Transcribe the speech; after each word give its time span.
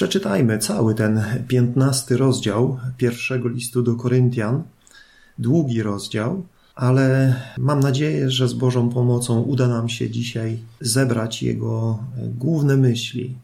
Przeczytajmy 0.00 0.58
cały 0.58 0.94
ten 0.94 1.24
piętnasty 1.48 2.16
rozdział 2.16 2.78
pierwszego 2.96 3.48
listu 3.48 3.82
do 3.82 3.94
Koryntian. 3.94 4.62
Długi 5.38 5.82
rozdział, 5.82 6.46
ale 6.74 7.34
mam 7.58 7.80
nadzieję, 7.80 8.30
że 8.30 8.48
z 8.48 8.52
Bożą 8.52 8.90
pomocą 8.90 9.40
uda 9.42 9.68
nam 9.68 9.88
się 9.88 10.10
dzisiaj 10.10 10.58
zebrać 10.80 11.42
jego 11.42 11.98
główne 12.38 12.76
myśli. 12.76 13.34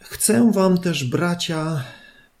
Chcę 0.00 0.52
Wam 0.52 0.78
też, 0.78 1.04
bracia, 1.04 1.84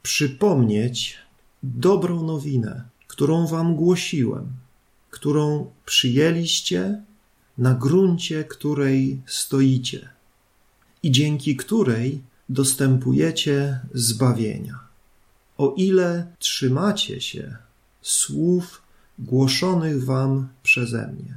przypomnieć 0.02 1.18
dobrą 1.62 2.22
nowinę, 2.22 2.82
którą 3.06 3.46
Wam 3.46 3.76
głosiłem, 3.76 4.46
którą 5.10 5.70
przyjęliście, 5.84 7.02
na 7.58 7.74
gruncie 7.74 8.44
której 8.44 9.22
stoicie 9.26 10.08
i 11.02 11.10
dzięki 11.10 11.56
której 11.56 12.33
dostępujecie 12.48 13.80
zbawienia. 13.94 14.78
O 15.58 15.74
ile 15.76 16.26
trzymacie 16.38 17.20
się 17.20 17.56
słów 18.02 18.82
głoszonych 19.18 20.04
wam 20.04 20.48
przeze 20.62 21.06
mnie, 21.06 21.34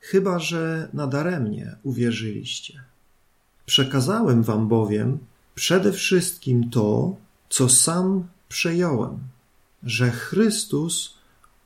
chyba 0.00 0.38
że 0.38 0.88
nadaremnie 0.92 1.76
uwierzyliście. 1.82 2.82
Przekazałem 3.66 4.42
wam 4.42 4.68
bowiem 4.68 5.18
przede 5.54 5.92
wszystkim 5.92 6.70
to, 6.70 7.16
co 7.48 7.68
sam 7.68 8.28
przejąłem, 8.48 9.18
że 9.82 10.10
Chrystus 10.10 11.14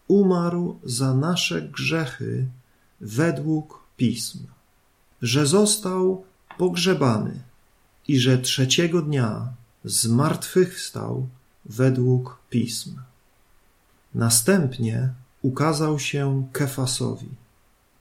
umarł 0.09 0.79
za 0.85 1.15
nasze 1.15 1.63
grzechy 1.63 2.47
według 3.01 3.83
pism, 3.97 4.47
że 5.23 5.47
został 5.47 6.25
pogrzebany 6.59 7.43
i 8.09 8.19
że 8.19 8.39
trzeciego 8.39 9.03
dnia 9.03 9.49
zmartwychwstał 9.85 11.29
według 11.65 12.39
pism. 12.51 12.97
Następnie 14.15 15.09
ukazał 15.43 15.99
się 15.99 16.49
Kefasowi, 16.53 17.29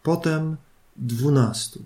potem 0.03 0.57
dwunastu, 0.95 1.83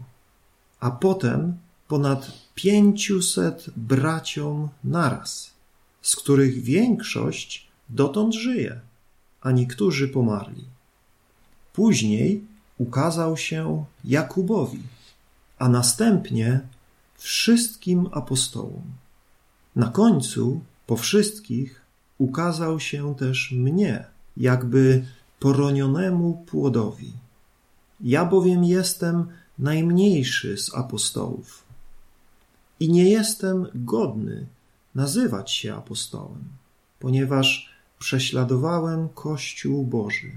a 0.79 0.91
potem 0.91 1.57
ponad 1.87 2.31
pięciuset 2.55 3.65
braciom 3.75 4.69
naraz, 4.83 5.51
z 6.01 6.15
których 6.15 6.63
większość 6.63 7.67
dotąd 7.89 8.33
żyje, 8.33 8.79
a 9.41 9.51
niektórzy 9.51 10.07
pomarli. 10.07 10.65
Później 11.73 12.43
ukazał 12.77 13.37
się 13.37 13.85
Jakubowi, 14.03 14.83
a 15.59 15.69
następnie 15.69 16.61
wszystkim 17.25 18.09
apostołom. 18.11 18.83
Na 19.75 19.87
końcu, 19.87 20.61
po 20.87 20.97
wszystkich, 20.97 21.81
ukazał 22.17 22.79
się 22.79 23.15
też 23.15 23.51
mnie, 23.51 24.05
jakby 24.37 25.05
poronionemu 25.39 26.43
płodowi. 26.45 27.13
Ja 28.01 28.25
bowiem 28.25 28.63
jestem 28.63 29.27
najmniejszy 29.59 30.57
z 30.57 30.75
apostołów 30.75 31.63
i 32.79 32.91
nie 32.91 33.09
jestem 33.09 33.67
godny 33.75 34.45
nazywać 34.95 35.51
się 35.51 35.75
apostołem, 35.75 36.43
ponieważ 36.99 37.69
prześladowałem 37.99 39.09
Kościół 39.09 39.85
Boży. 39.85 40.31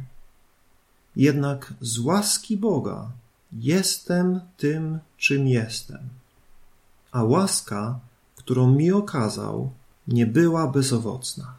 Jednak 1.16 1.75
z 1.81 1.98
łaski 1.98 2.56
Boga 2.56 3.11
jestem 3.53 4.41
tym, 4.56 4.98
czym 5.16 5.48
jestem. 5.48 6.17
A 7.12 7.22
łaska, 7.22 8.00
którą 8.36 8.74
mi 8.74 8.92
okazał, 8.92 9.70
nie 10.08 10.26
była 10.26 10.66
bezowocna. 10.66 11.56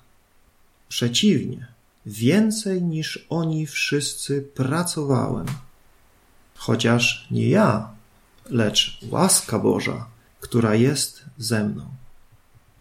Przeciwnie, 0.90 1.68
więcej 2.06 2.84
niż 2.84 3.26
oni 3.30 3.68
wszyscy 3.68 4.42
pracowałem. 4.42 5.46
Chociaż 6.56 7.28
nie 7.32 7.50
ja, 7.50 7.90
lecz 8.50 9.00
łaska 9.10 9.60
Boża, 9.60 10.08
która 10.40 10.76
jest 10.76 11.26
ze 11.38 11.64
mną. 11.64 11.86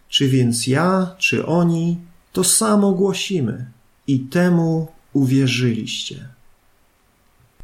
Czy 0.08 0.28
więc 0.28 0.66
ja, 0.66 1.14
czy 1.18 1.46
oni, 1.46 1.98
to 2.32 2.44
samo 2.44 2.92
głosimy 2.92 3.70
i 4.06 4.20
temu 4.20 4.88
uwierzyliście. 5.12 6.28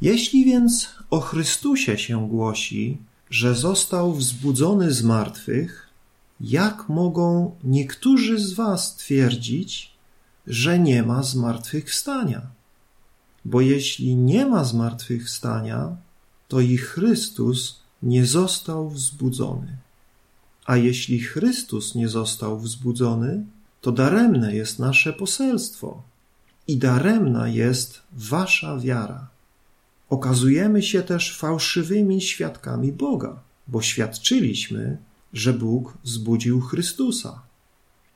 Jeśli 0.00 0.44
więc 0.44 0.88
o 1.10 1.20
Chrystusie 1.20 1.98
się 1.98 2.28
głosi, 2.28 2.98
że 3.34 3.54
został 3.54 4.14
wzbudzony 4.14 4.92
z 4.92 5.02
martwych, 5.02 5.88
jak 6.40 6.88
mogą 6.88 7.56
niektórzy 7.64 8.38
z 8.38 8.52
was 8.52 8.96
twierdzić, 8.96 9.90
że 10.46 10.78
nie 10.78 11.02
ma 11.02 11.22
zmartwychwstania? 11.22 12.42
Bo 13.44 13.60
jeśli 13.60 14.16
nie 14.16 14.46
ma 14.46 14.64
zmartwychwstania, 14.64 15.96
to 16.48 16.60
i 16.60 16.76
Chrystus 16.76 17.80
nie 18.02 18.26
został 18.26 18.90
wzbudzony. 18.90 19.76
A 20.66 20.76
jeśli 20.76 21.20
Chrystus 21.20 21.94
nie 21.94 22.08
został 22.08 22.60
wzbudzony, 22.60 23.44
to 23.80 23.92
daremne 23.92 24.54
jest 24.54 24.78
nasze 24.78 25.12
poselstwo 25.12 26.02
i 26.66 26.76
daremna 26.76 27.48
jest 27.48 28.02
wasza 28.12 28.78
wiara. 28.78 29.33
Okazujemy 30.10 30.82
się 30.82 31.02
też 31.02 31.38
fałszywymi 31.38 32.20
świadkami 32.20 32.92
Boga, 32.92 33.40
bo 33.68 33.82
świadczyliśmy, 33.82 34.98
że 35.32 35.52
Bóg 35.52 35.98
wzbudził 36.04 36.60
Chrystusa, 36.60 37.42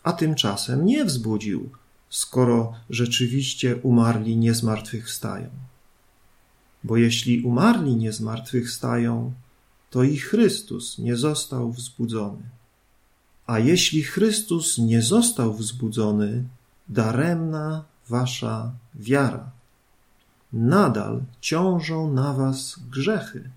a 0.02 0.12
tymczasem 0.12 0.86
nie 0.86 1.04
wzbudził, 1.04 1.70
skoro 2.10 2.72
rzeczywiście 2.90 3.76
umarli 3.76 4.36
nie 4.36 4.54
zmartwychwstają. 4.54 5.48
Bo 6.84 6.96
jeśli 6.96 7.42
umarli 7.42 7.96
nie 7.96 8.12
zmartwychwstają, 8.12 9.32
to 9.90 10.02
i 10.02 10.16
Chrystus 10.16 10.98
nie 10.98 11.16
został 11.16 11.72
wzbudzony. 11.72 12.42
A 13.46 13.58
jeśli 13.58 14.02
Chrystus 14.02 14.78
nie 14.78 15.02
został 15.02 15.54
wzbudzony, 15.54 16.44
daremna 16.88 17.84
wasza 18.08 18.72
wiara 18.94 19.57
nadal 20.52 21.22
ciążą 21.40 22.12
na 22.12 22.32
was 22.32 22.76
grzechy. 22.90 23.50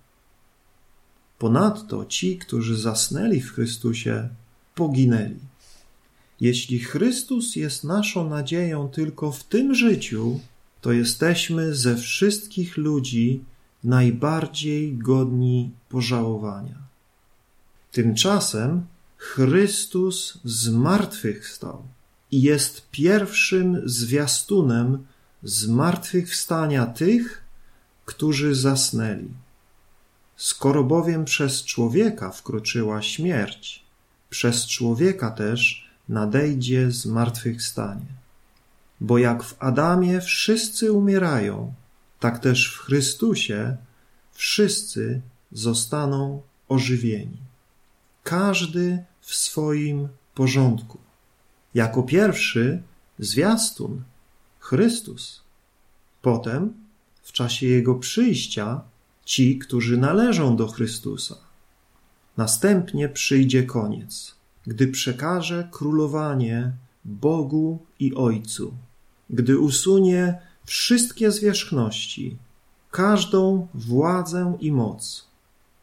Ponadto 1.39 2.05
ci, 2.05 2.37
którzy 2.37 2.77
zasnęli 2.77 3.41
w 3.41 3.53
Chrystusie, 3.53 4.29
poginęli. 4.75 5.39
Jeśli 6.41 6.79
Chrystus 6.79 7.55
jest 7.55 7.83
naszą 7.83 8.29
nadzieją 8.29 8.89
tylko 8.89 9.31
w 9.31 9.43
tym 9.43 9.75
życiu, 9.75 10.39
to 10.81 10.91
jesteśmy 10.91 11.75
ze 11.75 11.97
wszystkich 11.97 12.77
ludzi 12.77 13.43
najbardziej 13.83 14.97
godni 14.97 15.71
pożałowania. 15.89 16.77
Tymczasem 17.91 18.85
Chrystus 19.17 20.39
zmartwychwstał 20.45 21.83
i 22.31 22.41
jest 22.41 22.89
pierwszym 22.91 23.81
zwiastunem 23.85 25.05
zmartwychwstania 25.43 26.85
tych, 26.85 27.43
którzy 28.05 28.55
zasnęli. 28.55 29.33
Skoro 30.35 30.83
bowiem 30.83 31.25
przez 31.25 31.63
człowieka 31.63 32.31
wkroczyła 32.31 33.01
śmierć, 33.01 33.85
przez 34.29 34.67
człowieka 34.67 35.31
też 35.31 35.89
nadejdzie 36.09 36.91
zmartwychwstanie. 36.91 38.21
Bo 39.01 39.17
jak 39.17 39.43
w 39.43 39.55
Adamie 39.59 40.21
wszyscy 40.21 40.91
umierają, 40.91 41.73
tak 42.19 42.39
też 42.39 42.73
w 42.73 42.77
Chrystusie 42.77 43.77
wszyscy 44.31 45.21
zostaną 45.51 46.41
ożywieni. 46.67 47.37
Każdy 48.23 49.03
w 49.21 49.35
swoim 49.35 50.07
porządku. 50.35 50.97
Jako 51.73 52.03
pierwszy 52.03 52.83
zwiastun 53.19 54.03
Chrystus. 54.71 55.41
Potem, 56.21 56.73
w 57.21 57.31
czasie 57.31 57.67
Jego 57.67 57.95
przyjścia, 57.95 58.81
ci, 59.25 59.59
którzy 59.59 59.97
należą 59.97 60.55
do 60.55 60.67
Chrystusa. 60.67 61.35
Następnie 62.37 63.09
przyjdzie 63.09 63.63
koniec, 63.63 64.35
gdy 64.67 64.87
przekaże 64.87 65.67
królowanie 65.71 66.71
Bogu 67.05 67.79
i 67.99 68.15
Ojcu, 68.15 68.73
gdy 69.29 69.59
usunie 69.59 70.39
wszystkie 70.65 71.31
zwierzchności, 71.31 72.37
każdą 72.91 73.67
władzę 73.73 74.57
i 74.59 74.71
moc. 74.71 75.27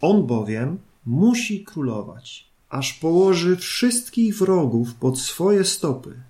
On 0.01 0.27
bowiem 0.27 0.79
musi 1.07 1.65
królować, 1.65 2.49
aż 2.69 2.95
położy 2.95 3.57
wszystkich 3.57 4.39
wrogów 4.39 4.95
pod 4.95 5.19
swoje 5.19 5.65
stopy, 5.65 6.21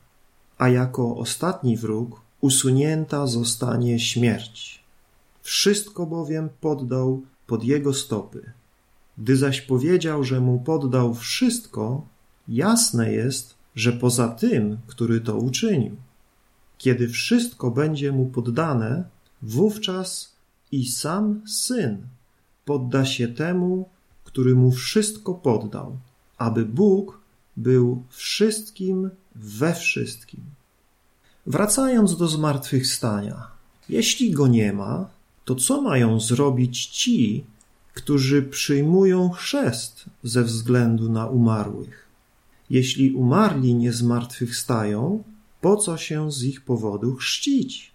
a 0.58 0.68
jako 0.68 1.16
ostatni 1.16 1.76
wróg 1.76 2.27
usunięta 2.40 3.26
zostanie 3.26 4.00
śmierć. 4.00 4.84
Wszystko 5.42 6.06
bowiem 6.06 6.48
poddał 6.60 7.22
pod 7.46 7.64
jego 7.64 7.94
stopy. 7.94 8.52
Gdy 9.18 9.36
zaś 9.36 9.60
powiedział, 9.60 10.24
że 10.24 10.40
mu 10.40 10.60
poddał 10.60 11.14
wszystko, 11.14 12.06
jasne 12.48 13.12
jest, 13.12 13.54
że 13.74 13.92
poza 13.92 14.28
tym, 14.28 14.78
który 14.86 15.20
to 15.20 15.36
uczynił, 15.36 15.96
kiedy 16.78 17.08
wszystko 17.08 17.70
będzie 17.70 18.12
mu 18.12 18.26
poddane, 18.26 19.04
wówczas 19.42 20.32
i 20.72 20.86
sam 20.86 21.42
syn 21.46 22.06
podda 22.64 23.04
się 23.04 23.28
temu, 23.28 23.88
który 24.24 24.54
mu 24.54 24.72
wszystko 24.72 25.34
poddał, 25.34 25.98
aby 26.38 26.64
Bóg 26.64 27.20
był 27.56 28.02
wszystkim 28.08 29.10
we 29.34 29.74
wszystkim. 29.74 30.40
Wracając 31.48 32.16
do 32.16 32.28
zmartwychwstania, 32.28 33.46
jeśli 33.88 34.30
go 34.30 34.46
nie 34.46 34.72
ma, 34.72 35.08
to 35.44 35.54
co 35.54 35.82
mają 35.82 36.20
zrobić 36.20 36.86
ci, 36.86 37.44
którzy 37.94 38.42
przyjmują 38.42 39.30
chrzest 39.30 40.04
ze 40.22 40.44
względu 40.44 41.12
na 41.12 41.26
umarłych? 41.26 42.08
Jeśli 42.70 43.12
umarli 43.12 43.74
nie 43.74 43.92
zmartwychwstają, 43.92 45.24
po 45.60 45.76
co 45.76 45.96
się 45.96 46.32
z 46.32 46.42
ich 46.42 46.60
powodu 46.60 47.14
chrzcić? 47.14 47.92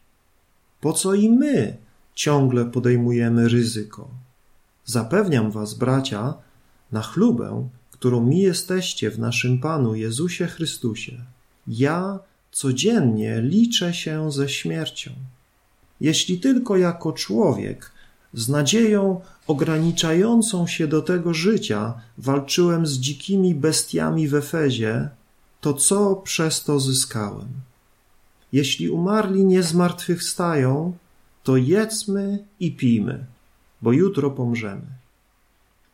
Po 0.82 0.94
co 0.94 1.14
i 1.14 1.30
my 1.30 1.78
ciągle 2.16 2.66
podejmujemy 2.66 3.50
ryzyko? 3.50 4.10
Zapewniam 4.86 5.52
was, 5.52 5.74
bracia, 5.74 6.34
na 6.92 7.02
chlubę, 7.02 7.70
którą 7.92 8.22
mi 8.22 8.40
jesteście 8.40 9.12
w 9.12 9.20
naszym 9.20 9.60
Panu 9.60 9.96
Jezusie 9.96 10.48
Chrystusie. 10.48 11.26
Ja 11.68 12.20
codziennie 12.54 13.42
liczę 13.42 13.94
się 13.94 14.32
ze 14.32 14.50
śmiercią. 14.50 15.12
Jeśli 16.02 16.40
tylko 16.40 16.78
jako 16.78 17.14
człowiek 17.14 17.92
z 18.34 18.50
nadzieją 18.50 19.22
ograniczającą 19.48 20.68
się 20.68 20.88
do 20.88 21.02
tego 21.02 21.34
życia 21.34 21.94
walczyłem 22.18 22.88
z 22.88 22.94
dzikimi 23.00 23.56
bestiami 23.56 24.28
w 24.28 24.36
Efezie, 24.36 25.10
to 25.62 25.74
co 25.74 26.16
przez 26.16 26.64
to 26.64 26.80
zyskałem? 26.80 27.48
Jeśli 28.52 28.90
umarli 28.90 29.46
nie 29.46 29.64
zmartwychwstają, 29.64 30.94
to 31.44 31.58
jedzmy 31.58 32.46
i 32.60 32.72
pijmy, 32.72 33.26
bo 33.82 33.92
jutro 33.92 34.32
pomrzemy. 34.32 34.88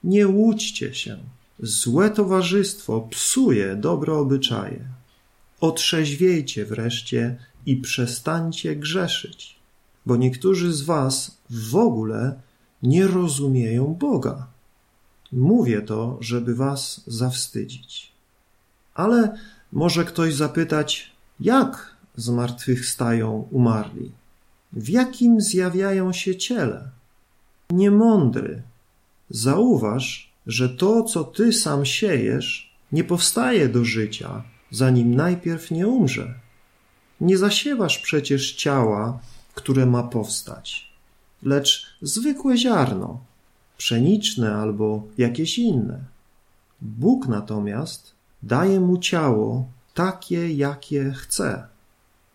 Nie 0.04 0.28
łudźcie 0.28 0.94
się. 0.96 1.18
Złe 1.60 2.10
towarzystwo 2.10 3.02
psuje 3.02 3.76
dobre 3.76 4.14
obyczaje. 4.14 4.99
Otrzeźwiejcie 5.60 6.66
wreszcie 6.66 7.38
i 7.66 7.78
przestańcie 7.78 8.76
grzeszyć, 8.76 9.56
bo 10.06 10.16
niektórzy 10.16 10.74
z 10.74 10.82
was 10.82 11.38
w 11.50 11.76
ogóle 11.76 12.42
nie 12.84 13.08
rozumieją 13.08 13.86
Boga. 13.94 14.48
Mówię 15.32 15.82
to, 15.82 16.18
żeby 16.22 16.56
was 16.56 17.04
zawstydzić. 17.08 18.12
Ale 18.94 19.38
może 19.72 20.06
ktoś 20.06 20.36
zapytać, 20.36 21.12
jak 21.40 21.96
zmartwychwstają 22.16 23.48
umarli? 23.52 24.12
W 24.74 24.90
jakim 24.90 25.42
zjawiają 25.42 26.14
się 26.14 26.36
ciele? 26.36 26.90
Niemądry. 27.70 28.62
Zauważ, 29.30 30.34
że 30.48 30.70
to, 30.70 31.04
co 31.04 31.24
ty 31.24 31.54
sam 31.54 31.86
siejesz, 31.86 32.74
nie 32.92 33.04
powstaje 33.04 33.70
do 33.70 33.86
życia, 33.86 34.44
zanim 34.72 35.16
najpierw 35.16 35.72
nie 35.72 35.88
umrze. 35.88 36.34
Nie 37.22 37.38
zasiewasz 37.38 38.00
przecież 38.00 38.54
ciała, 38.56 39.20
które 39.56 39.86
ma 39.86 40.04
powstać, 40.04 40.94
lecz 41.44 41.98
zwykłe 42.02 42.58
ziarno, 42.58 43.20
pszeniczne 43.78 44.56
albo 44.56 45.04
jakieś 45.18 45.60
inne. 45.60 46.00
Bóg 46.82 47.28
natomiast 47.28 48.14
daje 48.44 48.80
mu 48.80 48.98
ciało 48.98 49.68
takie, 49.94 50.54
jakie 50.54 51.12
chce. 51.12 51.68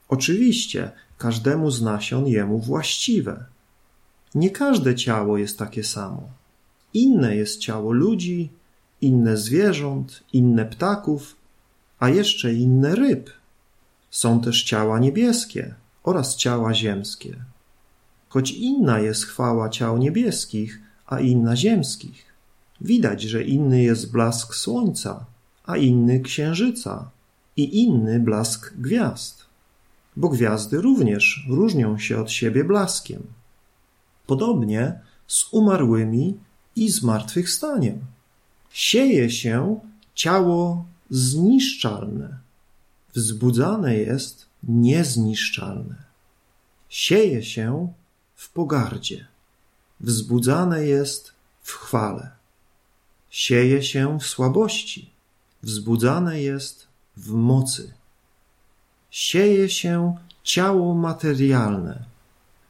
Oczywiście 0.08 0.92
każdemu 1.18 1.70
z 1.70 1.82
nasion 1.82 2.26
jemu 2.26 2.58
właściwe. 2.58 3.44
Nie 4.34 4.50
każde 4.50 4.94
ciało 4.94 5.38
jest 5.38 5.58
takie 5.58 5.84
samo. 5.84 6.28
Inne 6.94 7.36
jest 7.36 7.58
ciało 7.58 7.92
ludzi, 7.92 8.50
inne 9.00 9.36
zwierząt, 9.36 10.22
inne 10.32 10.64
ptaków, 10.64 11.36
a 12.04 12.08
jeszcze 12.08 12.54
inne 12.54 12.94
ryb. 12.94 13.30
Są 14.10 14.40
też 14.40 14.62
ciała 14.62 14.98
niebieskie 14.98 15.74
oraz 16.02 16.36
ciała 16.36 16.74
ziemskie. 16.74 17.36
Choć 18.28 18.50
inna 18.50 18.98
jest 19.00 19.24
chwała 19.24 19.68
ciał 19.68 19.98
niebieskich, 19.98 20.80
a 21.06 21.20
inna 21.20 21.56
ziemskich. 21.56 22.24
Widać, 22.80 23.22
że 23.22 23.42
inny 23.42 23.82
jest 23.82 24.12
blask 24.12 24.54
słońca, 24.54 25.24
a 25.66 25.76
inny 25.76 26.20
księżyca 26.20 27.10
i 27.56 27.82
inny 27.82 28.20
blask 28.20 28.74
gwiazd. 28.74 29.44
Bo 30.16 30.28
gwiazdy 30.28 30.80
również 30.80 31.46
różnią 31.48 31.98
się 31.98 32.20
od 32.20 32.30
siebie 32.30 32.64
blaskiem. 32.64 33.22
Podobnie 34.26 35.00
z 35.26 35.52
umarłymi 35.52 36.38
i 36.76 36.90
zmartwychwstaniem. 36.90 37.98
Sieje 38.70 39.30
się 39.30 39.80
ciało 40.14 40.84
zniszczalne, 41.10 42.38
wzbudzane 43.14 43.96
jest 43.96 44.46
niezniszczalne. 44.62 46.04
Sieje 46.88 47.42
się 47.42 47.92
w 48.34 48.50
pogardzie, 48.50 49.26
wzbudzane 50.00 50.84
jest 50.86 51.32
w 51.62 51.72
chwale. 51.72 52.30
Sieje 53.30 53.82
się 53.82 54.18
w 54.18 54.26
słabości, 54.26 55.10
wzbudzane 55.62 56.42
jest 56.42 56.86
w 57.16 57.30
mocy. 57.30 57.92
Sieje 59.10 59.70
się 59.70 60.16
ciało 60.42 60.94
materialne, 60.94 62.04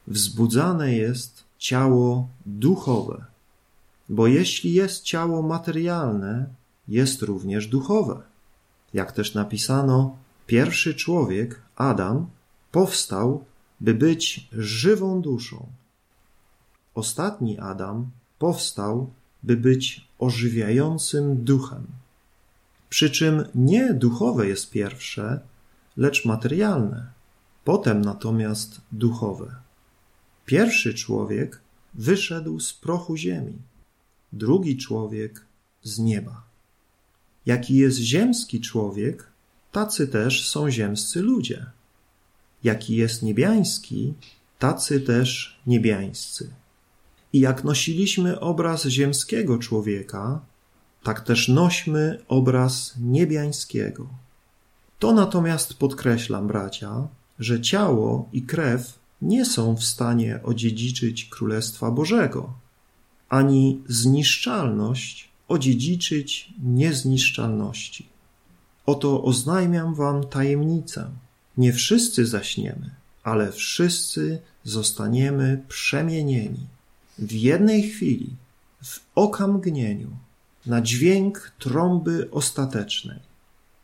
wzbudzane 0.06 0.92
jest 0.92 1.44
ciało 1.58 2.28
duchowe. 2.46 3.24
Bo 4.08 4.26
jeśli 4.26 4.72
jest 4.72 5.02
ciało 5.02 5.42
materialne, 5.42 6.46
jest 6.88 7.22
również 7.22 7.66
duchowe. 7.66 8.22
Jak 8.94 9.12
też 9.12 9.34
napisano, 9.34 10.16
pierwszy 10.46 10.94
człowiek, 10.94 11.62
Adam, 11.76 12.26
powstał, 12.72 13.44
by 13.80 13.94
być 13.94 14.48
żywą 14.52 15.20
duszą. 15.20 15.66
Ostatni 16.94 17.58
Adam 17.58 18.10
powstał, 18.38 19.10
by 19.42 19.56
być 19.56 20.08
ożywiającym 20.18 21.44
duchem. 21.44 21.86
Przy 22.88 23.10
czym 23.10 23.44
nie 23.54 23.94
duchowe 23.94 24.48
jest 24.48 24.70
pierwsze, 24.70 25.40
lecz 25.96 26.24
materialne, 26.24 27.06
potem 27.64 28.00
natomiast 28.00 28.80
duchowe. 28.92 29.54
Pierwszy 30.46 30.94
człowiek 30.94 31.60
wyszedł 31.94 32.60
z 32.60 32.72
prochu 32.72 33.16
ziemi, 33.16 33.58
drugi 34.32 34.76
człowiek 34.76 35.44
z 35.82 35.98
nieba. 35.98 36.43
Jaki 37.46 37.76
jest 37.76 37.98
ziemski 37.98 38.60
człowiek, 38.60 39.28
tacy 39.72 40.08
też 40.08 40.48
są 40.48 40.70
ziemscy 40.70 41.22
ludzie. 41.22 41.66
Jaki 42.64 42.96
jest 42.96 43.22
niebiański, 43.22 44.14
tacy 44.58 45.00
też 45.00 45.60
niebiańscy. 45.66 46.50
I 47.32 47.40
jak 47.40 47.64
nosiliśmy 47.64 48.40
obraz 48.40 48.86
ziemskiego 48.86 49.58
człowieka, 49.58 50.40
tak 51.02 51.20
też 51.20 51.48
nośmy 51.48 52.18
obraz 52.28 52.94
niebiańskiego. 53.00 54.08
To 54.98 55.12
natomiast 55.12 55.74
podkreślam, 55.74 56.46
bracia, 56.46 57.08
że 57.38 57.60
ciało 57.60 58.28
i 58.32 58.42
krew 58.42 58.98
nie 59.22 59.44
są 59.44 59.76
w 59.76 59.84
stanie 59.84 60.40
odziedziczyć 60.42 61.24
Królestwa 61.24 61.90
Bożego, 61.90 62.52
ani 63.28 63.82
zniszczalność 63.88 65.33
odziedziczyć 65.48 66.54
niezniszczalności. 66.62 68.08
Oto 68.86 69.22
oznajmiam 69.22 69.94
wam 69.94 70.24
tajemnicę. 70.24 71.10
Nie 71.56 71.72
wszyscy 71.72 72.26
zaśniemy, 72.26 72.90
ale 73.22 73.52
wszyscy 73.52 74.38
zostaniemy 74.64 75.62
przemienieni 75.68 76.66
w 77.18 77.32
jednej 77.32 77.82
chwili, 77.82 78.36
w 78.84 79.00
okamgnieniu, 79.14 80.10
na 80.66 80.80
dźwięk 80.80 81.52
trąby 81.58 82.28
ostatecznej. 82.30 83.18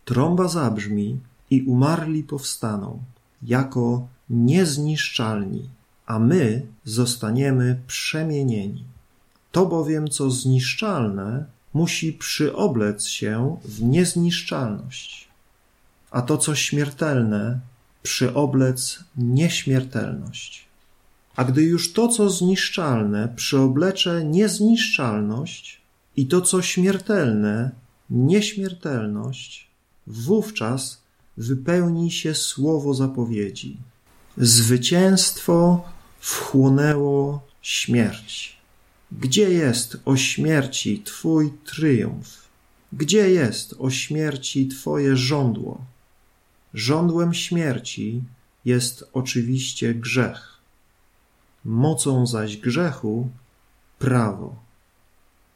Trąba 0.04 0.48
zabrzmi 0.48 1.20
i 1.50 1.62
umarli 1.62 2.22
powstaną 2.22 3.02
jako 3.42 4.08
niezniszczalni, 4.30 5.68
a 6.06 6.18
my 6.18 6.66
zostaniemy 6.84 7.80
przemienieni. 7.86 8.84
To 9.52 9.66
bowiem, 9.66 10.08
co 10.08 10.30
zniszczalne, 10.30 11.44
musi 11.74 12.12
przyoblec 12.12 13.06
się 13.06 13.56
w 13.64 13.82
niezniszczalność, 13.82 15.28
a 16.10 16.22
to, 16.22 16.38
co 16.38 16.54
śmiertelne, 16.54 17.60
przyoblec 18.02 19.04
nieśmiertelność. 19.16 20.66
A 21.36 21.44
gdy 21.44 21.62
już 21.62 21.92
to, 21.92 22.08
co 22.08 22.30
zniszczalne, 22.30 23.32
przyoblecze 23.36 24.24
niezniszczalność 24.24 25.80
i 26.16 26.26
to, 26.26 26.40
co 26.40 26.62
śmiertelne, 26.62 27.70
nieśmiertelność, 28.10 29.70
wówczas 30.06 31.02
wypełni 31.36 32.10
się 32.10 32.34
słowo 32.34 32.94
zapowiedzi. 32.94 33.76
Zwycięstwo 34.36 35.84
wchłonęło 36.20 37.40
śmierć. 37.62 38.59
Gdzie 39.12 39.50
jest 39.50 39.96
o 40.04 40.16
śmierci 40.16 41.02
Twój 41.02 41.52
tryumf? 41.64 42.48
Gdzie 42.92 43.30
jest 43.30 43.74
o 43.78 43.90
śmierci 43.90 44.68
Twoje 44.68 45.16
żądło? 45.16 45.84
Żądłem 46.74 47.34
śmierci 47.34 48.22
jest 48.64 49.10
oczywiście 49.12 49.94
grzech. 49.94 50.60
Mocą 51.64 52.26
zaś 52.26 52.56
grzechu 52.56 53.28
prawo. 53.98 54.56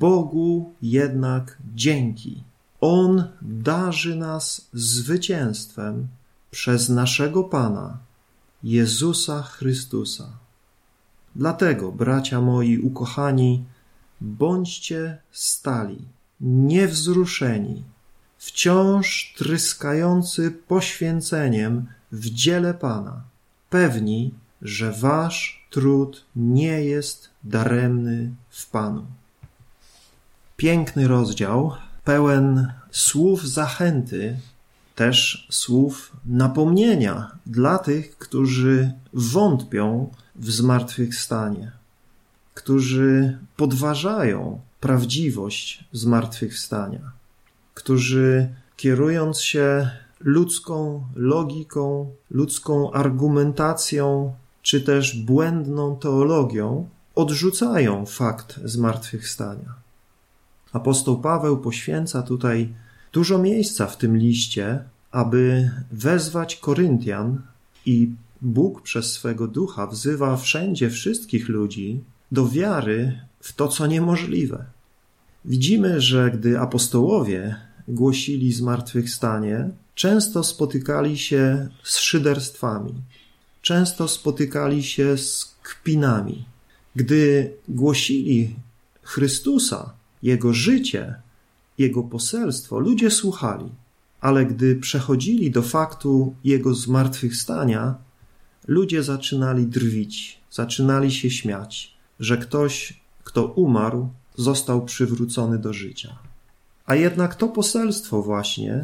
Bogu 0.00 0.72
jednak 0.82 1.58
dzięki. 1.74 2.42
On 2.80 3.28
darzy 3.42 4.16
nas 4.16 4.68
zwycięstwem 4.72 6.08
przez 6.50 6.88
naszego 6.88 7.44
Pana, 7.44 7.98
Jezusa 8.62 9.42
Chrystusa. 9.42 10.43
Dlatego, 11.36 11.92
bracia 11.92 12.40
moi 12.40 12.78
ukochani, 12.78 13.64
bądźcie 14.20 15.18
stali, 15.32 15.98
niewzruszeni, 16.40 17.84
wciąż 18.38 19.34
tryskający 19.36 20.50
poświęceniem 20.50 21.86
w 22.12 22.30
dziele 22.30 22.74
Pana, 22.74 23.22
pewni, 23.70 24.34
że 24.62 24.92
wasz 24.92 25.66
trud 25.70 26.24
nie 26.36 26.84
jest 26.84 27.30
daremny 27.44 28.30
w 28.50 28.70
Panu. 28.70 29.06
Piękny 30.56 31.08
rozdział, 31.08 31.72
pełen 32.04 32.72
słów 32.90 33.48
zachęty, 33.48 34.36
też 34.94 35.48
słów 35.50 36.16
napomnienia 36.26 37.30
dla 37.46 37.78
tych, 37.78 38.18
którzy 38.18 38.92
wątpią 39.12 40.10
w 40.36 40.50
zmartwychwstanie, 40.50 41.72
którzy 42.54 43.38
podważają 43.56 44.60
prawdziwość 44.80 45.84
zmartwychwstania, 45.92 47.12
którzy 47.74 48.48
kierując 48.76 49.40
się 49.40 49.90
ludzką 50.20 51.04
logiką, 51.16 52.10
ludzką 52.30 52.92
argumentacją, 52.92 54.34
czy 54.62 54.80
też 54.80 55.16
błędną 55.16 55.96
teologią, 55.96 56.88
odrzucają 57.14 58.06
fakt 58.06 58.60
zmartwychwstania. 58.64 59.74
Apostoł 60.72 61.20
Paweł 61.20 61.58
poświęca 61.58 62.22
tutaj 62.22 62.74
dużo 63.12 63.38
miejsca 63.38 63.86
w 63.86 63.96
tym 63.96 64.16
liście, 64.16 64.84
aby 65.10 65.70
wezwać 65.92 66.56
Koryntian 66.56 67.42
i 67.86 68.10
Bóg 68.44 68.82
przez 68.82 69.12
swego 69.12 69.48
ducha 69.48 69.86
wzywa 69.86 70.36
wszędzie 70.36 70.90
wszystkich 70.90 71.48
ludzi 71.48 72.00
do 72.32 72.48
wiary 72.48 73.20
w 73.40 73.52
to, 73.52 73.68
co 73.68 73.86
niemożliwe. 73.86 74.64
Widzimy, 75.44 76.00
że 76.00 76.30
gdy 76.30 76.58
apostołowie 76.58 77.56
głosili 77.88 78.52
zmartwychwstanie, 78.52 79.70
często 79.94 80.44
spotykali 80.44 81.18
się 81.18 81.68
z 81.82 81.98
szyderstwami, 81.98 82.94
często 83.62 84.08
spotykali 84.08 84.82
się 84.82 85.18
z 85.18 85.56
kpinami. 85.62 86.44
Gdy 86.96 87.52
głosili 87.68 88.56
Chrystusa, 89.02 89.92
Jego 90.22 90.52
życie, 90.52 91.14
Jego 91.78 92.02
poselstwo, 92.02 92.78
ludzie 92.78 93.10
słuchali, 93.10 93.68
ale 94.20 94.46
gdy 94.46 94.76
przechodzili 94.76 95.50
do 95.50 95.62
faktu 95.62 96.34
Jego 96.44 96.74
zmartwychwstania, 96.74 97.94
ludzie 98.66 99.02
zaczynali 99.02 99.66
drwić, 99.66 100.40
zaczynali 100.50 101.12
się 101.12 101.30
śmiać, 101.30 101.94
że 102.20 102.36
ktoś, 102.38 103.00
kto 103.24 103.44
umarł, 103.46 104.08
został 104.36 104.84
przywrócony 104.84 105.58
do 105.58 105.72
życia. 105.72 106.18
A 106.86 106.94
jednak 106.94 107.34
to 107.34 107.48
poselstwo 107.48 108.22
właśnie 108.22 108.82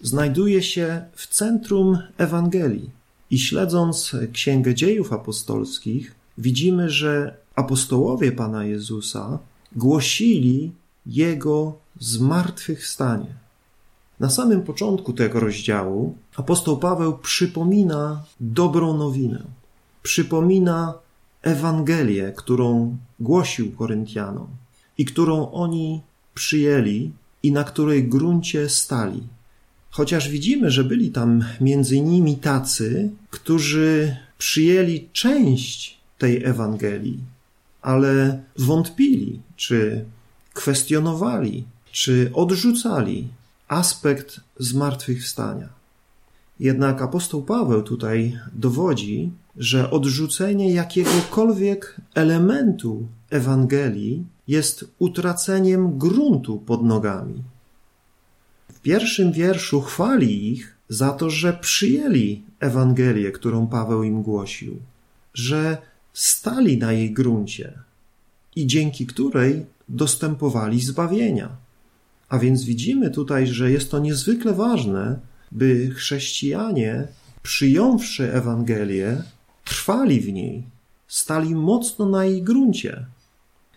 znajduje 0.00 0.62
się 0.62 1.04
w 1.14 1.26
centrum 1.26 1.98
Ewangelii. 2.18 2.90
I 3.30 3.38
śledząc 3.38 4.16
Księgę 4.32 4.74
Dziejów 4.74 5.12
Apostolskich, 5.12 6.14
widzimy, 6.38 6.90
że 6.90 7.36
apostołowie 7.54 8.32
Pana 8.32 8.64
Jezusa 8.64 9.38
głosili 9.76 10.72
Jego 11.06 11.78
zmartwychwstanie. 12.00 13.34
Na 14.20 14.30
samym 14.30 14.62
początku 14.62 15.12
tego 15.12 15.40
rozdziału 15.40 16.16
apostoł 16.36 16.76
Paweł 16.76 17.18
przypomina 17.18 18.24
dobrą 18.40 18.96
nowinę, 18.96 19.42
przypomina 20.02 20.94
Ewangelię, 21.42 22.32
którą 22.36 22.96
głosił 23.20 23.72
Koryntianom 23.72 24.46
i 24.98 25.04
którą 25.04 25.50
oni 25.50 26.00
przyjęli 26.34 27.12
i 27.42 27.52
na 27.52 27.64
której 27.64 28.08
gruncie 28.08 28.68
stali. 28.68 29.22
Chociaż 29.90 30.28
widzimy, 30.28 30.70
że 30.70 30.84
byli 30.84 31.10
tam 31.10 31.44
między 31.60 32.00
nimi 32.00 32.36
tacy, 32.36 33.10
którzy 33.30 34.16
przyjęli 34.38 35.08
część 35.12 35.98
tej 36.18 36.44
Ewangelii, 36.44 37.20
ale 37.82 38.42
wątpili, 38.58 39.40
czy 39.56 40.04
kwestionowali, 40.54 41.64
czy 41.92 42.30
odrzucali 42.34 43.28
aspekt 43.68 44.40
zmartwychwstania. 44.58 45.81
Jednak 46.60 47.02
apostoł 47.02 47.42
Paweł 47.42 47.82
tutaj 47.82 48.38
dowodzi, 48.52 49.30
że 49.56 49.90
odrzucenie 49.90 50.72
jakiegokolwiek 50.72 51.96
elementu 52.14 53.08
Ewangelii 53.30 54.24
jest 54.48 54.84
utraceniem 54.98 55.98
gruntu 55.98 56.58
pod 56.58 56.84
nogami. 56.84 57.42
W 58.72 58.80
pierwszym 58.80 59.32
wierszu 59.32 59.80
chwali 59.80 60.52
ich 60.52 60.76
za 60.88 61.12
to, 61.12 61.30
że 61.30 61.52
przyjęli 61.52 62.42
Ewangelię, 62.60 63.32
którą 63.32 63.66
Paweł 63.66 64.02
im 64.02 64.22
głosił, 64.22 64.76
że 65.34 65.78
stali 66.12 66.78
na 66.78 66.92
jej 66.92 67.12
gruncie 67.12 67.72
i 68.56 68.66
dzięki 68.66 69.06
której 69.06 69.66
dostępowali 69.88 70.80
zbawienia. 70.80 71.48
A 72.28 72.38
więc 72.38 72.64
widzimy 72.64 73.10
tutaj, 73.10 73.46
że 73.46 73.70
jest 73.70 73.90
to 73.90 73.98
niezwykle 73.98 74.52
ważne, 74.52 75.18
by 75.52 75.90
chrześcijanie, 75.90 77.08
przyjąwszy 77.42 78.32
Ewangelię, 78.32 79.22
trwali 79.64 80.20
w 80.20 80.32
niej, 80.32 80.62
stali 81.08 81.54
mocno 81.54 82.06
na 82.06 82.24
jej 82.24 82.42
gruncie. 82.42 83.06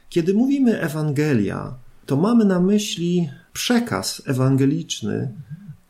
Kiedy 0.09 0.33
mówimy 0.33 0.81
Ewangelia, 0.81 1.73
to 2.05 2.17
mamy 2.17 2.45
na 2.45 2.59
myśli 2.59 3.29
przekaz 3.53 4.21
ewangeliczny 4.25 5.31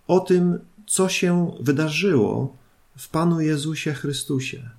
o 0.08 0.20
tym, 0.20 0.60
co 0.88 1.10
się 1.10 1.52
wydarzyło 1.60 2.56
w 2.98 3.10
Panu 3.10 3.42
Jezusie 3.42 3.94
Chrystusie. 3.94 4.70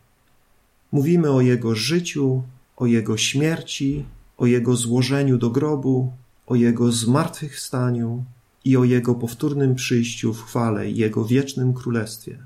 Mówimy 0.93 1.31
o 1.31 1.41
Jego 1.41 1.75
życiu, 1.75 2.43
o 2.77 2.87
Jego 2.87 3.17
śmierci, 3.17 4.05
o 4.39 4.47
Jego 4.47 4.77
złożeniu 4.77 5.39
do 5.39 5.51
grobu, 5.51 6.13
o 6.47 6.55
Jego 6.55 6.93
zmartwychwstaniu 6.93 8.25
i 8.67 8.77
o 8.77 8.85
Jego 8.85 9.15
powtórnym 9.15 9.75
przyjściu 9.75 10.35
w 10.35 10.43
chwale 10.43 10.91
Jego 10.91 11.25
wiecznym 11.25 11.75
królestwie. 11.75 12.39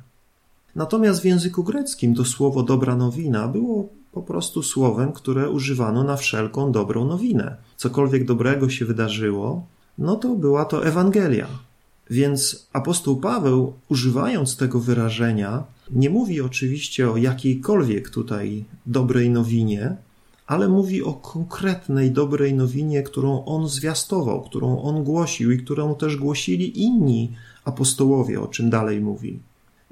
Natomiast 0.77 1.21
w 1.23 1.25
języku 1.25 1.65
greckim 1.65 2.15
to 2.15 2.25
słowo 2.25 2.63
dobra 2.63 2.97
nowina 2.97 3.49
było 3.49 3.89
po 4.13 4.23
prostu 4.23 4.63
słowem, 4.63 5.13
które 5.13 5.51
używano 5.51 6.05
na 6.05 6.17
wszelką 6.17 6.73
dobrą 6.73 7.05
nowinę. 7.05 7.57
Cokolwiek 7.77 8.25
dobrego 8.25 8.69
się 8.69 8.85
wydarzyło, 8.85 9.67
no 9.99 10.17
to 10.17 10.37
była 10.37 10.65
to 10.65 10.87
Ewangelia. 10.87 11.47
Więc 12.11 12.67
apostoł 12.73 13.17
Paweł, 13.17 13.73
używając 13.89 14.57
tego 14.57 14.81
wyrażenia, 14.81 15.65
nie 15.91 16.11
mówi 16.11 16.41
oczywiście 16.41 17.11
o 17.11 17.17
jakiejkolwiek 17.17 18.11
tutaj 18.11 18.65
dobrej 18.87 19.31
nowinie, 19.31 19.97
ale 20.51 20.69
mówi 20.69 21.03
o 21.03 21.13
konkretnej 21.13 22.11
dobrej 22.11 22.55
nowinie, 22.55 23.03
którą 23.03 23.45
on 23.45 23.69
zwiastował, 23.69 24.43
którą 24.43 24.83
on 24.83 25.05
głosił 25.05 25.53
i 25.53 25.59
którą 25.59 25.95
też 25.95 26.17
głosili 26.17 26.83
inni 26.83 27.33
apostołowie, 27.65 28.41
o 28.41 28.49
czym 28.49 28.71
dalej 28.71 29.01
mówi. 29.01 29.39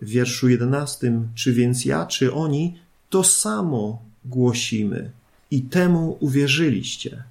W 0.02 0.08
wierszu 0.08 0.48
jedenastym, 0.48 1.28
czy 1.34 1.52
więc 1.52 1.84
ja, 1.84 2.06
czy 2.06 2.34
oni, 2.34 2.78
to 3.10 3.24
samo 3.24 4.02
głosimy 4.24 5.10
i 5.50 5.62
temu 5.62 6.16
uwierzyliście. 6.20 7.22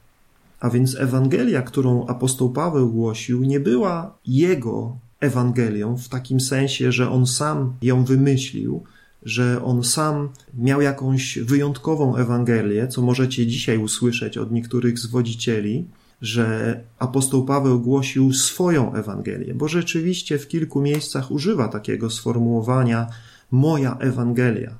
A 0.59 0.69
więc 0.69 0.95
Ewangelia, 0.95 1.61
którą 1.61 2.05
apostoł 2.05 2.49
Paweł 2.49 2.91
głosił, 2.91 3.43
nie 3.43 3.59
była 3.59 4.17
jego 4.27 4.97
Ewangelią 5.19 5.97
w 5.97 6.09
takim 6.09 6.39
sensie, 6.39 6.91
że 6.91 7.09
on 7.09 7.27
sam 7.27 7.73
ją 7.81 8.05
wymyślił, 8.05 8.83
że 9.27 9.63
on 9.63 9.83
sam 9.83 10.29
miał 10.53 10.81
jakąś 10.81 11.39
wyjątkową 11.39 12.15
Ewangelię, 12.15 12.87
co 12.87 13.01
możecie 13.01 13.47
dzisiaj 13.47 13.77
usłyszeć 13.77 14.37
od 14.37 14.51
niektórych 14.51 14.99
zwodzicieli, 14.99 15.85
że 16.21 16.79
apostoł 16.99 17.45
Paweł 17.45 17.79
głosił 17.79 18.33
swoją 18.33 18.93
Ewangelię, 18.93 19.53
bo 19.53 19.67
rzeczywiście 19.67 20.39
w 20.39 20.47
kilku 20.47 20.81
miejscach 20.81 21.31
używa 21.31 21.67
takiego 21.67 22.09
sformułowania 22.09 23.07
moja 23.51 23.97
Ewangelia. 23.99 24.77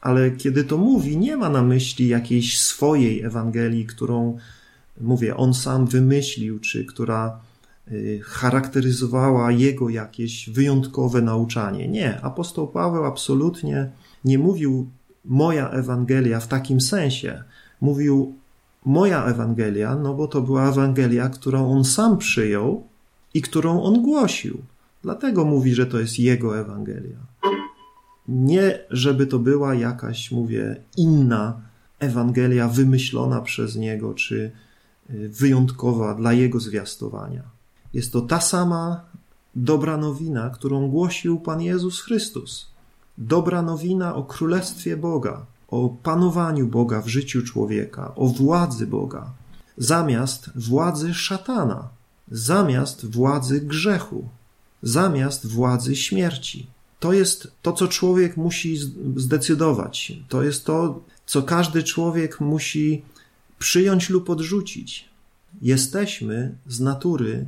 Ale 0.00 0.30
kiedy 0.30 0.64
to 0.64 0.78
mówi, 0.78 1.16
nie 1.16 1.36
ma 1.36 1.48
na 1.48 1.62
myśli 1.62 2.08
jakiejś 2.08 2.60
swojej 2.60 3.22
Ewangelii, 3.22 3.86
którą, 3.86 4.38
mówię, 5.00 5.36
on 5.36 5.54
sam 5.54 5.86
wymyślił, 5.86 6.58
czy 6.58 6.84
która 6.84 7.40
charakteryzowała 8.22 9.52
jego 9.52 9.88
jakieś 9.88 10.50
wyjątkowe 10.50 11.22
nauczanie. 11.22 11.88
Nie, 11.88 12.20
apostoł 12.20 12.68
Paweł 12.68 13.04
absolutnie 13.04 13.90
nie 14.24 14.38
mówił 14.38 14.88
moja 15.24 15.70
Ewangelia 15.70 16.40
w 16.40 16.48
takim 16.48 16.80
sensie. 16.80 17.42
Mówił 17.80 18.34
moja 18.84 19.24
Ewangelia, 19.24 19.96
no 19.96 20.14
bo 20.14 20.28
to 20.28 20.42
była 20.42 20.68
Ewangelia, 20.68 21.28
którą 21.28 21.72
on 21.72 21.84
sam 21.84 22.18
przyjął 22.18 22.86
i 23.34 23.42
którą 23.42 23.82
on 23.82 24.02
głosił. 24.02 24.62
Dlatego 25.02 25.44
mówi, 25.44 25.74
że 25.74 25.86
to 25.86 26.00
jest 26.00 26.18
jego 26.18 26.58
Ewangelia. 26.58 27.18
Nie, 28.28 28.78
żeby 28.90 29.26
to 29.26 29.38
była 29.38 29.74
jakaś, 29.74 30.30
mówię, 30.30 30.76
inna 30.96 31.60
Ewangelia 31.98 32.68
wymyślona 32.68 33.40
przez 33.40 33.76
niego, 33.76 34.14
czy 34.14 34.50
y, 35.10 35.28
wyjątkowa 35.28 36.14
dla 36.14 36.32
jego 36.32 36.60
zwiastowania. 36.60 37.53
Jest 37.94 38.12
to 38.12 38.20
ta 38.20 38.40
sama 38.40 39.00
dobra 39.54 39.96
nowina, 39.96 40.50
którą 40.50 40.88
głosił 40.88 41.40
Pan 41.40 41.60
Jezus 41.60 42.00
Chrystus. 42.00 42.66
Dobra 43.18 43.62
nowina 43.62 44.14
o 44.14 44.24
Królestwie 44.24 44.96
Boga, 44.96 45.46
o 45.68 45.88
panowaniu 45.88 46.66
Boga 46.66 47.02
w 47.02 47.08
życiu 47.08 47.42
człowieka, 47.42 48.14
o 48.14 48.26
władzy 48.26 48.86
Boga, 48.86 49.32
zamiast 49.76 50.50
władzy 50.54 51.14
szatana, 51.14 51.88
zamiast 52.30 53.06
władzy 53.06 53.60
grzechu, 53.60 54.28
zamiast 54.82 55.46
władzy 55.46 55.96
śmierci. 55.96 56.66
To 57.00 57.12
jest 57.12 57.52
to, 57.62 57.72
co 57.72 57.88
człowiek 57.88 58.36
musi 58.36 58.76
zdecydować. 59.16 60.12
To 60.28 60.42
jest 60.42 60.64
to, 60.64 61.00
co 61.26 61.42
każdy 61.42 61.82
człowiek 61.82 62.40
musi 62.40 63.02
przyjąć 63.58 64.10
lub 64.10 64.30
odrzucić. 64.30 65.08
Jesteśmy 65.62 66.54
z 66.66 66.80
natury 66.80 67.46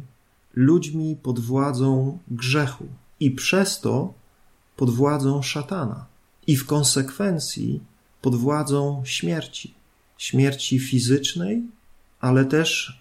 ludźmi 0.57 1.17
pod 1.23 1.41
władzą 1.41 2.19
grzechu 2.29 2.87
i 3.21 3.31
przez 3.31 3.81
to 3.81 4.15
pod 4.77 4.91
władzą 4.91 5.43
szatana 5.43 6.07
i 6.47 6.57
w 6.57 6.67
konsekwencji 6.67 7.81
pod 8.23 8.35
władzą 8.37 9.03
śmierci. 9.05 9.75
Śmierci 10.19 10.79
fizycznej, 10.79 11.63
ale 12.21 12.45
też 12.45 13.01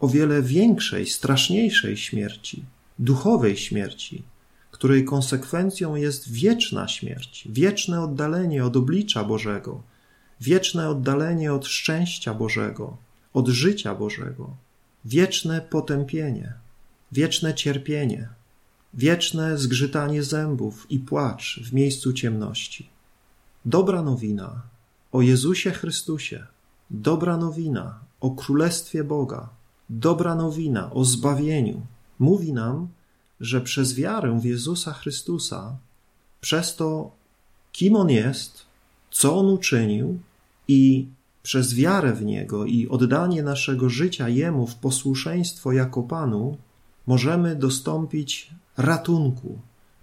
o 0.00 0.08
wiele 0.08 0.42
większej, 0.42 1.06
straszniejszej 1.06 1.96
śmierci, 1.96 2.64
duchowej 2.98 3.56
śmierci, 3.56 4.22
której 4.70 5.04
konsekwencją 5.04 5.96
jest 5.96 6.32
wieczna 6.32 6.88
śmierć, 6.88 7.48
wieczne 7.50 8.00
oddalenie 8.00 8.64
od 8.64 8.76
oblicza 8.76 9.24
Bożego, 9.24 9.82
wieczne 10.40 10.88
oddalenie 10.88 11.52
od 11.52 11.66
szczęścia 11.66 12.34
Bożego, 12.34 12.96
od 13.34 13.48
życia 13.48 13.94
Bożego, 13.94 14.56
wieczne 15.04 15.60
potępienie, 15.60 16.52
wieczne 17.12 17.54
cierpienie, 17.54 18.28
wieczne 18.94 19.58
zgrzytanie 19.58 20.22
zębów 20.22 20.86
i 20.90 20.98
płacz 20.98 21.60
w 21.64 21.72
miejscu 21.72 22.12
ciemności. 22.12 22.88
Dobra 23.64 24.02
nowina 24.02 24.62
o 25.12 25.22
Jezusie 25.22 25.70
Chrystusie, 25.70 26.46
dobra 26.90 27.36
nowina 27.36 27.98
o 28.20 28.30
Królestwie 28.30 29.04
Boga, 29.04 29.48
dobra 29.90 30.34
nowina 30.34 30.92
o 30.92 31.04
zbawieniu 31.04 31.82
mówi 32.18 32.52
nam, 32.52 32.88
że 33.40 33.60
przez 33.60 33.94
wiarę 33.94 34.40
w 34.40 34.44
Jezusa 34.44 34.92
Chrystusa, 34.92 35.76
przez 36.40 36.76
to, 36.76 37.10
kim 37.72 37.96
On 37.96 38.10
jest, 38.10 38.66
co 39.10 39.38
On 39.38 39.46
uczynił 39.46 40.18
i 40.68 41.06
przez 41.42 41.74
wiarę 41.74 42.12
w 42.12 42.24
Niego 42.24 42.64
i 42.64 42.88
oddanie 42.88 43.42
naszego 43.42 43.88
życia 43.88 44.28
Jemu 44.28 44.66
w 44.66 44.74
posłuszeństwo 44.74 45.72
jako 45.72 46.02
Panu, 46.02 46.56
możemy 47.08 47.56
dostąpić 47.56 48.50
ratunku 48.76 49.58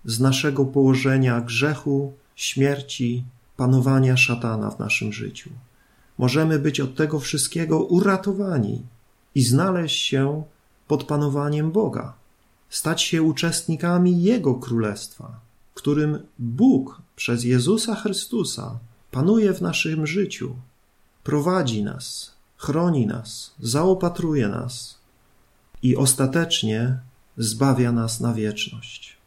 z 0.05 0.19
naszego 0.19 0.65
położenia 0.65 1.41
grzechu, 1.41 2.13
śmierci, 2.35 3.23
panowania 3.57 4.17
szatana 4.17 4.71
w 4.71 4.79
naszym 4.79 5.13
życiu. 5.13 5.49
Możemy 6.17 6.59
być 6.59 6.79
od 6.79 6.95
tego 6.95 7.19
wszystkiego 7.19 7.83
uratowani 7.83 8.81
i 9.35 9.43
znaleźć 9.43 10.05
się 10.05 10.43
pod 10.87 11.03
panowaniem 11.03 11.71
Boga, 11.71 12.13
stać 12.69 13.01
się 13.01 13.23
uczestnikami 13.23 14.23
Jego 14.23 14.55
Królestwa, 14.55 15.39
którym 15.73 16.19
Bóg 16.39 17.01
przez 17.15 17.43
Jezusa 17.43 17.95
Chrystusa 17.95 18.79
panuje 19.11 19.53
w 19.53 19.61
naszym 19.61 20.07
życiu, 20.07 20.55
prowadzi 21.23 21.83
nas, 21.83 22.31
chroni 22.57 23.07
nas, 23.07 23.53
zaopatruje 23.59 24.47
nas 24.47 25.04
i 25.85 25.95
ostatecznie 25.95 26.97
zbawia 27.37 27.91
nas 27.91 28.19
na 28.19 28.33
wieczność. 28.33 29.17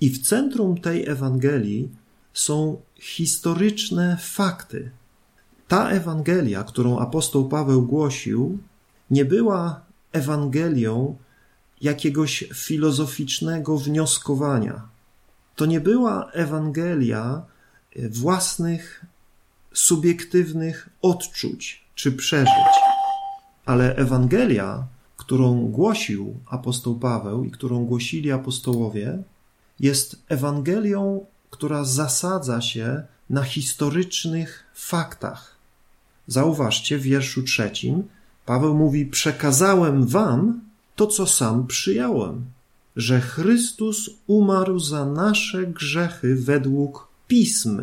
I 0.00 0.10
w 0.10 0.22
centrum 0.22 0.80
tej 0.80 1.08
Ewangelii 1.08 1.88
są 2.34 2.80
historyczne 3.00 4.16
fakty. 4.20 4.90
Ta 5.68 5.90
Ewangelia, 5.90 6.64
którą 6.64 6.98
apostoł 6.98 7.48
Paweł 7.48 7.82
głosił, 7.82 8.58
nie 9.10 9.24
była 9.24 9.80
Ewangelią 10.12 11.16
jakiegoś 11.80 12.44
filozoficznego 12.54 13.78
wnioskowania. 13.78 14.88
To 15.56 15.66
nie 15.66 15.80
była 15.80 16.30
Ewangelia 16.32 17.42
własnych 18.10 19.04
subiektywnych 19.72 20.88
odczuć 21.02 21.84
czy 21.94 22.12
przeżyć, 22.12 22.74
ale 23.66 23.96
Ewangelia, 23.96 24.86
którą 25.28 25.66
głosił 25.66 26.34
apostoł 26.46 26.98
Paweł 26.98 27.44
i 27.44 27.50
którą 27.50 27.84
głosili 27.84 28.32
apostołowie, 28.32 29.22
jest 29.80 30.22
Ewangelią 30.28 31.26
która 31.50 31.84
zasadza 31.84 32.60
się 32.60 33.02
na 33.30 33.42
historycznych 33.42 34.64
faktach. 34.74 35.56
Zauważcie 36.26 36.98
w 36.98 37.02
wierszu 37.02 37.42
trzecim, 37.42 38.02
Paweł 38.46 38.74
mówi: 38.74 39.06
Przekazałem 39.06 40.06
wam 40.06 40.60
to, 40.96 41.06
co 41.06 41.26
sam 41.26 41.66
przyjąłem, 41.66 42.44
że 42.96 43.20
Chrystus 43.20 44.10
umarł 44.26 44.78
za 44.78 45.06
nasze 45.06 45.66
grzechy 45.66 46.36
według 46.36 47.08
pism. 47.26 47.82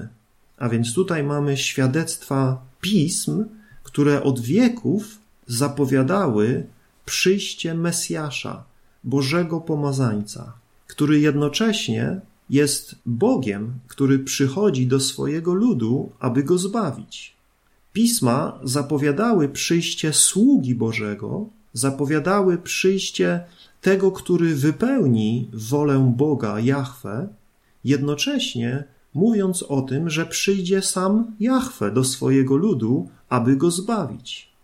A 0.58 0.70
więc 0.70 0.94
tutaj 0.94 1.24
mamy 1.24 1.58
świadectwa 1.58 2.62
pism, 2.82 3.46
które 3.84 4.24
od 4.24 4.40
wieków 4.40 5.18
zapowiadały 5.48 6.68
przyjście 7.06 7.74
Mesjasza, 7.74 8.64
Bożego 9.04 9.62
Pomazańca, 9.62 10.54
który 10.88 11.20
jednocześnie 11.20 12.22
jest 12.50 12.96
Bogiem, 13.06 13.74
który 13.88 14.20
przychodzi 14.20 14.88
do 14.88 15.00
swojego 15.00 15.54
ludu, 15.54 16.12
aby 16.20 16.44
go 16.44 16.58
zbawić. 16.58 17.36
Pisma 17.94 18.60
zapowiadały 18.64 19.50
przyjście 19.50 20.14
sługi 20.14 20.76
Bożego, 20.76 21.50
zapowiadały 21.74 22.58
przyjście 22.58 23.46
tego, 23.82 24.12
który 24.12 24.56
wypełni 24.56 25.50
wolę 25.54 26.14
Boga, 26.18 26.60
Jahwe, 26.60 27.28
jednocześnie 27.84 28.84
mówiąc 29.14 29.64
o 29.64 29.82
tym, 29.82 30.10
że 30.10 30.26
przyjdzie 30.26 30.82
sam 30.82 31.36
Jahwe 31.40 31.92
do 31.92 32.04
swojego 32.04 32.56
ludu, 32.56 33.10
aby 33.30 33.56
go 33.56 33.72
zbawić. 33.72 34.55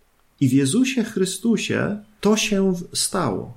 I 0.41 0.47
w 0.49 0.53
Jezusie 0.53 1.03
Chrystusie 1.03 1.97
to 2.21 2.37
się 2.37 2.73
stało. 2.93 3.53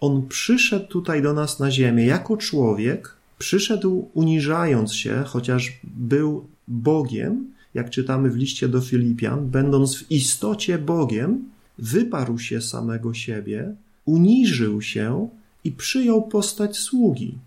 On 0.00 0.28
przyszedł 0.28 0.86
tutaj 0.86 1.22
do 1.22 1.32
nas 1.32 1.58
na 1.58 1.70
ziemię 1.70 2.06
jako 2.06 2.36
człowiek, 2.36 3.18
Przyszedł 3.38 4.08
uniżając 4.14 4.94
się, 4.94 5.24
chociaż 5.26 5.80
był 5.84 6.46
Bogiem, 6.68 7.52
jak 7.74 7.90
czytamy 7.90 8.30
w 8.30 8.36
liście 8.36 8.68
do 8.68 8.80
Filipian, 8.80 9.50
będąc 9.50 9.96
w 9.96 10.10
istocie 10.10 10.78
Bogiem, 10.78 11.50
wyparł 11.78 12.38
się 12.38 12.60
samego 12.60 13.14
siebie, 13.14 13.74
uniżył 14.04 14.82
się 14.82 15.28
i 15.64 15.72
przyjął 15.72 16.28
postać 16.28 16.76
sługi. 16.76 17.38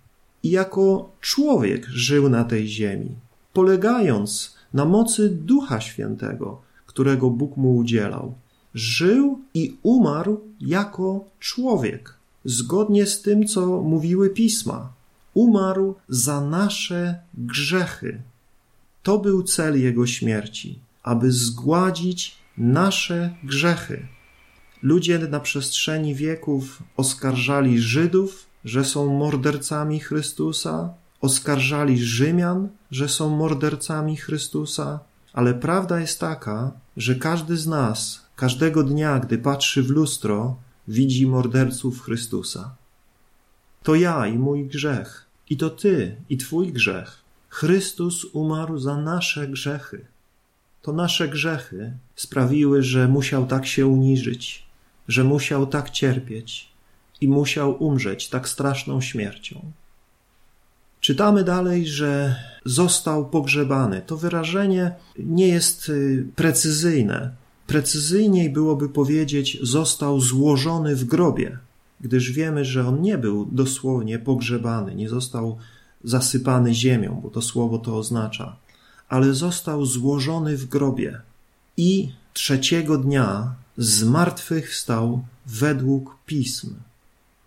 I 0.44 0.50
jako 0.50 1.12
człowiek 1.22 1.88
żył 1.88 2.30
na 2.30 2.44
tej 2.44 2.68
ziemi, 2.68 3.10
polegając 3.54 4.56
na 4.74 4.86
mocy 4.86 5.30
Ducha 5.30 5.82
Świętego, 5.82 6.62
którego 6.86 7.30
Bóg 7.30 7.58
mu 7.58 7.76
udzielał. 7.76 8.34
Żył 8.74 9.40
i 9.54 9.78
umarł 9.84 10.42
jako 10.62 11.26
człowiek, 11.40 12.14
zgodnie 12.46 13.06
z 13.06 13.22
tym, 13.22 13.48
co 13.48 13.82
mówiły 13.82 14.30
pisma 14.30 14.94
umarł 15.34 15.96
za 16.10 16.42
nasze 16.42 17.20
grzechy. 17.34 18.22
To 19.04 19.20
był 19.20 19.44
cel 19.44 19.82
jego 19.82 20.08
śmierci, 20.08 20.80
aby 21.04 21.32
zgładzić 21.32 22.36
nasze 22.58 23.34
grzechy. 23.44 24.08
Ludzie 24.84 25.20
na 25.20 25.40
przestrzeni 25.40 26.16
wieków 26.16 26.84
oskarżali 26.98 27.80
Żydów, 27.80 28.46
że 28.66 28.86
są 28.86 29.18
mordercami 29.18 30.00
Chrystusa, 30.00 30.94
oskarżali 31.22 31.98
Rzymian, 32.04 32.70
że 32.92 33.10
są 33.10 33.30
mordercami 33.30 34.18
Chrystusa, 34.18 35.00
ale 35.34 35.54
prawda 35.54 36.00
jest 36.00 36.20
taka, 36.20 36.72
że 36.98 37.16
każdy 37.16 37.58
z 37.58 37.68
nas, 37.68 38.26
każdego 38.42 38.84
dnia, 38.84 39.20
gdy 39.20 39.38
patrzy 39.38 39.84
w 39.84 39.90
lustro, 39.90 40.58
widzi 40.88 41.28
morderców 41.28 42.02
Chrystusa. 42.02 42.76
To 43.84 43.96
ja 43.96 44.28
i 44.28 44.38
mój 44.38 44.68
grzech, 44.68 45.26
i 45.50 45.58
to 45.58 45.70
ty 45.70 46.16
i 46.30 46.38
twój 46.38 46.74
grzech. 46.74 47.22
Chrystus 47.50 48.26
umarł 48.34 48.78
za 48.78 48.98
nasze 48.98 49.48
grzechy. 49.48 50.06
To 50.82 50.94
nasze 50.94 51.28
grzechy 51.30 51.94
sprawiły, 52.16 52.84
że 52.84 53.08
musiał 53.08 53.48
tak 53.48 53.66
się 53.68 53.88
uniżyć, 53.88 54.66
że 55.08 55.24
musiał 55.24 55.68
tak 55.68 55.90
cierpieć 55.90 56.70
i 57.22 57.28
musiał 57.28 57.84
umrzeć 57.84 58.30
tak 58.30 58.50
straszną 58.50 59.02
śmiercią. 59.02 59.72
Czytamy 61.00 61.44
dalej, 61.44 61.88
że 61.88 62.36
został 62.66 63.30
pogrzebany. 63.30 64.02
To 64.06 64.18
wyrażenie 64.18 64.92
nie 65.20 65.48
jest 65.48 65.90
y, 65.90 66.26
precyzyjne. 66.36 67.41
Precyzyjniej 67.72 68.50
byłoby 68.50 68.90
powiedzieć, 68.90 69.58
został 69.62 70.20
złożony 70.20 70.96
w 70.96 71.04
grobie, 71.04 71.58
gdyż 72.02 72.32
wiemy, 72.32 72.66
że 72.66 72.88
on 72.88 73.02
nie 73.02 73.18
był 73.18 73.46
dosłownie 73.52 74.20
pogrzebany, 74.20 74.96
nie 74.96 75.10
został 75.10 75.58
zasypany 76.04 76.74
ziemią, 76.74 77.20
bo 77.24 77.30
to 77.30 77.42
słowo 77.42 77.78
to 77.78 77.98
oznacza, 77.98 78.56
ale 79.10 79.34
został 79.34 79.86
złożony 79.86 80.58
w 80.58 80.66
grobie 80.66 81.22
i 81.78 82.12
trzeciego 82.34 82.98
dnia 82.98 83.56
zmartwychwstał 83.78 85.24
według 85.46 86.18
pism. 86.26 86.76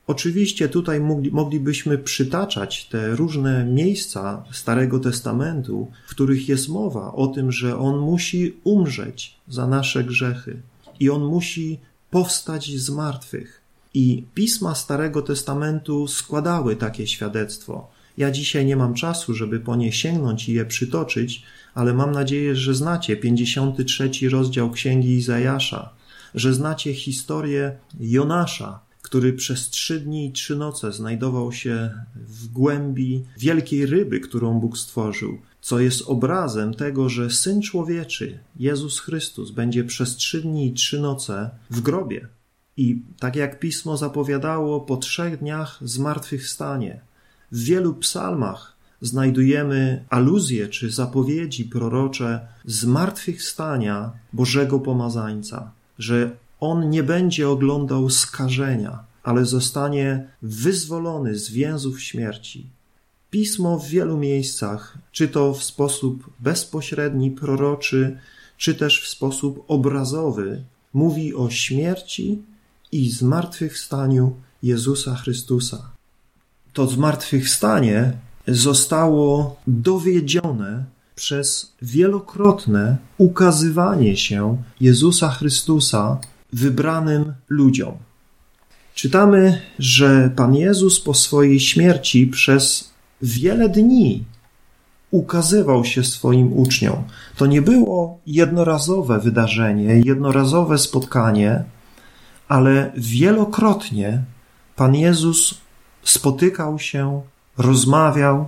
Oczywiście 0.06 0.68
tutaj 0.68 1.00
mogli, 1.00 1.30
moglibyśmy 1.30 1.98
przytaczać 1.98 2.84
te 2.84 3.16
różne 3.16 3.64
miejsca 3.64 4.44
Starego 4.52 5.00
Testamentu, 5.00 5.90
w 6.06 6.10
których 6.10 6.48
jest 6.48 6.68
mowa 6.68 7.12
o 7.12 7.26
tym, 7.26 7.52
że 7.52 7.78
On 7.78 7.98
musi 7.98 8.56
umrzeć 8.64 9.36
za 9.48 9.66
nasze 9.66 10.04
grzechy 10.04 10.62
i 11.00 11.10
On 11.10 11.24
musi 11.24 11.78
powstać 12.10 12.70
z 12.76 12.90
martwych. 12.90 13.60
I 13.94 14.24
pisma 14.34 14.74
Starego 14.74 15.22
Testamentu 15.22 16.08
składały 16.08 16.76
takie 16.76 17.06
świadectwo. 17.06 17.88
Ja 18.18 18.30
dzisiaj 18.30 18.66
nie 18.66 18.76
mam 18.76 18.94
czasu, 18.94 19.34
żeby 19.34 19.60
po 19.60 19.76
nie 19.76 19.92
sięgnąć 19.92 20.48
i 20.48 20.52
je 20.52 20.64
przytoczyć, 20.64 21.42
ale 21.74 21.94
mam 21.94 22.12
nadzieję, 22.12 22.56
że 22.56 22.74
znacie 22.74 23.16
53 23.16 24.10
rozdział 24.30 24.70
Księgi 24.70 25.10
Izajasza, 25.10 25.90
że 26.34 26.54
znacie 26.54 26.94
historię 26.94 27.76
Jonasza, 28.00 28.80
który 29.14 29.32
przez 29.32 29.70
trzy 29.70 30.00
dni 30.00 30.26
i 30.26 30.32
trzy 30.32 30.56
noce 30.56 30.92
znajdował 30.92 31.52
się 31.52 31.90
w 32.16 32.48
głębi 32.48 33.24
wielkiej 33.38 33.86
ryby, 33.86 34.20
którą 34.20 34.60
Bóg 34.60 34.78
stworzył, 34.78 35.38
co 35.60 35.80
jest 35.80 36.02
obrazem 36.06 36.74
tego, 36.74 37.08
że 37.08 37.30
Syn 37.30 37.62
Człowieczy, 37.62 38.38
Jezus 38.56 39.00
Chrystus, 39.00 39.50
będzie 39.50 39.84
przez 39.84 40.16
trzy 40.16 40.42
dni 40.42 40.66
i 40.66 40.72
trzy 40.72 41.00
noce 41.00 41.50
w 41.70 41.80
grobie. 41.80 42.28
I 42.76 43.02
tak 43.18 43.36
jak 43.36 43.58
pismo 43.58 43.96
zapowiadało, 43.96 44.80
po 44.80 44.96
trzech 44.96 45.38
dniach 45.38 45.78
zmartwychwstanie. 45.82 47.00
W 47.52 47.58
wielu 47.58 47.94
psalmach 47.94 48.76
znajdujemy 49.00 50.04
aluzje 50.10 50.68
czy 50.68 50.90
zapowiedzi 50.90 51.64
prorocze 51.64 52.40
zmartwychwstania 52.64 54.12
Bożego 54.32 54.80
Pomazańca, 54.80 55.72
że 55.98 56.43
on 56.60 56.90
nie 56.90 57.02
będzie 57.02 57.48
oglądał 57.48 58.10
skażenia, 58.10 59.04
ale 59.22 59.44
zostanie 59.44 60.28
wyzwolony 60.42 61.38
z 61.38 61.50
więzów 61.50 62.02
śmierci. 62.02 62.66
Pismo 63.30 63.78
w 63.78 63.88
wielu 63.88 64.16
miejscach, 64.16 64.98
czy 65.12 65.28
to 65.28 65.54
w 65.54 65.64
sposób 65.64 66.30
bezpośredni, 66.40 67.30
proroczy, 67.30 68.18
czy 68.56 68.74
też 68.74 69.02
w 69.02 69.08
sposób 69.08 69.64
obrazowy, 69.68 70.64
mówi 70.94 71.34
o 71.34 71.50
śmierci 71.50 72.42
i 72.92 73.10
zmartwychwstaniu 73.10 74.36
Jezusa 74.62 75.14
Chrystusa. 75.14 75.90
To 76.72 76.86
zmartwychwstanie 76.86 78.12
zostało 78.48 79.56
dowiedzione 79.66 80.84
przez 81.14 81.72
wielokrotne 81.82 82.96
ukazywanie 83.18 84.16
się 84.16 84.62
Jezusa 84.80 85.30
Chrystusa 85.30 86.18
wybranym 86.54 87.34
ludziom. 87.48 87.94
Czytamy, 88.94 89.60
że 89.78 90.30
Pan 90.36 90.54
Jezus 90.54 91.00
po 91.00 91.14
swojej 91.14 91.60
śmierci 91.60 92.26
przez 92.26 92.90
wiele 93.22 93.68
dni 93.68 94.24
ukazywał 95.10 95.84
się 95.84 96.04
swoim 96.04 96.52
uczniom. 96.52 97.04
To 97.36 97.46
nie 97.46 97.62
było 97.62 98.18
jednorazowe 98.26 99.18
wydarzenie, 99.20 100.00
jednorazowe 100.04 100.78
spotkanie, 100.78 101.64
ale 102.48 102.92
wielokrotnie 102.96 104.22
Pan 104.76 104.94
Jezus 104.94 105.60
spotykał 106.02 106.78
się, 106.78 107.22
rozmawiał, 107.58 108.46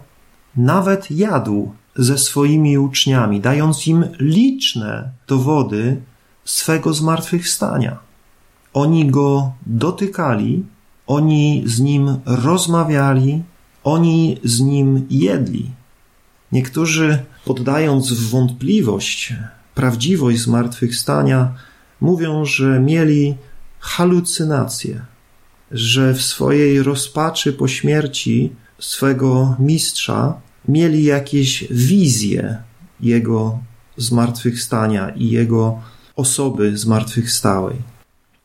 nawet 0.57 1.11
jadł 1.11 1.73
ze 1.97 2.19
swoimi 2.19 2.79
uczniami, 2.79 3.41
dając 3.41 3.87
im 3.87 4.05
liczne 4.21 5.11
dowody 5.29 6.01
swego 6.47 6.95
zmartwychwstania. 6.95 7.99
Oni 8.75 9.11
go 9.11 9.53
dotykali, 9.67 10.65
oni 11.07 11.63
z 11.67 11.81
nim 11.81 12.19
rozmawiali, 12.27 13.43
oni 13.85 14.41
z 14.45 14.61
nim 14.61 15.07
jedli. 15.11 15.71
Niektórzy, 16.53 17.19
poddając 17.45 18.13
w 18.13 18.31
wątpliwość 18.31 19.35
prawdziwość 19.75 20.39
zmartwychwstania, 20.39 21.55
mówią, 22.01 22.45
że 22.45 22.81
mieli 22.81 23.35
halucynacje, 23.79 25.01
że 25.71 26.15
w 26.15 26.23
swojej 26.23 26.83
rozpaczy 26.83 27.53
po 27.53 27.69
śmierci 27.69 28.53
swego 28.79 29.57
mistrza 29.59 30.41
mieli 30.69 31.05
jakieś 31.05 31.65
wizje 31.71 32.59
jego 33.01 33.59
zmartwychwstania 33.97 35.11
i 35.11 35.31
jego 35.31 35.81
osoby 36.17 36.77
zmartwychwstałej. 36.77 37.77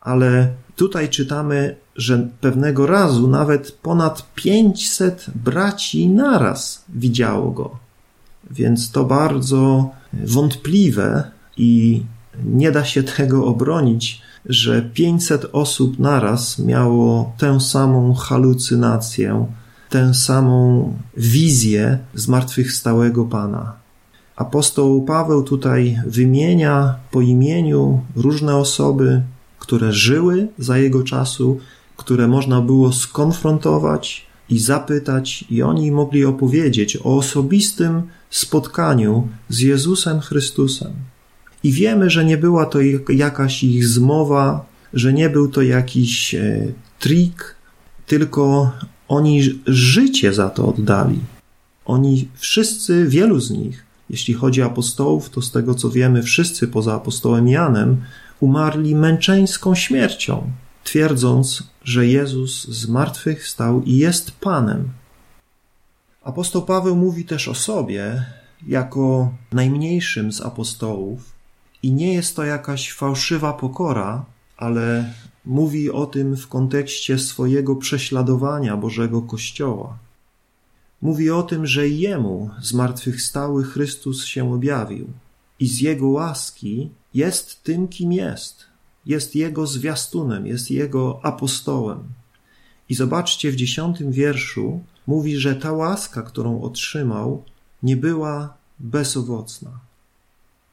Ale 0.01 0.49
tutaj 0.75 1.09
czytamy, 1.09 1.75
że 1.95 2.27
pewnego 2.41 2.87
razu 2.87 3.27
nawet 3.27 3.71
ponad 3.71 4.33
500 4.35 5.25
braci 5.35 6.09
naraz 6.09 6.85
widziało 6.89 7.51
go. 7.51 7.77
Więc 8.51 8.91
to 8.91 9.05
bardzo 9.05 9.89
wątpliwe 10.13 11.31
i 11.57 12.03
nie 12.45 12.71
da 12.71 12.85
się 12.85 13.03
tego 13.03 13.45
obronić, 13.45 14.21
że 14.45 14.81
500 14.81 15.45
osób 15.51 15.99
naraz 15.99 16.59
miało 16.59 17.33
tę 17.37 17.59
samą 17.59 18.13
halucynację, 18.13 19.45
tę 19.89 20.13
samą 20.13 20.93
wizję 21.17 21.97
zmartwychwstałego 22.13 23.25
Pana. 23.25 23.80
Apostoł 24.41 25.01
Paweł 25.01 25.43
tutaj 25.43 25.97
wymienia 26.07 26.95
po 27.11 27.21
imieniu 27.21 28.01
różne 28.15 28.55
osoby, 28.55 29.21
które 29.59 29.93
żyły 29.93 30.47
za 30.57 30.77
jego 30.77 31.03
czasu, 31.03 31.59
które 31.97 32.27
można 32.27 32.61
było 32.61 32.93
skonfrontować 32.93 34.25
i 34.49 34.59
zapytać, 34.59 35.45
i 35.49 35.61
oni 35.61 35.91
mogli 35.91 36.25
opowiedzieć 36.25 36.97
o 36.97 37.17
osobistym 37.17 38.01
spotkaniu 38.29 39.27
z 39.49 39.59
Jezusem 39.59 40.19
Chrystusem. 40.19 40.91
I 41.63 41.71
wiemy, 41.71 42.09
że 42.09 42.25
nie 42.25 42.37
była 42.37 42.65
to 42.65 42.79
jakaś 43.09 43.63
ich 43.63 43.87
zmowa, 43.87 44.65
że 44.93 45.13
nie 45.13 45.29
był 45.29 45.47
to 45.47 45.61
jakiś 45.61 46.35
e, 46.35 46.67
trik, 46.99 47.55
tylko 48.07 48.71
oni 49.07 49.59
życie 49.67 50.33
za 50.33 50.49
to 50.49 50.67
oddali. 50.67 51.19
Oni 51.85 52.27
wszyscy, 52.35 53.05
wielu 53.07 53.39
z 53.39 53.51
nich, 53.51 53.90
jeśli 54.11 54.33
chodzi 54.33 54.63
o 54.63 54.65
apostołów, 54.65 55.29
to 55.29 55.41
z 55.41 55.51
tego 55.51 55.75
co 55.75 55.89
wiemy, 55.89 56.23
wszyscy 56.23 56.67
poza 56.67 56.93
apostołem 56.95 57.47
Janem 57.47 58.01
umarli 58.39 58.95
męczeńską 58.95 59.75
śmiercią, 59.75 60.51
twierdząc, 60.83 61.63
że 61.83 62.07
Jezus 62.07 62.67
z 62.67 62.87
martwych 62.87 63.47
stał 63.47 63.83
i 63.83 63.97
jest 63.97 64.31
Panem. 64.31 64.89
Apostoł 66.23 66.61
Paweł 66.61 66.95
mówi 66.95 67.25
też 67.25 67.47
o 67.47 67.55
sobie 67.55 68.25
jako 68.67 69.33
najmniejszym 69.51 70.31
z 70.31 70.41
apostołów 70.41 71.19
i 71.83 71.91
nie 71.91 72.13
jest 72.13 72.35
to 72.35 72.43
jakaś 72.43 72.93
fałszywa 72.93 73.53
pokora, 73.53 74.25
ale 74.57 75.13
mówi 75.45 75.91
o 75.91 76.05
tym 76.05 76.37
w 76.37 76.47
kontekście 76.47 77.19
swojego 77.19 77.75
prześladowania 77.75 78.77
Bożego 78.77 79.21
Kościoła. 79.21 79.97
Mówi 81.01 81.29
o 81.29 81.43
tym, 81.43 81.65
że 81.65 81.87
Jemu 81.87 82.49
zmartwychwstały 82.61 83.63
Chrystus 83.63 84.25
się 84.25 84.53
objawił 84.53 85.07
i 85.59 85.67
z 85.67 85.81
Jego 85.81 86.07
łaski 86.07 86.89
jest 87.13 87.63
tym, 87.63 87.87
kim 87.87 88.13
jest. 88.13 88.65
jest 89.05 89.35
jego 89.35 89.67
zwiastunem, 89.67 90.47
jest 90.47 90.71
jego 90.71 91.19
apostołem. 91.23 92.03
I 92.89 92.95
zobaczcie, 92.95 93.51
w 93.51 93.55
dziesiątym 93.55 94.11
wierszu 94.11 94.83
mówi, 95.07 95.37
że 95.37 95.55
ta 95.55 95.71
łaska, 95.71 96.21
którą 96.21 96.61
otrzymał, 96.61 97.43
nie 97.83 97.97
była 97.97 98.57
bezowocna. 98.79 99.79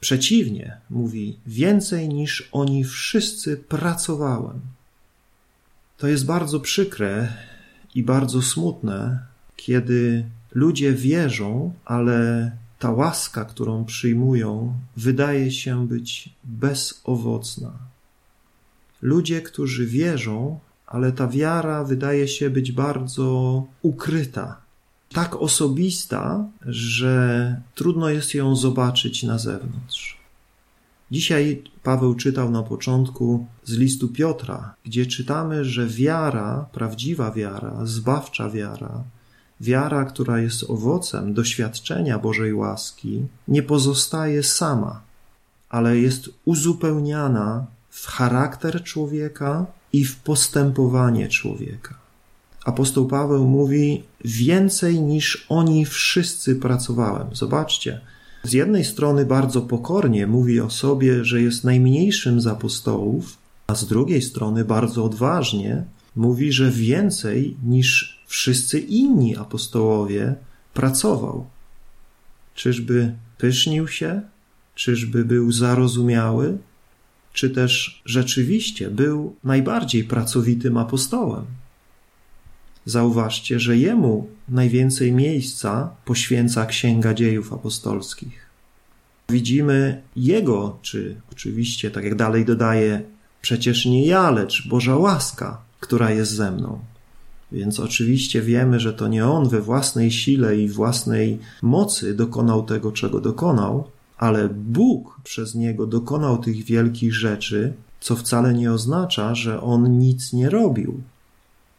Przeciwnie, 0.01 0.81
mówi, 0.91 1.39
więcej 1.47 2.09
niż 2.09 2.49
oni 2.53 2.85
wszyscy 2.85 3.57
pracowałem. 3.57 4.61
To 5.97 6.07
jest 6.07 6.27
bardzo 6.27 6.61
przykre 6.61 7.33
i 7.95 8.03
bardzo 8.03 8.43
smutne, 8.43 9.27
kiedy 9.59 10.25
ludzie 10.55 10.93
wierzą, 10.93 11.73
ale 11.85 12.51
ta 12.79 12.93
łaska, 12.93 13.45
którą 13.45 13.85
przyjmują, 13.85 14.75
wydaje 14.97 15.51
się 15.51 15.89
być 15.89 16.31
bezowocna. 16.45 17.73
Ludzie, 19.03 19.43
którzy 19.43 19.87
wierzą, 19.87 20.59
ale 20.87 21.13
ta 21.13 21.29
wiara 21.29 21.85
wydaje 21.85 22.29
się 22.29 22.51
być 22.51 22.73
bardzo 22.73 23.65
ukryta, 23.83 24.61
tak 25.13 25.37
osobista, 25.37 26.47
że 26.67 27.61
trudno 27.75 28.09
jest 28.09 28.35
ją 28.35 28.57
zobaczyć 28.57 29.23
na 29.23 29.39
zewnątrz. 29.39 30.19
Dzisiaj 31.11 31.63
Paweł 31.83 32.15
czytał 32.15 32.51
na 32.51 32.63
początku 32.63 33.47
z 33.65 33.73
listu 33.73 34.09
Piotra, 34.09 34.75
gdzie 34.85 35.07
czytamy, 35.07 35.65
że 35.65 35.87
wiara, 35.87 36.67
prawdziwa 36.73 37.31
wiara, 37.31 37.81
zbawcza 37.85 38.51
wiara, 38.51 39.05
wiara, 39.61 40.05
która 40.05 40.41
jest 40.41 40.71
owocem 40.71 41.35
doświadczenia 41.35 42.19
Bożej 42.19 42.55
łaski, 42.55 43.27
nie 43.49 43.63
pozostaje 43.63 44.43
sama, 44.43 45.01
ale 45.69 45.99
jest 45.99 46.31
uzupełniana 46.45 47.67
w 47.91 48.07
charakter 48.07 48.83
człowieka 48.83 49.67
i 49.93 50.05
w 50.05 50.17
postępowanie 50.17 51.29
człowieka. 51.29 51.95
Apostoł 52.65 53.07
Paweł 53.07 53.49
mówi: 53.49 54.03
Więcej 54.25 55.01
niż 55.01 55.47
oni 55.49 55.87
wszyscy 55.87 56.57
pracowałem. 56.57 57.27
Zobaczcie, 57.33 58.01
z 58.45 58.53
jednej 58.53 58.85
strony 58.85 59.27
bardzo 59.27 59.63
pokornie 59.63 60.27
mówi 60.27 60.61
o 60.61 60.71
sobie, 60.71 61.25
że 61.25 61.43
jest 61.43 61.65
najmniejszym 61.65 62.41
z 62.41 62.47
apostołów, 62.47 63.39
a 63.67 63.75
z 63.75 63.87
drugiej 63.87 64.23
strony 64.23 64.65
bardzo 64.65 65.05
odważnie 65.05 65.85
mówi, 66.17 66.53
że 66.53 66.71
więcej 66.71 67.57
niż 67.65 68.18
wszyscy 68.29 68.79
inni 68.79 69.37
apostołowie 69.37 70.35
pracował. 70.75 71.47
Czyżby 72.55 73.15
pysznił 73.39 73.89
się? 73.89 74.21
Czyżby 74.75 75.25
był 75.25 75.53
zarozumiały? 75.53 76.59
Czy 77.33 77.51
też 77.51 78.03
rzeczywiście 78.05 78.91
był 78.91 79.37
najbardziej 79.45 80.05
pracowitym 80.05 80.77
apostołem? 80.77 81.45
Zauważcie, 82.85 83.61
że 83.61 83.77
jemu 83.77 84.29
najwięcej 84.49 85.13
miejsca 85.13 85.91
poświęca 86.05 86.67
Księga 86.67 87.15
Dziejów 87.15 87.53
Apostolskich. 87.53 88.47
Widzimy 89.29 90.03
jego, 90.17 90.79
czy 90.83 91.21
oczywiście, 91.33 91.91
tak 91.91 92.05
jak 92.05 92.15
dalej 92.15 92.45
dodaje, 92.45 93.03
przecież 93.43 93.87
nie 93.87 94.07
ja, 94.07 94.31
lecz 94.31 94.69
Boża 94.69 94.97
łaska, 94.97 95.61
która 95.81 96.11
jest 96.11 96.33
ze 96.33 96.51
mną. 96.51 96.81
Więc 97.53 97.81
oczywiście 97.81 98.43
wiemy, 98.43 98.81
że 98.81 98.93
to 98.93 99.09
nie 99.09 99.27
on 99.27 99.49
we 99.49 99.61
własnej 99.61 100.11
sile 100.11 100.57
i 100.57 100.69
własnej 100.69 101.39
mocy 101.63 102.15
dokonał 102.15 102.63
tego, 102.63 102.93
czego 102.93 103.21
dokonał, 103.21 103.85
ale 104.19 104.49
Bóg 104.49 105.21
przez 105.25 105.55
niego 105.55 105.87
dokonał 105.87 106.39
tych 106.39 106.65
wielkich 106.65 107.15
rzeczy, 107.15 107.73
co 108.01 108.17
wcale 108.17 108.55
nie 108.55 108.73
oznacza, 108.73 109.35
że 109.35 109.63
on 109.63 109.99
nic 109.99 110.33
nie 110.33 110.51
robił. 110.51 111.01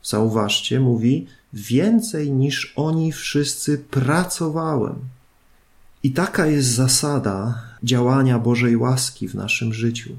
Zauważcie, 0.03 0.79
mówi, 0.79 1.27
więcej 1.53 2.31
niż 2.31 2.73
oni 2.75 3.11
wszyscy 3.11 3.77
pracowałem. 3.77 4.95
I 6.03 6.11
taka 6.11 6.45
jest 6.45 6.69
zasada 6.69 7.61
działania 7.83 8.39
Bożej 8.39 8.77
łaski 8.77 9.27
w 9.27 9.35
naszym 9.35 9.73
życiu. 9.73 10.15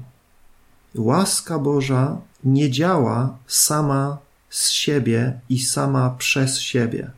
Łaska 0.95 1.59
Boża 1.59 2.17
nie 2.43 2.71
działa 2.71 3.37
sama 3.47 4.17
z 4.51 4.69
siebie 4.69 5.39
i 5.49 5.59
sama 5.59 6.15
przez 6.17 6.59
siebie, 6.59 7.11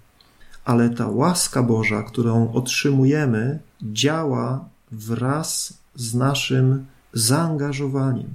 ale 0.66 0.90
ta 0.90 1.08
łaska 1.08 1.64
Boża, 1.64 2.04
którą 2.04 2.54
otrzymujemy, 2.54 3.60
działa 3.82 4.70
wraz 4.92 5.74
z 5.96 6.16
naszym 6.16 6.86
zaangażowaniem, 7.14 8.30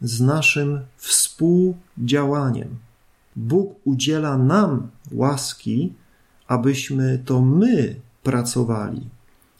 z 0.00 0.20
naszym 0.20 0.80
współdziałaniem. 0.96 2.68
Bóg 3.36 3.74
udziela 3.84 4.38
nam 4.38 4.88
łaski, 5.12 5.92
abyśmy 6.48 7.18
to 7.24 7.42
my 7.42 7.96
pracowali, 8.22 9.08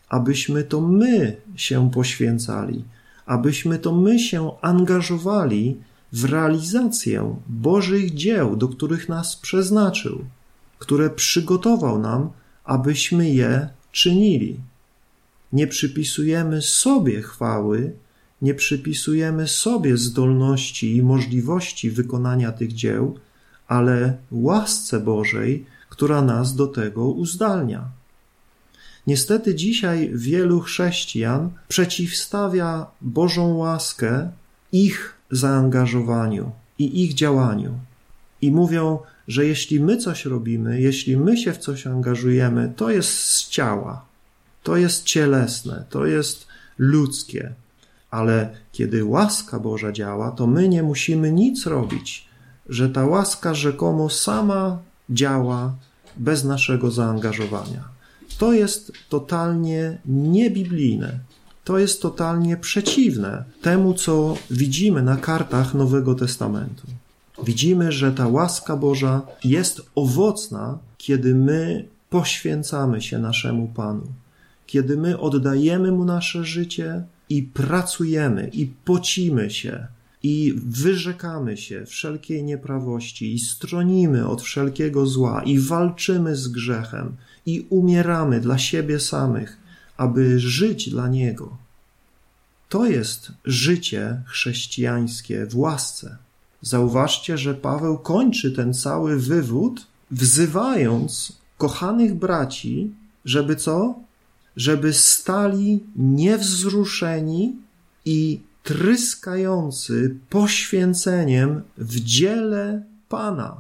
abyśmy 0.09 0.65
to 0.65 0.81
my 0.81 1.37
się 1.57 1.91
poświęcali, 1.91 2.85
abyśmy 3.27 3.79
to 3.79 3.95
my 3.95 4.19
się 4.19 4.51
angażowali 4.61 5.81
w 6.13 6.25
realizację 6.25 7.37
Bożych 7.49 8.15
dzieł, 8.15 8.57
do 8.57 8.69
których 8.69 9.09
nas 9.09 9.37
przeznaczył, 9.37 10.25
które 10.79 11.11
przygotował 11.11 11.99
nam, 11.99 12.31
abyśmy 12.65 13.31
je 13.31 13.69
czynili. 13.93 14.61
Nie 15.53 15.67
przypisujemy 15.67 16.63
sobie 16.63 17.23
chwały, 17.23 17.93
nie 18.43 18.55
przypisujemy 18.55 19.49
sobie 19.49 19.97
zdolności 19.97 20.97
i 20.97 21.03
możliwości 21.03 21.91
wykonania 21.91 22.53
tych 22.53 22.73
dzieł, 22.73 23.19
ale 23.69 24.17
łasce 24.31 25.01
Bożej, 25.01 25.67
która 25.89 26.23
nas 26.23 26.57
do 26.57 26.67
tego 26.67 27.09
uzdalnia. 27.09 27.85
Niestety 29.07 29.55
dzisiaj 29.55 30.11
wielu 30.15 30.61
chrześcijan 30.61 31.51
przeciwstawia 31.69 32.87
Bożą 33.01 33.57
łaskę 33.57 34.31
ich 34.73 35.15
zaangażowaniu 35.33 36.53
i 36.79 37.05
ich 37.05 37.15
działaniu. 37.15 37.79
I 38.43 38.51
mówią, 38.51 38.99
że 39.29 39.47
jeśli 39.47 39.81
my 39.81 39.97
coś 39.97 40.25
robimy, 40.25 40.81
jeśli 40.81 41.17
my 41.17 41.37
się 41.37 41.53
w 41.53 41.59
coś 41.59 41.87
angażujemy, 41.87 42.73
to 42.77 42.91
jest 42.91 43.19
z 43.19 43.49
ciała, 43.49 44.05
to 44.63 44.77
jest 44.77 45.05
cielesne, 45.05 45.85
to 45.91 46.07
jest 46.07 46.47
ludzkie. 46.79 47.53
Ale 48.11 48.51
kiedy 48.73 49.05
łaska 49.05 49.59
Boża 49.59 49.93
działa, 49.93 50.31
to 50.31 50.47
my 50.47 50.69
nie 50.69 50.83
musimy 50.83 51.33
nic 51.33 51.67
robić, 51.67 52.29
że 52.69 52.89
ta 52.89 53.07
łaska 53.07 53.55
rzekomo 53.55 54.11
sama 54.11 54.79
działa 55.11 55.75
bez 56.17 56.45
naszego 56.45 56.91
zaangażowania. 56.91 57.85
To 58.39 58.53
jest 58.53 58.93
totalnie 59.09 59.99
niebiblijne. 60.07 61.19
To 61.65 61.79
jest 61.79 62.03
totalnie 62.03 62.57
przeciwne 62.57 63.45
temu, 63.63 63.95
co 63.95 64.37
widzimy 64.51 65.03
na 65.03 65.17
kartach 65.17 65.75
Nowego 65.75 66.15
Testamentu. 66.15 66.87
Widzimy, 67.45 67.93
że 67.93 68.13
ta 68.13 68.29
łaska 68.29 68.77
Boża 68.77 69.23
jest 69.45 69.83
owocna, 69.95 70.79
kiedy 70.99 71.35
my 71.35 71.89
poświęcamy 72.11 73.03
się 73.03 73.19
naszemu 73.19 73.69
Panu, 73.69 74.07
kiedy 74.67 74.97
my 74.97 75.19
oddajemy 75.19 75.93
Mu 75.93 76.05
nasze 76.05 76.45
życie 76.45 77.03
i 77.29 77.43
pracujemy 77.43 78.51
i 78.53 78.67
pocimy 78.85 79.51
się 79.51 79.87
i 80.23 80.55
wyrzekamy 80.67 81.57
się 81.57 81.87
wszelkiej 81.87 82.45
nieprawości 82.45 83.35
i 83.35 83.39
stronimy 83.39 84.29
od 84.29 84.43
wszelkiego 84.43 85.07
zła 85.07 85.43
i 85.43 85.59
walczymy 85.59 86.37
z 86.37 86.49
grzechem 86.49 87.17
i 87.47 87.67
umieramy 87.71 88.41
dla 88.41 88.59
siebie 88.59 89.01
samych, 89.01 89.57
aby 89.97 90.41
żyć 90.41 90.91
dla 90.91 91.09
Niego. 91.09 91.57
To 92.69 92.87
jest 92.87 93.33
życie 93.45 94.23
chrześcijańskie 94.27 95.47
w 95.47 95.59
łasce. 95.59 96.17
Zauważcie, 96.63 97.39
że 97.39 97.55
Paweł 97.55 97.99
kończy 97.99 98.53
ten 98.53 98.75
cały 98.75 99.19
wywód, 99.19 99.87
wzywając 100.11 101.33
kochanych 101.59 102.15
braci, 102.15 102.93
żeby 103.25 103.57
co? 103.57 103.95
Żeby 104.57 104.93
stali 104.93 105.81
niewzruszeni 105.97 107.57
i 108.05 108.41
tryskający 108.63 110.17
poświęceniem 110.31 111.63
w 111.79 112.01
dziele 112.01 112.83
Pana, 113.09 113.57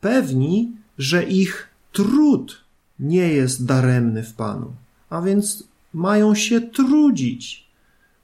pewni, 0.00 0.72
że 0.98 1.24
ich 1.24 1.68
trud 1.92 2.60
nie 2.98 3.28
jest 3.28 3.64
daremny 3.64 4.22
w 4.22 4.34
Panu, 4.34 4.72
a 5.10 5.20
więc 5.20 5.64
mają 5.94 6.34
się 6.34 6.60
trudzić, 6.60 7.68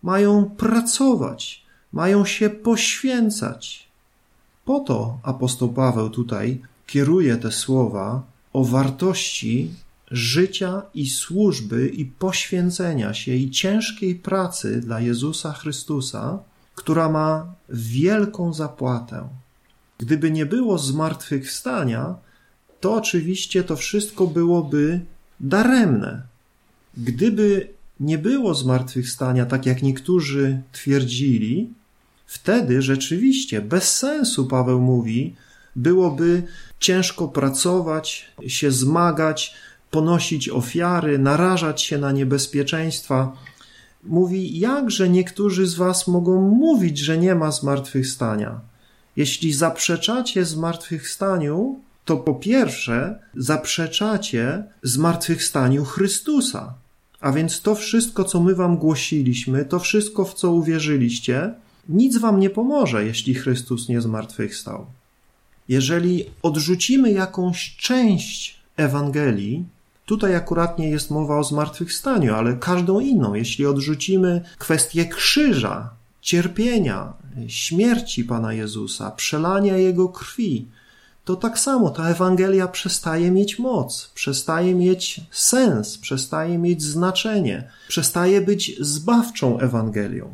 mają 0.02 0.50
pracować, 0.50 1.64
mają 1.92 2.24
się 2.24 2.50
poświęcać. 2.50 3.88
Po 4.64 4.80
to 4.80 5.18
apostoł 5.22 5.72
Paweł 5.72 6.10
tutaj 6.10 6.60
kieruje 6.86 7.36
te 7.36 7.52
słowa 7.52 8.22
o 8.52 8.64
wartości 8.64 9.70
życia 10.10 10.82
i 10.94 11.10
służby 11.10 11.88
i 11.88 12.04
poświęcenia 12.04 13.14
się 13.14 13.34
i 13.34 13.50
ciężkiej 13.50 14.14
pracy 14.14 14.80
dla 14.80 15.00
Jezusa 15.00 15.52
Chrystusa, 15.52 16.38
która 16.74 17.08
ma 17.08 17.54
wielką 17.68 18.52
zapłatę. 18.52 19.28
Gdyby 19.98 20.30
nie 20.30 20.46
było 20.46 20.78
zmartwychwstania, 20.78 22.14
to 22.80 22.94
oczywiście 22.94 23.64
to 23.64 23.76
wszystko 23.76 24.26
byłoby 24.26 25.00
daremne. 25.40 26.33
Gdyby 26.96 27.68
nie 28.00 28.18
było 28.18 28.54
zmartwychwstania, 28.54 29.46
tak 29.46 29.66
jak 29.66 29.82
niektórzy 29.82 30.60
twierdzili, 30.72 31.70
wtedy 32.26 32.82
rzeczywiście 32.82 33.60
bez 33.60 33.94
sensu, 33.98 34.46
Paweł 34.46 34.80
mówi, 34.80 35.34
byłoby 35.76 36.42
ciężko 36.80 37.28
pracować, 37.28 38.32
się 38.46 38.70
zmagać, 38.70 39.54
ponosić 39.90 40.48
ofiary, 40.48 41.18
narażać 41.18 41.82
się 41.82 41.98
na 41.98 42.12
niebezpieczeństwa. 42.12 43.36
Mówi, 44.04 44.58
jakże 44.58 45.08
niektórzy 45.08 45.66
z 45.66 45.74
Was 45.74 46.08
mogą 46.08 46.40
mówić, 46.40 46.98
że 46.98 47.18
nie 47.18 47.34
ma 47.34 47.50
zmartwychwstania? 47.50 48.60
Jeśli 49.16 49.52
zaprzeczacie 49.52 50.44
zmartwychwstaniu, 50.44 51.80
to 52.04 52.16
po 52.16 52.34
pierwsze 52.34 53.18
zaprzeczacie 53.36 54.64
zmartwychwstaniu 54.82 55.84
Chrystusa. 55.84 56.74
A 57.24 57.32
więc 57.32 57.60
to 57.60 57.74
wszystko, 57.74 58.24
co 58.24 58.40
my 58.40 58.54
Wam 58.54 58.76
głosiliśmy, 58.76 59.64
to 59.64 59.78
wszystko, 59.78 60.24
w 60.24 60.34
co 60.34 60.52
uwierzyliście, 60.52 61.54
nic 61.88 62.18
Wam 62.18 62.40
nie 62.40 62.50
pomoże, 62.50 63.04
jeśli 63.04 63.34
Chrystus 63.34 63.88
nie 63.88 64.00
zmartwychwstał. 64.00 64.86
Jeżeli 65.68 66.24
odrzucimy 66.42 67.12
jakąś 67.12 67.76
część 67.76 68.60
Ewangelii, 68.76 69.64
tutaj 70.06 70.36
akurat 70.36 70.78
nie 70.78 70.90
jest 70.90 71.10
mowa 71.10 71.38
o 71.38 71.44
zmartwychwstaniu, 71.44 72.34
ale 72.34 72.56
każdą 72.56 73.00
inną, 73.00 73.34
jeśli 73.34 73.66
odrzucimy 73.66 74.44
kwestię 74.58 75.06
krzyża, 75.06 75.90
cierpienia, 76.20 77.12
śmierci 77.48 78.24
Pana 78.24 78.52
Jezusa, 78.52 79.10
przelania 79.10 79.76
Jego 79.76 80.08
krwi, 80.08 80.68
to 81.24 81.36
tak 81.36 81.58
samo 81.58 81.90
ta 81.90 82.08
Ewangelia 82.08 82.68
przestaje 82.68 83.30
mieć 83.30 83.58
moc, 83.58 84.10
przestaje 84.14 84.74
mieć 84.74 85.20
sens, 85.30 85.98
przestaje 85.98 86.58
mieć 86.58 86.82
znaczenie, 86.82 87.70
przestaje 87.88 88.40
być 88.40 88.76
zbawczą 88.80 89.58
Ewangelią. 89.58 90.30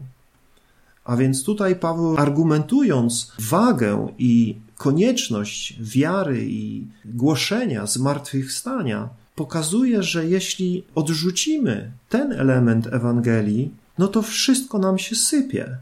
A 1.04 1.16
więc 1.16 1.44
tutaj 1.44 1.76
Paweł, 1.76 2.16
argumentując 2.16 3.32
wagę 3.38 4.08
i 4.18 4.56
konieczność 4.76 5.76
wiary 5.80 6.46
i 6.48 6.86
głoszenia 7.04 7.86
zmartwychwstania, 7.86 9.08
pokazuje, 9.34 10.02
że 10.02 10.26
jeśli 10.26 10.84
odrzucimy 10.94 11.92
ten 12.08 12.32
element 12.32 12.86
Ewangelii, 12.86 13.70
no 13.98 14.08
to 14.08 14.22
wszystko 14.22 14.78
nam 14.78 14.98
się 14.98 15.16
sypie. 15.16 15.78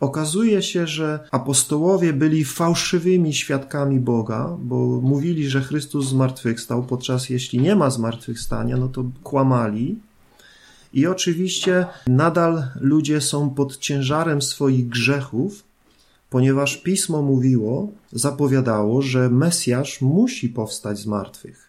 Okazuje 0.00 0.62
się, 0.62 0.86
że 0.86 1.28
apostołowie 1.30 2.12
byli 2.12 2.44
fałszywymi 2.44 3.34
świadkami 3.34 4.00
Boga, 4.00 4.56
bo 4.58 5.00
mówili, 5.00 5.48
że 5.48 5.60
Chrystus 5.60 6.08
zmartwychwstał, 6.08 6.82
podczas 6.82 7.30
jeśli 7.30 7.60
nie 7.60 7.76
ma 7.76 7.90
zmartwychwstania, 7.90 8.76
no 8.76 8.88
to 8.88 9.04
kłamali. 9.22 9.98
I 10.92 11.06
oczywiście 11.06 11.86
nadal 12.06 12.64
ludzie 12.80 13.20
są 13.20 13.50
pod 13.50 13.78
ciężarem 13.78 14.42
swoich 14.42 14.88
grzechów, 14.88 15.64
ponieważ 16.30 16.76
pismo 16.76 17.22
mówiło, 17.22 17.88
zapowiadało, 18.12 19.02
że 19.02 19.30
Mesjasz 19.30 20.00
musi 20.00 20.48
powstać 20.48 20.98
z 20.98 21.06
martwych. 21.06 21.68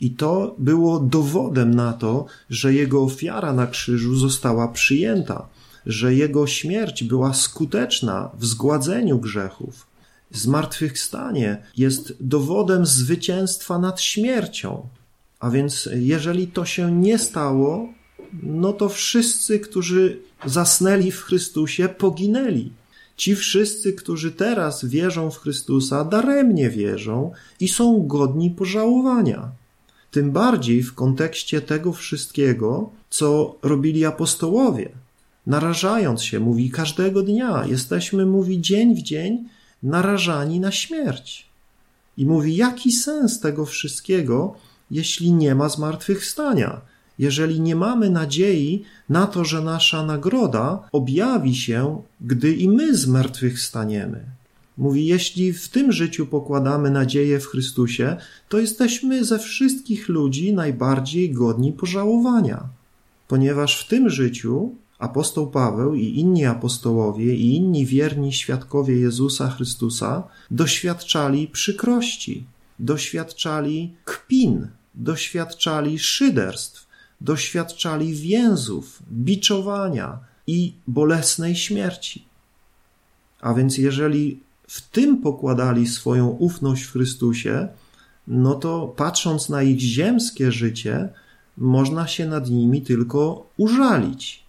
I 0.00 0.10
to 0.10 0.54
było 0.58 1.00
dowodem 1.00 1.74
na 1.74 1.92
to, 1.92 2.26
że 2.50 2.74
jego 2.74 3.02
ofiara 3.02 3.52
na 3.52 3.66
krzyżu 3.66 4.16
została 4.16 4.68
przyjęta 4.68 5.48
że 5.86 6.14
jego 6.14 6.46
śmierć 6.46 7.04
była 7.04 7.34
skuteczna 7.34 8.30
w 8.38 8.46
zgładzeniu 8.46 9.18
grzechów. 9.18 9.86
Zmartwychwstanie 10.30 11.62
jest 11.76 12.14
dowodem 12.20 12.86
zwycięstwa 12.86 13.78
nad 13.78 14.00
śmiercią. 14.00 14.88
A 15.40 15.50
więc, 15.50 15.88
jeżeli 15.94 16.46
to 16.46 16.64
się 16.64 16.92
nie 16.92 17.18
stało, 17.18 17.88
no 18.42 18.72
to 18.72 18.88
wszyscy, 18.88 19.60
którzy 19.60 20.20
zasnęli 20.46 21.10
w 21.10 21.22
Chrystusie, 21.22 21.88
poginęli. 21.88 22.72
Ci 23.16 23.36
wszyscy, 23.36 23.92
którzy 23.92 24.32
teraz 24.32 24.84
wierzą 24.84 25.30
w 25.30 25.38
Chrystusa, 25.38 26.04
daremnie 26.04 26.70
wierzą 26.70 27.32
i 27.60 27.68
są 27.68 28.06
godni 28.06 28.50
pożałowania. 28.50 29.52
Tym 30.10 30.30
bardziej 30.30 30.82
w 30.82 30.94
kontekście 30.94 31.60
tego 31.60 31.92
wszystkiego, 31.92 32.90
co 33.10 33.56
robili 33.62 34.04
apostołowie 34.04 34.92
narażając 35.46 36.22
się, 36.22 36.40
mówi 36.40 36.70
każdego 36.70 37.22
dnia, 37.22 37.64
jesteśmy, 37.66 38.26
mówi 38.26 38.60
dzień 38.60 38.94
w 38.94 39.02
dzień, 39.02 39.48
narażani 39.82 40.60
na 40.60 40.72
śmierć. 40.72 41.46
I 42.16 42.26
mówi, 42.26 42.56
jaki 42.56 42.92
sens 42.92 43.40
tego 43.40 43.66
wszystkiego, 43.66 44.54
jeśli 44.90 45.32
nie 45.32 45.54
ma 45.54 45.68
zmartwychwstania, 45.68 46.80
jeżeli 47.18 47.60
nie 47.60 47.76
mamy 47.76 48.10
nadziei 48.10 48.84
na 49.08 49.26
to, 49.26 49.44
że 49.44 49.60
nasza 49.60 50.06
nagroda 50.06 50.88
objawi 50.92 51.54
się, 51.54 52.02
gdy 52.20 52.54
i 52.54 52.68
my 52.68 52.96
zmartwychwstaniemy. 52.96 54.24
Mówi, 54.78 55.06
jeśli 55.06 55.52
w 55.52 55.68
tym 55.68 55.92
życiu 55.92 56.26
pokładamy 56.26 56.90
nadzieję 56.90 57.40
w 57.40 57.46
Chrystusie, 57.46 58.16
to 58.48 58.58
jesteśmy 58.58 59.24
ze 59.24 59.38
wszystkich 59.38 60.08
ludzi 60.08 60.52
najbardziej 60.52 61.30
godni 61.30 61.72
pożałowania, 61.72 62.64
ponieważ 63.28 63.84
w 63.84 63.88
tym 63.88 64.10
życiu 64.10 64.74
apostoł 65.02 65.46
Paweł 65.50 65.94
i 65.94 66.04
inni 66.18 66.46
apostołowie 66.46 67.34
i 67.34 67.56
inni 67.56 67.86
wierni 67.86 68.32
świadkowie 68.32 68.96
Jezusa 68.96 69.50
Chrystusa 69.50 70.22
doświadczali 70.50 71.48
przykrości, 71.48 72.44
doświadczali 72.78 73.94
kpin, 74.04 74.68
doświadczali 74.94 75.98
szyderstw, 75.98 76.86
doświadczali 77.20 78.14
więzów, 78.14 79.02
biczowania 79.12 80.18
i 80.46 80.72
bolesnej 80.86 81.56
śmierci. 81.56 82.24
A 83.40 83.54
więc 83.54 83.78
jeżeli 83.78 84.40
w 84.68 84.80
tym 84.80 85.16
pokładali 85.16 85.86
swoją 85.86 86.28
ufność 86.28 86.82
w 86.82 86.92
Chrystusie, 86.92 87.68
no 88.26 88.54
to 88.54 88.94
patrząc 88.96 89.48
na 89.48 89.62
ich 89.62 89.80
ziemskie 89.80 90.52
życie, 90.52 91.08
można 91.58 92.06
się 92.06 92.26
nad 92.26 92.50
nimi 92.50 92.82
tylko 92.82 93.46
użalić 93.56 94.41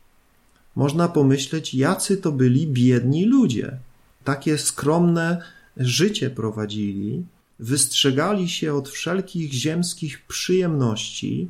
można 0.75 1.07
pomyśleć, 1.07 1.73
jacy 1.73 2.17
to 2.17 2.31
byli 2.31 2.67
biedni 2.67 3.25
ludzie. 3.25 3.77
Takie 4.23 4.57
skromne 4.57 5.41
życie 5.77 6.29
prowadzili, 6.29 7.25
wystrzegali 7.59 8.49
się 8.49 8.73
od 8.73 8.89
wszelkich 8.89 9.53
ziemskich 9.53 10.25
przyjemności, 10.27 11.47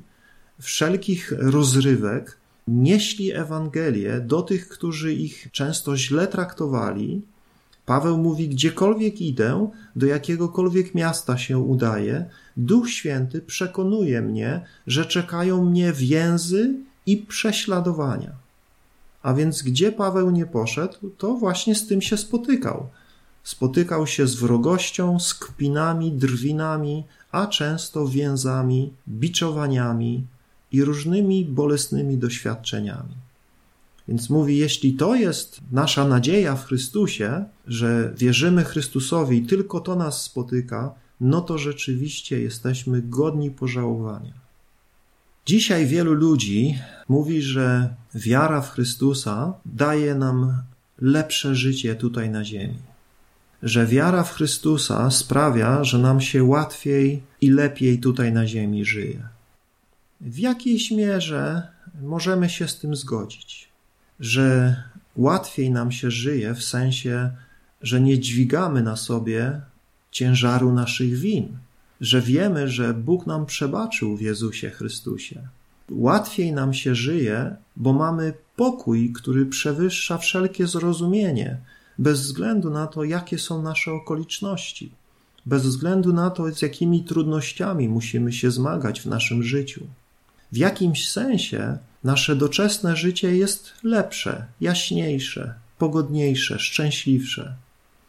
wszelkich 0.59 1.33
rozrywek, 1.38 2.38
nieśli 2.67 3.31
Ewangelię 3.31 4.19
do 4.19 4.41
tych, 4.41 4.69
którzy 4.69 5.13
ich 5.13 5.47
często 5.51 5.97
źle 5.97 6.27
traktowali. 6.27 7.21
Paweł 7.86 8.17
mówi: 8.17 8.49
Gdziekolwiek 8.49 9.21
idę, 9.21 9.69
do 9.95 10.05
jakiegokolwiek 10.05 10.95
miasta 10.95 11.38
się 11.38 11.57
udaję, 11.57 12.25
Duch 12.57 12.89
Święty 12.89 13.41
przekonuje 13.41 14.21
mnie, 14.21 14.65
że 14.88 15.05
czekają 15.05 15.65
mnie 15.65 15.93
więzy 15.93 16.75
i 17.05 17.17
prześladowania. 17.17 18.42
A 19.23 19.33
więc 19.33 19.62
gdzie 19.62 19.91
Paweł 19.91 20.31
nie 20.31 20.45
poszedł, 20.45 21.09
to 21.17 21.33
właśnie 21.33 21.75
z 21.75 21.88
tym 21.88 22.01
się 22.01 22.17
spotykał. 22.17 22.88
Spotykał 23.43 24.07
się 24.07 24.27
z 24.27 24.36
wrogością, 24.36 25.19
z 25.19 25.33
kpinami, 25.33 26.12
drwinami, 26.12 27.03
a 27.31 27.47
często 27.47 28.07
więzami, 28.07 28.93
biczowaniami 29.07 30.27
i 30.71 30.83
różnymi 30.83 31.45
bolesnymi 31.45 32.17
doświadczeniami. 32.17 33.15
Więc 34.07 34.29
mówi, 34.29 34.57
jeśli 34.57 34.93
to 34.93 35.15
jest 35.15 35.62
nasza 35.71 36.07
nadzieja 36.07 36.55
w 36.55 36.65
Chrystusie, 36.65 37.45
że 37.67 38.13
wierzymy 38.17 38.63
Chrystusowi 38.63 39.38
i 39.38 39.45
tylko 39.45 39.80
to 39.80 39.95
nas 39.95 40.21
spotyka, 40.21 40.95
no 41.21 41.41
to 41.41 41.57
rzeczywiście 41.57 42.39
jesteśmy 42.39 43.01
godni 43.01 43.51
pożałowania. 43.51 44.43
Dzisiaj 45.46 45.86
wielu 45.86 46.14
ludzi 46.14 46.80
mówi, 47.10 47.41
że 47.41 47.96
wiara 48.16 48.62
w 48.62 48.72
Chrystusa 48.72 49.54
daje 49.66 50.16
nam 50.16 50.64
lepsze 51.02 51.56
życie 51.56 51.96
tutaj 51.96 52.30
na 52.30 52.46
ziemi. 52.46 52.80
Że 53.64 53.88
wiara 53.88 54.24
w 54.24 54.34
Chrystusa 54.34 55.12
sprawia, 55.12 55.84
że 55.84 55.98
nam 55.98 56.22
się 56.22 56.44
łatwiej 56.44 57.24
i 57.41 57.50
lepiej 57.50 58.00
tutaj 58.00 58.34
na 58.34 58.48
ziemi 58.48 58.86
żyje. 58.86 59.28
W 60.22 60.38
jakiejś 60.39 60.91
mierze 60.91 61.68
możemy 62.02 62.50
się 62.50 62.68
z 62.68 62.80
tym 62.80 62.96
zgodzić, 62.96 63.70
że 64.20 64.76
łatwiej 65.16 65.72
nam 65.72 65.91
się 65.91 66.12
żyje 66.12 66.54
w 66.54 66.64
sensie, 66.64 67.32
że 67.82 68.02
nie 68.02 68.20
dźwigamy 68.20 68.82
na 68.84 68.96
sobie 68.96 69.62
ciężaru 70.12 70.74
naszych 70.74 71.18
win, 71.18 71.58
że 72.04 72.22
wiemy, 72.22 72.68
że 72.68 72.93
Bóg 72.93 73.28
nam 73.28 73.45
przebaczył 73.45 74.18
w 74.18 74.22
Jezusie 74.22 74.70
Chrystusie, 74.70 75.41
łatwiej 75.91 76.54
nam 76.54 76.74
się 76.74 76.95
żyje, 76.95 77.56
bo 77.76 77.93
mamy 77.93 78.34
pokój, 78.56 79.14
który 79.14 79.45
przewyższa 79.45 80.18
wszelkie 80.18 80.68
zrozumienie, 80.68 81.58
bez 81.97 82.22
względu 82.22 82.70
na 82.70 82.88
to, 82.88 83.04
jakie 83.04 83.39
są 83.39 83.62
nasze 83.62 83.91
okoliczności, 83.91 84.91
bez 85.45 85.64
względu 85.64 86.14
na 86.14 86.30
to, 86.30 86.51
z 86.51 86.62
jakimi 86.62 87.04
trudnościami 87.04 87.89
musimy 87.89 88.34
się 88.34 88.51
zmagać 88.51 89.01
w 89.01 89.06
naszym 89.06 89.43
życiu. 89.43 89.88
W 90.51 90.58
jakimś 90.58 91.10
sensie 91.10 91.78
nasze 92.04 92.36
doczesne 92.36 92.95
życie 92.95 93.38
jest 93.38 93.74
lepsze, 93.84 94.45
jaśniejsze, 94.62 95.54
pogodniejsze, 95.78 96.60
szczęśliwsze, 96.60 97.56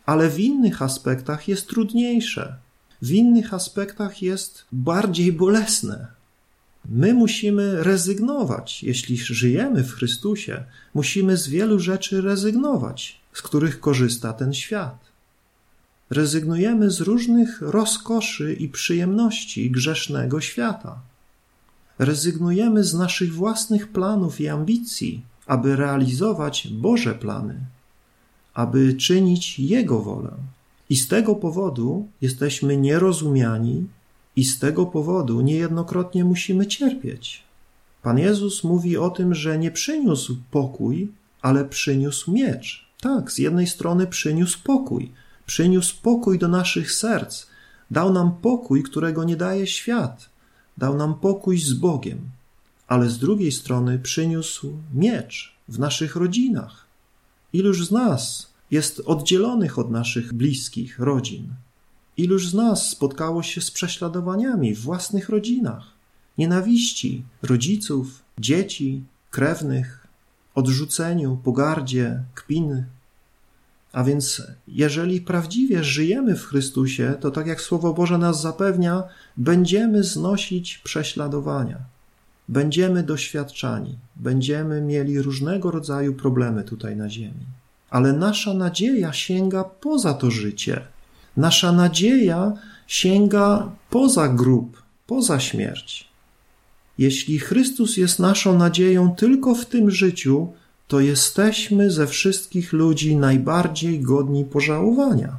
ale 0.06 0.30
w 0.30 0.40
innych 0.40 0.82
aspektach 0.82 1.48
jest 1.48 1.68
trudniejsze, 1.68 2.56
w 3.04 3.10
innych 3.10 3.54
aspektach 3.54 4.22
jest 4.22 4.64
bardziej 4.72 5.32
bolesne. 5.32 6.06
My 6.88 7.14
musimy 7.14 7.82
rezygnować, 7.82 8.82
jeśli 8.82 9.16
żyjemy 9.16 9.84
w 9.84 9.92
Chrystusie, 9.92 10.64
musimy 10.94 11.36
z 11.36 11.48
wielu 11.48 11.78
rzeczy 11.80 12.20
rezygnować, 12.20 13.20
z 13.32 13.42
których 13.42 13.80
korzysta 13.80 14.32
ten 14.32 14.54
świat. 14.54 14.98
Rezygnujemy 16.10 16.90
z 16.90 17.00
różnych 17.00 17.60
rozkoszy 17.60 18.54
i 18.54 18.68
przyjemności 18.68 19.70
grzesznego 19.70 20.40
świata. 20.40 21.00
Rezygnujemy 21.98 22.84
z 22.84 22.94
naszych 22.94 23.34
własnych 23.34 23.88
planów 23.88 24.40
i 24.40 24.48
ambicji, 24.48 25.22
aby 25.46 25.76
realizować 25.76 26.68
Boże 26.68 27.14
plany, 27.14 27.60
aby 28.54 28.94
czynić 28.94 29.58
Jego 29.58 30.00
wolę. 30.00 30.36
I 30.90 30.96
z 30.96 31.08
tego 31.08 31.34
powodu 31.34 32.08
jesteśmy 32.20 32.76
nierozumiani, 32.76 33.86
i 34.36 34.44
z 34.44 34.58
tego 34.58 34.86
powodu 34.86 35.40
niejednokrotnie 35.40 36.24
musimy 36.24 36.66
cierpieć. 36.66 37.42
Pan 38.02 38.18
Jezus 38.18 38.64
mówi 38.64 38.96
o 38.96 39.10
tym, 39.10 39.34
że 39.34 39.58
nie 39.58 39.70
przyniósł 39.70 40.36
pokój, 40.50 41.12
ale 41.42 41.64
przyniósł 41.64 42.32
miecz. 42.32 42.86
Tak, 43.00 43.32
z 43.32 43.38
jednej 43.38 43.66
strony 43.66 44.06
przyniósł 44.06 44.58
pokój, 44.64 45.12
przyniósł 45.46 46.02
pokój 46.02 46.38
do 46.38 46.48
naszych 46.48 46.92
serc, 46.92 47.46
dał 47.90 48.12
nam 48.12 48.32
pokój, 48.42 48.82
którego 48.82 49.24
nie 49.24 49.36
daje 49.36 49.66
świat, 49.66 50.28
dał 50.78 50.96
nam 50.96 51.14
pokój 51.14 51.58
z 51.58 51.72
Bogiem, 51.72 52.18
ale 52.86 53.10
z 53.10 53.18
drugiej 53.18 53.52
strony 53.52 53.98
przyniósł 53.98 54.72
miecz 54.94 55.54
w 55.68 55.78
naszych 55.78 56.16
rodzinach. 56.16 56.86
Iluż 57.52 57.86
z 57.86 57.90
nas 57.90 58.53
jest 58.70 59.00
oddzielonych 59.00 59.78
od 59.78 59.90
naszych 59.90 60.32
bliskich 60.32 60.98
rodzin? 60.98 61.48
Iluż 62.16 62.48
z 62.48 62.54
nas 62.54 62.88
spotkało 62.88 63.42
się 63.42 63.60
z 63.60 63.70
prześladowaniami 63.70 64.74
w 64.74 64.80
własnych 64.80 65.28
rodzinach, 65.28 65.84
nienawiści 66.38 67.22
rodziców, 67.42 68.22
dzieci, 68.38 69.02
krewnych, 69.30 70.06
odrzuceniu, 70.54 71.40
pogardzie, 71.44 72.22
kpiny? 72.34 72.86
A 73.92 74.04
więc, 74.04 74.42
jeżeli 74.68 75.20
prawdziwie 75.20 75.84
żyjemy 75.84 76.36
w 76.36 76.44
Chrystusie, 76.44 77.14
to 77.20 77.30
tak 77.30 77.46
jak 77.46 77.60
Słowo 77.60 77.94
Boże 77.94 78.18
nas 78.18 78.42
zapewnia, 78.42 79.02
będziemy 79.36 80.04
znosić 80.04 80.78
prześladowania, 80.78 81.78
będziemy 82.48 83.02
doświadczani, 83.02 83.98
będziemy 84.16 84.80
mieli 84.80 85.22
różnego 85.22 85.70
rodzaju 85.70 86.14
problemy 86.14 86.64
tutaj 86.64 86.96
na 86.96 87.10
Ziemi. 87.10 87.46
Ale 87.94 88.12
nasza 88.12 88.54
nadzieja 88.54 89.12
sięga 89.12 89.64
poza 89.64 90.14
to 90.14 90.30
życie 90.30 90.74
Nasza 91.36 91.72
nadzieja 91.72 92.52
sięga 92.86 93.70
poza 93.90 94.28
grób, 94.28 94.82
poza 95.06 95.40
śmierć. 95.40 96.08
Jeśli 96.98 97.38
Chrystus 97.38 97.96
jest 97.96 98.18
naszą 98.18 98.58
nadzieją 98.58 99.14
tylko 99.14 99.54
w 99.54 99.66
tym 99.66 99.90
życiu, 99.90 100.52
to 100.88 101.00
jesteśmy 101.00 101.90
ze 101.90 102.06
wszystkich 102.06 102.72
ludzi 102.72 103.16
najbardziej 103.16 104.00
godni 104.00 104.44
pożałowania. 104.44 105.36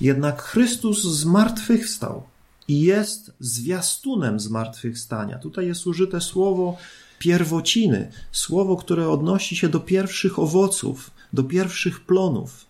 Jednak 0.00 0.42
Chrystus 0.42 1.02
zmartwychwstał 1.02 2.22
i 2.68 2.80
jest 2.80 3.32
zwiastunem 3.40 4.40
zmartwychwstania. 4.40 5.38
Tutaj 5.38 5.66
jest 5.66 5.86
użyte 5.86 6.20
słowo 6.20 6.76
pierwociny, 7.18 8.10
słowo, 8.32 8.76
które 8.76 9.08
odnosi 9.08 9.56
się 9.56 9.68
do 9.68 9.80
pierwszych 9.80 10.38
owoców, 10.38 11.10
do 11.32 11.44
pierwszych 11.44 12.00
plonów. 12.00 12.66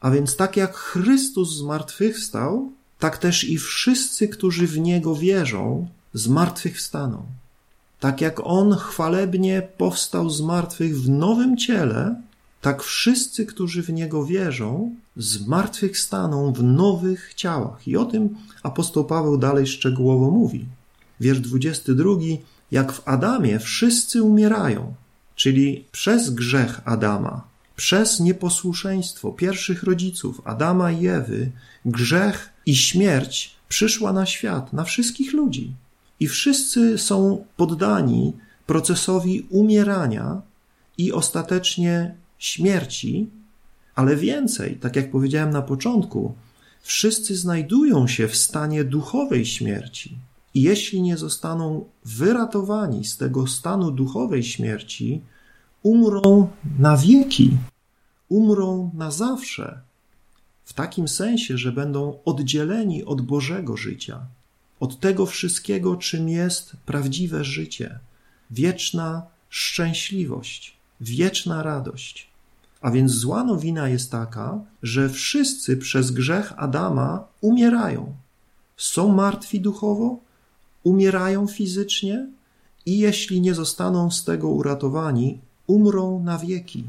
A 0.00 0.10
więc 0.10 0.36
tak 0.36 0.56
jak 0.56 0.76
Chrystus 0.76 1.56
zmartwychwstał, 1.56 2.72
tak 2.98 3.18
też 3.18 3.44
i 3.44 3.58
wszyscy, 3.58 4.28
którzy 4.28 4.66
w 4.66 4.78
Niego 4.78 5.16
wierzą, 5.16 5.88
zmartwychwstaną. 6.14 7.22
Tak 8.00 8.20
jak 8.20 8.40
On 8.44 8.74
chwalebnie 8.74 9.68
powstał 9.78 10.30
z 10.30 10.40
martwych 10.40 11.00
w 11.00 11.08
nowym 11.08 11.56
ciele, 11.56 12.22
tak 12.60 12.82
wszyscy, 12.82 13.46
którzy 13.46 13.82
w 13.82 13.92
Niego 13.92 14.24
wierzą, 14.24 14.94
zmartwychwstaną 15.16 16.52
w 16.52 16.62
nowych 16.62 17.34
ciałach. 17.34 17.88
I 17.88 17.96
o 17.96 18.04
tym 18.04 18.36
apostoł 18.62 19.04
Paweł 19.04 19.38
dalej 19.38 19.66
szczegółowo 19.66 20.30
mówi. 20.30 20.66
Wiersz 21.20 21.40
22. 21.40 22.10
Jak 22.70 22.92
w 22.92 23.08
Adamie 23.08 23.58
wszyscy 23.58 24.22
umierają, 24.22 24.94
czyli 25.34 25.84
przez 25.92 26.30
grzech 26.30 26.80
Adama, 26.84 27.48
przez 27.76 28.20
nieposłuszeństwo 28.20 29.32
pierwszych 29.32 29.82
rodziców, 29.82 30.42
Adama 30.44 30.92
i 30.92 31.06
Ewy, 31.06 31.50
grzech 31.84 32.50
i 32.66 32.76
śmierć 32.76 33.54
przyszła 33.68 34.12
na 34.12 34.26
świat, 34.26 34.72
na 34.72 34.84
wszystkich 34.84 35.32
ludzi. 35.32 35.72
I 36.20 36.28
wszyscy 36.28 36.98
są 36.98 37.44
poddani 37.56 38.32
procesowi 38.66 39.46
umierania 39.50 40.42
i 40.98 41.12
ostatecznie 41.12 42.14
śmierci, 42.38 43.30
ale 43.94 44.16
więcej, 44.16 44.76
tak 44.76 44.96
jak 44.96 45.10
powiedziałem 45.10 45.50
na 45.50 45.62
początku, 45.62 46.34
wszyscy 46.82 47.36
znajdują 47.36 48.06
się 48.06 48.28
w 48.28 48.36
stanie 48.36 48.84
duchowej 48.84 49.46
śmierci. 49.46 50.18
Jeśli 50.62 51.02
nie 51.02 51.16
zostaną 51.16 51.84
wyratowani 52.04 53.04
z 53.04 53.16
tego 53.16 53.46
stanu 53.46 53.90
duchowej 53.90 54.42
śmierci, 54.42 55.22
umrą 55.82 56.48
na 56.78 56.96
wieki, 56.96 57.56
umrą 58.28 58.90
na 58.94 59.10
zawsze, 59.10 59.80
w 60.64 60.72
takim 60.72 61.08
sensie, 61.08 61.58
że 61.58 61.72
będą 61.72 62.18
oddzieleni 62.24 63.04
od 63.04 63.20
Bożego 63.20 63.76
życia, 63.76 64.26
od 64.80 65.00
tego 65.00 65.26
wszystkiego, 65.26 65.96
czym 65.96 66.28
jest 66.28 66.76
prawdziwe 66.86 67.44
życie, 67.44 67.98
wieczna 68.50 69.22
szczęśliwość, 69.48 70.76
wieczna 71.00 71.62
radość. 71.62 72.28
A 72.80 72.90
więc 72.90 73.12
zła 73.12 73.44
nowina 73.44 73.88
jest 73.88 74.10
taka, 74.10 74.60
że 74.82 75.08
wszyscy 75.08 75.76
przez 75.76 76.10
grzech 76.10 76.52
Adama 76.56 77.24
umierają. 77.40 78.14
Są 78.76 79.12
martwi 79.12 79.60
duchowo, 79.60 80.27
umierają 80.88 81.46
fizycznie 81.46 82.26
i 82.86 82.98
jeśli 82.98 83.40
nie 83.40 83.54
zostaną 83.54 84.10
z 84.10 84.24
tego 84.24 84.48
uratowani, 84.48 85.38
umrą 85.66 86.22
na 86.22 86.38
wieki. 86.38 86.84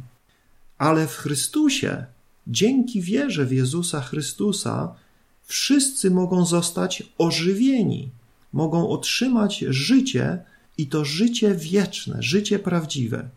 Ale 0.78 1.08
w 1.08 1.16
Chrystusie, 1.16 2.06
dzięki 2.48 3.02
wierze 3.02 3.46
w 3.46 3.52
Jezusa 3.52 4.02
Chrystusa, 4.02 4.96
wszyscy 5.44 6.12
mogą 6.12 6.46
zostać 6.46 7.04
ożywieni, 7.18 8.10
mogą 8.54 8.90
otrzymać 8.90 9.60
życie 9.60 10.44
i 10.78 10.88
to 10.88 11.06
życie 11.06 11.56
wieczne, 11.56 12.24
życie 12.24 12.60
prawdziwe. 12.60 13.30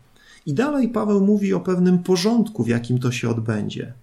I 0.45 0.53
dalej 0.53 0.89
Paweł 0.89 1.21
mówi 1.21 1.53
o 1.53 1.59
pewnym 1.59 2.03
porządku, 2.03 2.63
w 2.63 2.67
jakim 2.67 2.99
to 2.99 3.11
się 3.11 3.29
odbędzie. 3.29 3.93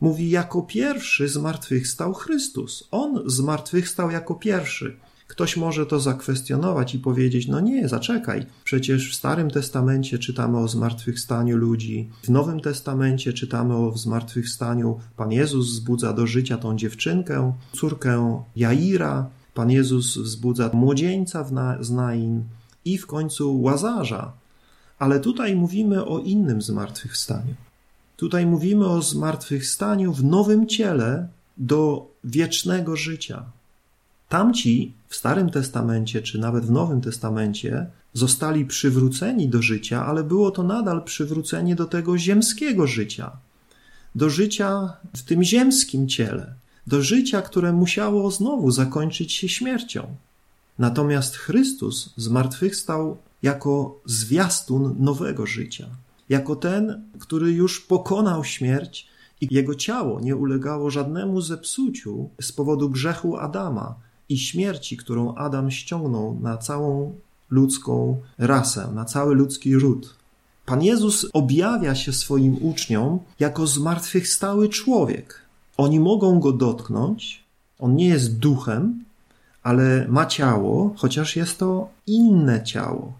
Mówi, 0.00 0.30
jako 0.30 0.62
pierwszy 0.62 1.28
zmartwychwstał 1.28 2.14
Chrystus. 2.14 2.88
On 2.90 3.22
zmartwychwstał 3.26 4.10
jako 4.10 4.34
pierwszy. 4.34 4.96
Ktoś 5.26 5.56
może 5.56 5.86
to 5.86 6.00
zakwestionować 6.00 6.94
i 6.94 6.98
powiedzieć: 6.98 7.48
No 7.48 7.60
nie, 7.60 7.88
zaczekaj, 7.88 8.46
przecież 8.64 9.12
w 9.12 9.14
Starym 9.14 9.50
Testamencie 9.50 10.18
czytamy 10.18 10.58
o 10.58 10.68
zmartwychwstaniu 10.68 11.56
ludzi, 11.56 12.08
w 12.22 12.28
Nowym 12.28 12.60
Testamencie 12.60 13.32
czytamy 13.32 13.76
o 13.76 13.96
zmartwychwstaniu. 13.96 15.00
Pan 15.16 15.32
Jezus 15.32 15.66
wzbudza 15.66 16.12
do 16.12 16.26
życia 16.26 16.56
tą 16.58 16.76
dziewczynkę, 16.76 17.52
córkę 17.72 18.42
Jaira, 18.56 19.30
Pan 19.54 19.70
Jezus 19.70 20.18
wzbudza 20.18 20.70
młodzieńca 20.72 21.44
z 21.80 21.90
Nain 21.90 22.44
i 22.84 22.98
w 22.98 23.06
końcu 23.06 23.62
łazarza. 23.62 24.32
Ale 24.98 25.20
tutaj 25.20 25.56
mówimy 25.56 26.04
o 26.04 26.18
innym 26.18 26.62
zmartwychwstaniu. 26.62 27.54
Tutaj 28.16 28.46
mówimy 28.46 28.86
o 28.86 29.02
zmartwychwstaniu 29.02 30.12
w 30.12 30.24
nowym 30.24 30.66
ciele 30.66 31.28
do 31.56 32.06
wiecznego 32.24 32.96
życia. 32.96 33.44
Tamci 34.34 34.92
w 35.08 35.16
Starym 35.16 35.50
Testamencie, 35.50 36.22
czy 36.22 36.38
nawet 36.38 36.66
w 36.66 36.70
Nowym 36.70 37.00
Testamencie, 37.00 37.86
zostali 38.12 38.66
przywróceni 38.66 39.48
do 39.48 39.62
życia, 39.62 40.06
ale 40.06 40.24
było 40.24 40.50
to 40.50 40.62
nadal 40.62 41.04
przywrócenie 41.04 41.76
do 41.76 41.84
tego 41.84 42.18
ziemskiego 42.18 42.86
życia, 42.86 43.30
do 44.14 44.30
życia 44.30 44.92
w 45.16 45.22
tym 45.22 45.44
ziemskim 45.44 46.08
ciele, 46.08 46.54
do 46.86 47.02
życia, 47.02 47.42
które 47.42 47.72
musiało 47.72 48.30
znowu 48.30 48.70
zakończyć 48.70 49.32
się 49.32 49.48
śmiercią. 49.48 50.16
Natomiast 50.78 51.36
Chrystus 51.36 52.14
zmartwychwstał 52.16 53.16
jako 53.42 54.00
zwiastun 54.04 54.96
nowego 54.98 55.46
życia, 55.46 55.86
jako 56.28 56.56
ten, 56.56 57.02
który 57.18 57.52
już 57.52 57.80
pokonał 57.80 58.44
śmierć 58.44 59.06
i 59.40 59.54
jego 59.54 59.74
ciało 59.74 60.20
nie 60.20 60.36
ulegało 60.36 60.90
żadnemu 60.90 61.40
zepsuciu 61.40 62.30
z 62.40 62.52
powodu 62.52 62.90
grzechu 62.90 63.36
Adama 63.36 63.94
i 64.28 64.38
śmierci, 64.38 64.96
którą 64.96 65.34
Adam 65.34 65.70
ściągnął 65.70 66.38
na 66.40 66.56
całą 66.56 67.14
ludzką 67.50 68.20
rasę, 68.38 68.90
na 68.94 69.04
cały 69.04 69.34
ludzki 69.34 69.76
ród. 69.76 70.16
Pan 70.66 70.82
Jezus 70.82 71.26
objawia 71.32 71.94
się 71.94 72.12
swoim 72.12 72.56
uczniom 72.60 73.18
jako 73.40 73.66
zmartwychwstały 73.66 74.68
człowiek. 74.68 75.40
Oni 75.76 76.00
mogą 76.00 76.40
go 76.40 76.52
dotknąć, 76.52 77.44
on 77.78 77.96
nie 77.96 78.08
jest 78.08 78.38
duchem, 78.38 79.04
ale 79.62 80.06
ma 80.08 80.26
ciało, 80.26 80.94
chociaż 80.96 81.36
jest 81.36 81.58
to 81.58 81.88
inne 82.06 82.62
ciało. 82.62 83.12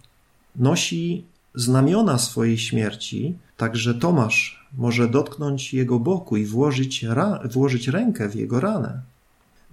Nosi 0.56 1.24
znamiona 1.54 2.18
swojej 2.18 2.58
śmierci, 2.58 3.34
także 3.56 3.94
Tomasz 3.94 4.68
może 4.78 5.08
dotknąć 5.08 5.74
jego 5.74 5.98
boku 5.98 6.36
i 6.36 6.46
włożyć, 6.46 7.04
włożyć 7.50 7.88
rękę 7.88 8.28
w 8.28 8.34
jego 8.34 8.60
ranę. 8.60 9.00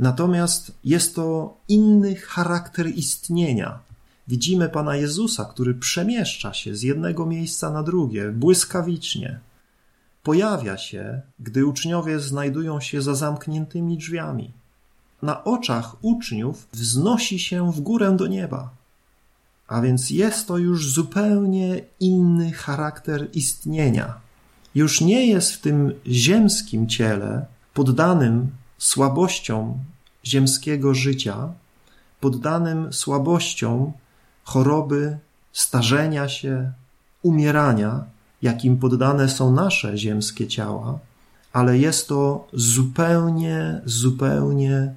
Natomiast 0.01 0.71
jest 0.83 1.15
to 1.15 1.57
inny 1.67 2.15
charakter 2.15 2.87
istnienia. 2.87 3.79
Widzimy 4.27 4.69
Pana 4.69 4.95
Jezusa, 4.95 5.45
który 5.45 5.73
przemieszcza 5.73 6.53
się 6.53 6.75
z 6.75 6.81
jednego 6.83 7.25
miejsca 7.25 7.69
na 7.69 7.83
drugie 7.83 8.31
błyskawicznie. 8.31 9.39
Pojawia 10.23 10.77
się, 10.77 11.21
gdy 11.39 11.65
uczniowie 11.65 12.19
znajdują 12.19 12.79
się 12.79 13.01
za 13.01 13.15
zamkniętymi 13.15 13.97
drzwiami. 13.97 14.51
Na 15.21 15.43
oczach 15.43 15.95
uczniów 16.01 16.67
wznosi 16.73 17.39
się 17.39 17.71
w 17.71 17.81
górę 17.81 18.15
do 18.17 18.27
nieba. 18.27 18.69
A 19.67 19.81
więc 19.81 20.09
jest 20.09 20.47
to 20.47 20.57
już 20.57 20.91
zupełnie 20.91 21.81
inny 21.99 22.51
charakter 22.51 23.29
istnienia. 23.33 24.13
Już 24.75 25.01
nie 25.01 25.27
jest 25.27 25.51
w 25.51 25.61
tym 25.61 25.93
ziemskim 26.07 26.89
ciele 26.89 27.45
poddanym 27.73 28.51
słabościom 28.81 29.77
ziemskiego 30.25 30.93
życia, 30.93 31.53
poddanym 32.19 32.93
słabościom 32.93 33.91
choroby, 34.43 35.17
starzenia 35.53 36.29
się, 36.29 36.71
umierania, 37.21 38.03
jakim 38.41 38.77
poddane 38.77 39.29
są 39.29 39.51
nasze 39.51 39.97
ziemskie 39.97 40.47
ciała, 40.47 40.99
ale 41.53 41.77
jest 41.77 42.07
to 42.07 42.47
zupełnie, 42.53 43.81
zupełnie 43.85 44.93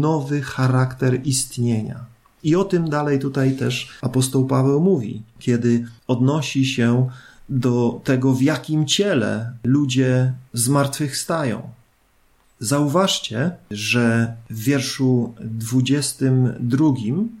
nowy 0.00 0.42
charakter 0.42 1.26
istnienia. 1.26 2.04
I 2.42 2.56
o 2.56 2.64
tym 2.64 2.90
dalej 2.90 3.18
tutaj 3.18 3.56
też 3.56 3.88
apostoł 4.02 4.46
Paweł 4.46 4.80
mówi, 4.80 5.22
kiedy 5.38 5.86
odnosi 6.06 6.66
się 6.66 7.08
do 7.48 8.00
tego, 8.04 8.32
w 8.32 8.42
jakim 8.42 8.86
ciele 8.86 9.52
ludzie 9.64 10.32
zmartwychwstają. 10.52 11.76
Zauważcie, 12.60 13.50
że 13.70 14.34
w 14.50 14.62
wierszu 14.62 15.34
22 15.40 16.88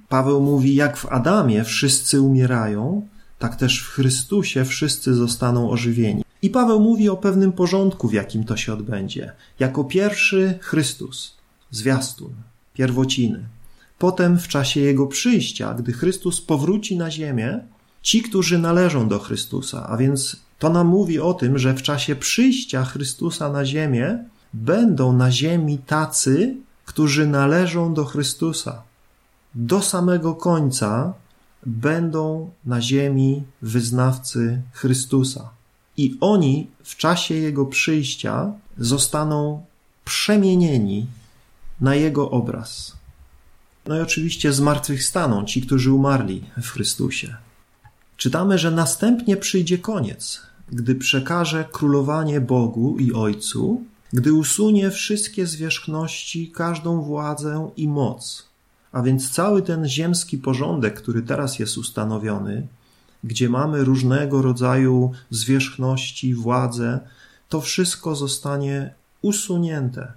Paweł 0.08 0.40
mówi: 0.40 0.74
Jak 0.74 0.96
w 0.96 1.06
Adamie 1.06 1.64
wszyscy 1.64 2.20
umierają, 2.20 3.08
tak 3.38 3.56
też 3.56 3.82
w 3.82 3.88
Chrystusie 3.88 4.64
wszyscy 4.64 5.14
zostaną 5.14 5.70
ożywieni. 5.70 6.22
I 6.42 6.50
Paweł 6.50 6.80
mówi 6.80 7.08
o 7.08 7.16
pewnym 7.16 7.52
porządku, 7.52 8.08
w 8.08 8.12
jakim 8.12 8.44
to 8.44 8.56
się 8.56 8.72
odbędzie. 8.72 9.32
Jako 9.58 9.84
pierwszy 9.84 10.58
Chrystus, 10.62 11.36
zwiastun, 11.70 12.32
pierwociny. 12.74 13.44
Potem 13.98 14.38
w 14.38 14.48
czasie 14.48 14.80
jego 14.80 15.06
przyjścia, 15.06 15.74
gdy 15.74 15.92
Chrystus 15.92 16.40
powróci 16.40 16.96
na 16.96 17.10
ziemię, 17.10 17.60
ci, 18.02 18.22
którzy 18.22 18.58
należą 18.58 19.08
do 19.08 19.18
Chrystusa, 19.18 19.86
a 19.88 19.96
więc 19.96 20.36
to 20.58 20.70
nam 20.70 20.86
mówi 20.86 21.20
o 21.20 21.34
tym, 21.34 21.58
że 21.58 21.74
w 21.74 21.82
czasie 21.82 22.16
przyjścia 22.16 22.84
Chrystusa 22.84 23.52
na 23.52 23.64
ziemię 23.64 24.18
będą 24.56 25.12
na 25.12 25.30
ziemi 25.32 25.78
tacy, 25.78 26.56
którzy 26.84 27.26
należą 27.26 27.94
do 27.94 28.04
Chrystusa. 28.04 28.82
Do 29.54 29.82
samego 29.82 30.34
końca 30.34 31.14
będą 31.66 32.50
na 32.64 32.80
ziemi 32.80 33.42
wyznawcy 33.62 34.62
Chrystusa. 34.72 35.50
I 35.96 36.16
oni 36.20 36.70
w 36.84 36.96
czasie 36.96 37.34
Jego 37.34 37.66
przyjścia 37.66 38.52
zostaną 38.78 39.64
przemienieni 40.04 41.06
na 41.80 41.94
Jego 41.94 42.30
obraz. 42.30 42.96
No 43.86 43.98
i 43.98 44.00
oczywiście 44.00 44.52
zmartwychwstaną 44.52 45.44
ci, 45.44 45.62
którzy 45.62 45.92
umarli 45.92 46.44
w 46.62 46.68
Chrystusie. 46.68 47.36
Czytamy, 48.16 48.58
że 48.58 48.70
następnie 48.70 49.36
przyjdzie 49.36 49.78
koniec, 49.78 50.42
gdy 50.72 50.94
przekaże 50.94 51.64
królowanie 51.72 52.40
Bogu 52.40 52.96
i 52.98 53.12
Ojcu, 53.12 53.84
gdy 54.12 54.32
usunie 54.32 54.90
wszystkie 54.90 55.46
zwierzchności, 55.46 56.50
każdą 56.50 57.02
władzę 57.02 57.70
i 57.76 57.88
moc, 57.88 58.48
a 58.92 59.02
więc 59.02 59.30
cały 59.30 59.62
ten 59.62 59.88
ziemski 59.88 60.38
porządek, 60.38 60.94
który 60.94 61.22
teraz 61.22 61.58
jest 61.58 61.78
ustanowiony, 61.78 62.66
gdzie 63.24 63.48
mamy 63.48 63.84
różnego 63.84 64.42
rodzaju 64.42 65.12
zwierzchności, 65.30 66.34
władze, 66.34 67.00
to 67.48 67.60
wszystko 67.60 68.16
zostanie 68.16 68.94
usunięte. 69.22 70.12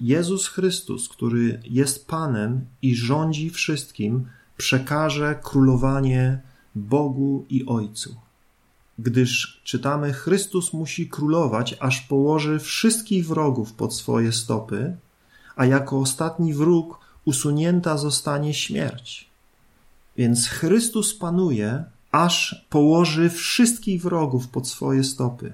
Jezus 0.00 0.48
Chrystus, 0.48 1.08
który 1.08 1.60
jest 1.64 2.06
Panem 2.06 2.66
i 2.82 2.96
rządzi 2.96 3.50
wszystkim, 3.50 4.26
przekaże 4.56 5.40
królowanie 5.42 6.40
Bogu 6.74 7.46
i 7.48 7.66
Ojcu 7.66 8.16
gdyż 9.02 9.60
czytamy: 9.64 10.12
Chrystus 10.12 10.72
musi 10.72 11.08
królować, 11.08 11.76
aż 11.80 12.00
położy 12.00 12.58
wszystkich 12.58 13.26
wrogów 13.26 13.72
pod 13.72 13.94
swoje 13.94 14.32
stopy, 14.32 14.96
a 15.56 15.66
jako 15.66 15.98
ostatni 15.98 16.54
wróg 16.54 16.98
usunięta 17.24 17.96
zostanie 17.96 18.54
śmierć. 18.54 19.30
Więc 20.16 20.48
Chrystus 20.48 21.14
panuje, 21.14 21.84
aż 22.12 22.66
położy 22.70 23.30
wszystkich 23.30 24.02
wrogów 24.02 24.48
pod 24.48 24.68
swoje 24.68 25.04
stopy. 25.04 25.52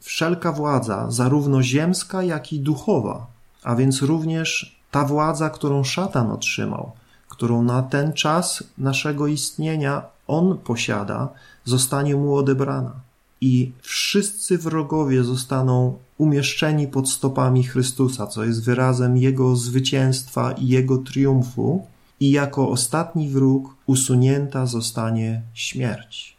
Wszelka 0.00 0.52
władza, 0.52 1.10
zarówno 1.10 1.62
ziemska, 1.62 2.22
jak 2.22 2.52
i 2.52 2.60
duchowa, 2.60 3.26
a 3.62 3.76
więc 3.76 4.02
również 4.02 4.78
ta 4.90 5.04
władza, 5.04 5.50
którą 5.50 5.84
szatan 5.84 6.30
otrzymał, 6.30 6.92
którą 7.28 7.62
na 7.62 7.82
ten 7.82 8.12
czas 8.12 8.64
naszego 8.78 9.26
istnienia 9.26 10.02
on 10.28 10.58
posiada, 10.58 11.28
zostanie 11.64 12.16
mu 12.16 12.36
odebrana. 12.36 12.92
I 13.40 13.72
wszyscy 13.82 14.58
wrogowie 14.58 15.24
zostaną 15.24 15.98
umieszczeni 16.18 16.88
pod 16.88 17.10
stopami 17.10 17.64
Chrystusa, 17.64 18.26
co 18.26 18.44
jest 18.44 18.64
wyrazem 18.64 19.16
Jego 19.16 19.56
zwycięstwa 19.56 20.52
i 20.52 20.68
Jego 20.68 20.98
triumfu, 20.98 21.86
i 22.20 22.30
jako 22.30 22.70
ostatni 22.70 23.28
wróg 23.28 23.76
usunięta 23.86 24.66
zostanie 24.66 25.42
śmierć. 25.54 26.36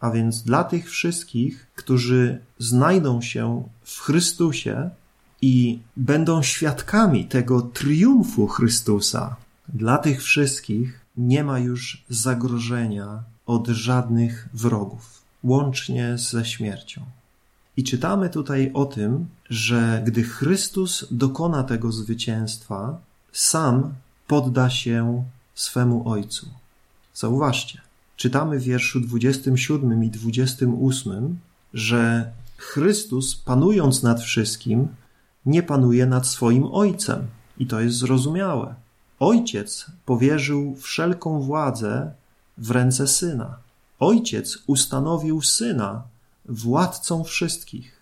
A 0.00 0.10
więc 0.10 0.42
dla 0.42 0.64
tych 0.64 0.90
wszystkich, 0.90 1.66
którzy 1.74 2.38
znajdą 2.58 3.20
się 3.20 3.68
w 3.84 4.00
Chrystusie 4.00 4.90
i 5.42 5.78
będą 5.96 6.42
świadkami 6.42 7.24
tego 7.24 7.62
triumfu 7.62 8.46
Chrystusa, 8.46 9.36
dla 9.68 9.98
tych 9.98 10.22
wszystkich 10.22 11.03
nie 11.16 11.44
ma 11.44 11.58
już 11.58 12.04
zagrożenia 12.08 13.22
od 13.46 13.66
żadnych 13.68 14.48
wrogów, 14.54 15.22
łącznie 15.44 16.18
ze 16.18 16.44
śmiercią. 16.44 17.04
I 17.76 17.84
czytamy 17.84 18.30
tutaj 18.30 18.70
o 18.74 18.84
tym, 18.84 19.26
że 19.50 20.02
gdy 20.06 20.22
Chrystus 20.22 21.06
dokona 21.10 21.62
tego 21.62 21.92
zwycięstwa, 21.92 22.98
sam 23.32 23.94
podda 24.26 24.70
się 24.70 25.24
swemu 25.54 26.08
Ojcu. 26.08 26.46
Zauważcie, 27.14 27.80
czytamy 28.16 28.58
w 28.58 28.62
wierszu 28.62 29.00
27 29.00 30.04
i 30.04 30.10
28, 30.10 31.38
że 31.74 32.32
Chrystus, 32.56 33.36
panując 33.36 34.02
nad 34.02 34.20
wszystkim, 34.20 34.88
nie 35.46 35.62
panuje 35.62 36.06
nad 36.06 36.26
swoim 36.26 36.64
Ojcem. 36.64 37.26
I 37.58 37.66
to 37.66 37.80
jest 37.80 37.96
zrozumiałe. 37.96 38.74
Ojciec 39.18 39.86
powierzył 40.06 40.76
wszelką 40.76 41.40
władzę 41.40 42.12
w 42.58 42.70
ręce 42.70 43.08
syna. 43.08 43.56
Ojciec 43.98 44.58
ustanowił 44.66 45.42
syna 45.42 46.02
władcą 46.48 47.24
wszystkich, 47.24 48.00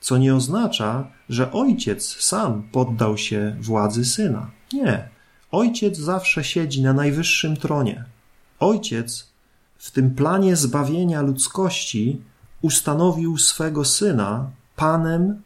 co 0.00 0.18
nie 0.18 0.34
oznacza, 0.34 1.10
że 1.28 1.52
ojciec 1.52 2.16
sam 2.22 2.62
poddał 2.72 3.18
się 3.18 3.56
władzy 3.60 4.04
syna. 4.04 4.50
Nie. 4.72 5.08
Ojciec 5.50 5.98
zawsze 5.98 6.44
siedzi 6.44 6.82
na 6.82 6.92
najwyższym 6.92 7.56
tronie. 7.56 8.04
Ojciec 8.60 9.28
w 9.78 9.90
tym 9.90 10.14
planie 10.14 10.56
zbawienia 10.56 11.22
ludzkości 11.22 12.20
ustanowił 12.62 13.38
swego 13.38 13.84
syna 13.84 14.50
panem 14.76 15.42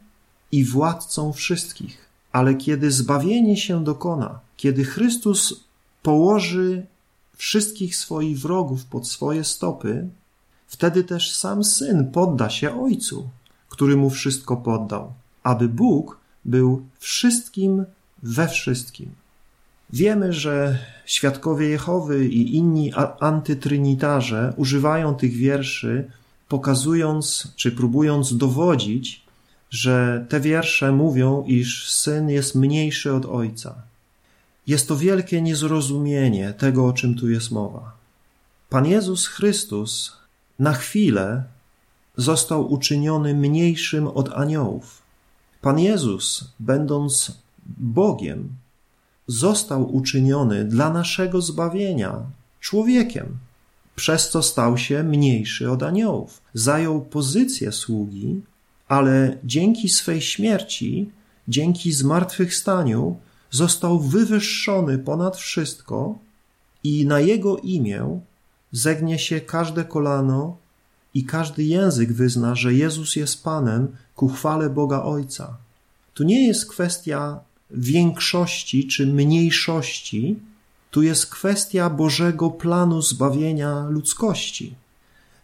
i 0.51 0.65
władcą 0.65 1.33
wszystkich. 1.33 2.09
Ale 2.31 2.55
kiedy 2.55 2.91
zbawienie 2.91 3.57
się 3.57 3.83
dokona, 3.83 4.39
kiedy 4.59 4.83
Chrystus 4.83 5.63
położy 6.03 6.85
wszystkich 7.35 7.95
swoich 7.95 8.39
wrogów 8.39 8.85
pod 8.85 9.07
swoje 9.07 9.43
stopy, 9.43 10.07
wtedy 10.67 11.03
też 11.03 11.35
sam 11.35 11.63
syn 11.63 12.11
podda 12.11 12.49
się 12.49 12.81
ojcu, 12.81 13.29
który 13.69 13.95
mu 13.95 14.09
wszystko 14.09 14.57
poddał, 14.57 15.13
aby 15.43 15.69
Bóg 15.69 16.17
był 16.45 16.85
wszystkim 16.99 17.85
we 18.23 18.47
wszystkim. 18.47 19.11
Wiemy, 19.89 20.33
że 20.33 20.79
świadkowie 21.05 21.67
Jehowy 21.69 22.27
i 22.27 22.55
inni 22.55 22.93
antytrynitarze 23.19 24.53
używają 24.57 25.15
tych 25.15 25.33
wierszy, 25.33 26.11
pokazując 26.47 27.53
czy 27.55 27.71
próbując 27.71 28.37
dowodzić, 28.37 29.23
że 29.69 30.25
te 30.29 30.39
wiersze 30.39 30.91
mówią, 30.91 31.43
iż 31.47 31.91
syn 31.91 32.29
jest 32.29 32.55
mniejszy 32.55 33.13
od 33.13 33.25
ojca. 33.25 33.88
Jest 34.69 34.87
to 34.87 34.97
wielkie 34.97 35.41
niezrozumienie 35.41 36.53
tego, 36.53 36.87
o 36.87 36.93
czym 36.93 37.15
tu 37.15 37.29
jest 37.29 37.51
mowa. 37.51 37.97
Pan 38.69 38.85
Jezus 38.85 39.27
Chrystus 39.27 40.17
na 40.59 40.73
chwilę 40.73 41.43
został 42.17 42.73
uczyniony 42.73 43.33
mniejszym 43.33 44.07
od 44.07 44.33
aniołów. 44.33 45.01
Pan 45.61 45.79
Jezus, 45.79 46.53
będąc 46.59 47.31
Bogiem, 47.77 48.49
został 49.27 49.95
uczyniony 49.95 50.65
dla 50.65 50.89
naszego 50.93 51.41
zbawienia 51.41 52.21
człowiekiem, 52.59 53.37
przez 53.95 54.29
co 54.29 54.43
stał 54.43 54.77
się 54.77 55.03
mniejszy 55.03 55.71
od 55.71 55.83
aniołów. 55.83 56.41
Zajął 56.53 57.01
pozycję 57.01 57.71
sługi, 57.71 58.41
ale 58.87 59.37
dzięki 59.43 59.89
swej 59.89 60.21
śmierci, 60.21 61.11
dzięki 61.47 61.91
zmartwychwstaniu, 61.91 63.17
został 63.51 63.99
wywyższony 63.99 64.97
ponad 64.97 65.37
wszystko 65.37 66.19
i 66.83 67.05
na 67.05 67.19
jego 67.19 67.57
imię 67.57 68.19
zegnie 68.71 69.19
się 69.19 69.41
każde 69.41 69.85
kolano 69.85 70.57
i 71.13 71.23
każdy 71.25 71.63
język 71.63 72.13
wyzna, 72.13 72.55
że 72.55 72.73
Jezus 72.73 73.15
jest 73.15 73.43
Panem 73.43 73.87
ku 74.15 74.27
chwale 74.27 74.69
Boga 74.69 75.03
Ojca. 75.03 75.57
Tu 76.13 76.23
nie 76.23 76.47
jest 76.47 76.69
kwestia 76.69 77.39
większości 77.71 78.87
czy 78.87 79.07
mniejszości, 79.07 80.39
tu 80.91 81.01
jest 81.01 81.25
kwestia 81.25 81.89
Bożego 81.89 82.49
planu 82.49 83.01
zbawienia 83.01 83.85
ludzkości. 83.89 84.73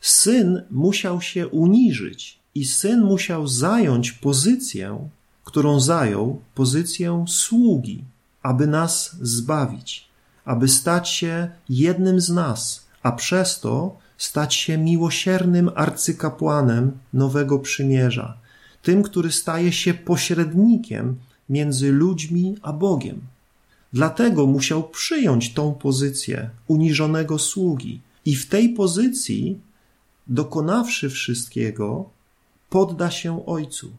Syn 0.01 0.63
musiał 0.71 1.21
się 1.21 1.47
uniżyć 1.47 2.39
i 2.55 2.65
syn 2.65 3.01
musiał 3.03 3.47
zająć 3.47 4.11
pozycję, 4.11 5.09
którą 5.45 5.79
zajął, 5.79 6.41
pozycję 6.55 7.25
sługi, 7.27 8.03
aby 8.43 8.67
nas 8.67 9.15
zbawić, 9.21 10.07
aby 10.45 10.67
stać 10.67 11.09
się 11.09 11.49
jednym 11.69 12.21
z 12.21 12.29
nas, 12.29 12.85
a 13.03 13.11
przez 13.11 13.59
to 13.59 13.97
stać 14.17 14.55
się 14.55 14.77
miłosiernym 14.77 15.69
arcykapłanem 15.75 16.91
nowego 17.13 17.59
przymierza, 17.59 18.37
tym, 18.81 19.03
który 19.03 19.31
staje 19.31 19.71
się 19.71 19.93
pośrednikiem 19.93 21.15
między 21.49 21.91
ludźmi 21.91 22.55
a 22.61 22.73
Bogiem. 22.73 23.21
Dlatego 23.93 24.47
musiał 24.47 24.89
przyjąć 24.89 25.53
tą 25.53 25.73
pozycję 25.73 26.49
uniżonego 26.67 27.39
sługi 27.39 28.01
i 28.25 28.35
w 28.35 28.49
tej 28.49 28.69
pozycji, 28.69 29.59
dokonawszy 30.27 31.09
wszystkiego, 31.09 32.09
podda 32.69 33.11
się 33.11 33.45
Ojcu. 33.45 33.91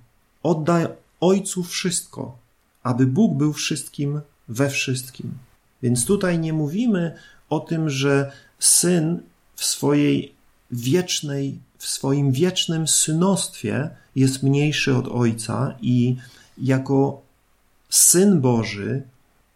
Odda 0.42 0.88
Ojcu 1.20 1.64
wszystko, 1.64 2.38
aby 2.82 3.06
Bóg 3.06 3.34
był 3.34 3.52
wszystkim 3.52 4.20
we 4.48 4.70
wszystkim. 4.70 5.32
Więc 5.82 6.04
tutaj 6.04 6.38
nie 6.38 6.52
mówimy 6.52 7.16
o 7.48 7.60
tym, 7.60 7.90
że 7.90 8.32
syn 8.58 9.20
w 9.54 9.64
swojej 9.64 10.34
wiecznej, 10.70 11.58
w 11.78 11.86
swoim 11.86 12.32
wiecznym 12.32 12.88
synostwie 12.88 13.90
jest 14.16 14.42
mniejszy 14.42 14.96
od 14.96 15.08
Ojca 15.08 15.74
i 15.80 16.16
jako 16.58 17.22
Syn 17.90 18.40
Boży 18.40 19.02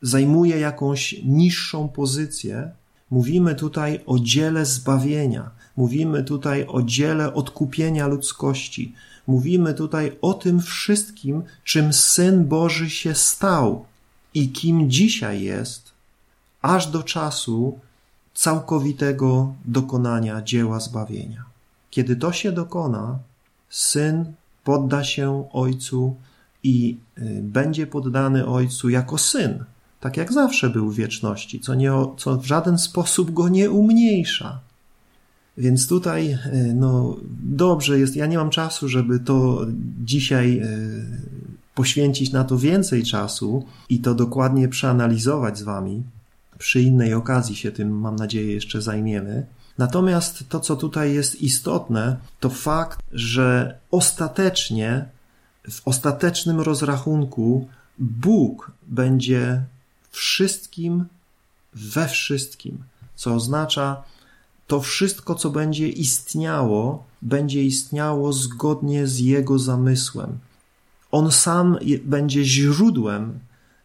zajmuje 0.02 0.58
jakąś 0.58 1.14
niższą 1.24 1.88
pozycję. 1.88 2.70
Mówimy 3.10 3.54
tutaj 3.54 4.00
o 4.06 4.18
dziele 4.18 4.66
zbawienia, 4.66 5.50
mówimy 5.76 6.24
tutaj 6.24 6.66
o 6.68 6.82
dziele 6.82 7.34
odkupienia 7.34 8.06
ludzkości, 8.06 8.94
mówimy 9.26 9.74
tutaj 9.74 10.16
o 10.22 10.34
tym 10.34 10.60
wszystkim, 10.60 11.42
czym 11.64 11.92
Syn 11.92 12.44
Boży 12.44 12.90
się 12.90 13.14
stał 13.14 13.84
i 14.34 14.48
kim 14.48 14.90
dzisiaj 14.90 15.42
jest, 15.42 15.92
aż 16.62 16.86
do 16.86 17.02
czasu 17.02 17.78
całkowitego 18.34 19.54
dokonania 19.64 20.42
dzieła 20.42 20.80
zbawienia. 20.80 21.44
Kiedy 21.90 22.16
to 22.16 22.32
się 22.32 22.52
dokona, 22.52 23.18
Syn 23.70 24.32
podda 24.64 25.04
się 25.04 25.48
Ojcu 25.52 26.16
i 26.62 26.98
y, 27.18 27.40
będzie 27.42 27.86
poddany 27.86 28.46
Ojcu 28.46 28.88
jako 28.88 29.18
Syn, 29.18 29.64
tak 30.00 30.16
jak 30.16 30.32
zawsze 30.32 30.70
był 30.70 30.90
w 30.90 30.96
wieczności, 30.96 31.60
co, 31.60 31.74
nie, 31.74 31.92
co 32.16 32.36
w 32.36 32.46
żaden 32.46 32.78
sposób 32.78 33.30
go 33.30 33.48
nie 33.48 33.70
umniejsza. 33.70 34.60
Więc 35.58 35.88
tutaj, 35.88 36.32
y, 36.32 36.74
no 36.74 37.16
dobrze 37.42 37.98
jest, 37.98 38.16
ja 38.16 38.26
nie 38.26 38.38
mam 38.38 38.50
czasu, 38.50 38.88
żeby 38.88 39.20
to 39.20 39.66
dzisiaj 40.04 40.60
y, 40.62 41.50
poświęcić 41.74 42.32
na 42.32 42.44
to 42.44 42.58
więcej 42.58 43.02
czasu 43.04 43.66
i 43.88 44.00
to 44.00 44.14
dokładnie 44.14 44.68
przeanalizować 44.68 45.58
z 45.58 45.62
Wami. 45.62 46.02
Przy 46.58 46.82
innej 46.82 47.14
okazji 47.14 47.56
się 47.56 47.72
tym, 47.72 48.00
mam 48.00 48.16
nadzieję, 48.16 48.54
jeszcze 48.54 48.82
zajmiemy. 48.82 49.46
Natomiast 49.78 50.44
to, 50.48 50.60
co 50.60 50.76
tutaj 50.76 51.14
jest 51.14 51.42
istotne, 51.42 52.16
to 52.40 52.50
fakt, 52.50 52.98
że 53.12 53.78
ostatecznie, 53.90 55.04
w 55.70 55.88
ostatecznym 55.88 56.60
rozrachunku, 56.60 57.68
Bóg 57.98 58.72
będzie 58.86 59.62
wszystkim 60.10 61.04
we 61.74 62.08
wszystkim, 62.08 62.84
co 63.14 63.34
oznacza, 63.34 64.02
to 64.70 64.80
wszystko, 64.80 65.34
co 65.34 65.50
będzie 65.50 65.88
istniało, 65.88 67.04
będzie 67.22 67.64
istniało 67.64 68.32
zgodnie 68.32 69.06
z 69.06 69.18
Jego 69.18 69.58
zamysłem. 69.58 70.38
On 71.10 71.32
sam 71.32 71.78
będzie 72.04 72.44
źródłem 72.44 73.38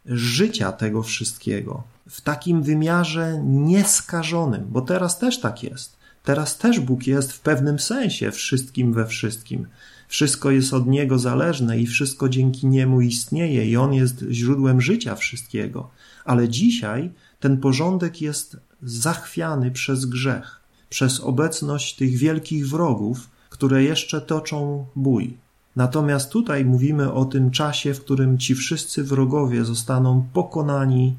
życia 0.05 0.71
tego 0.71 1.03
wszystkiego 1.03 1.83
w 2.09 2.21
takim 2.21 2.63
wymiarze 2.63 3.41
nieskażonym, 3.45 4.65
bo 4.69 4.81
teraz 4.81 5.19
też 5.19 5.39
tak 5.39 5.63
jest. 5.63 5.95
Teraz 6.23 6.57
też 6.57 6.79
Bóg 6.79 7.07
jest 7.07 7.31
w 7.31 7.39
pewnym 7.39 7.79
sensie 7.79 8.31
wszystkim 8.31 8.93
we 8.93 9.07
wszystkim. 9.07 9.67
Wszystko 10.07 10.51
jest 10.51 10.73
od 10.73 10.87
Niego 10.87 11.19
zależne 11.19 11.79
i 11.79 11.87
wszystko 11.87 12.29
dzięki 12.29 12.67
Niemu 12.67 13.01
istnieje, 13.01 13.65
i 13.65 13.77
On 13.77 13.93
jest 13.93 14.25
źródłem 14.31 14.81
życia 14.81 15.15
wszystkiego. 15.15 15.89
Ale 16.25 16.49
dzisiaj 16.49 17.11
ten 17.39 17.57
porządek 17.57 18.21
jest 18.21 18.57
zachwiany 18.83 19.71
przez 19.71 20.05
grzech, 20.05 20.64
przez 20.89 21.19
obecność 21.19 21.95
tych 21.95 22.17
wielkich 22.17 22.67
wrogów, 22.69 23.29
które 23.49 23.83
jeszcze 23.83 24.21
toczą 24.21 24.85
bój. 24.95 25.37
Natomiast 25.75 26.31
tutaj 26.31 26.65
mówimy 26.65 27.13
o 27.13 27.25
tym 27.25 27.51
czasie, 27.51 27.93
w 27.93 28.01
którym 28.01 28.37
ci 28.37 28.55
wszyscy 28.55 29.03
wrogowie 29.03 29.65
zostaną 29.65 30.27
pokonani, 30.33 31.15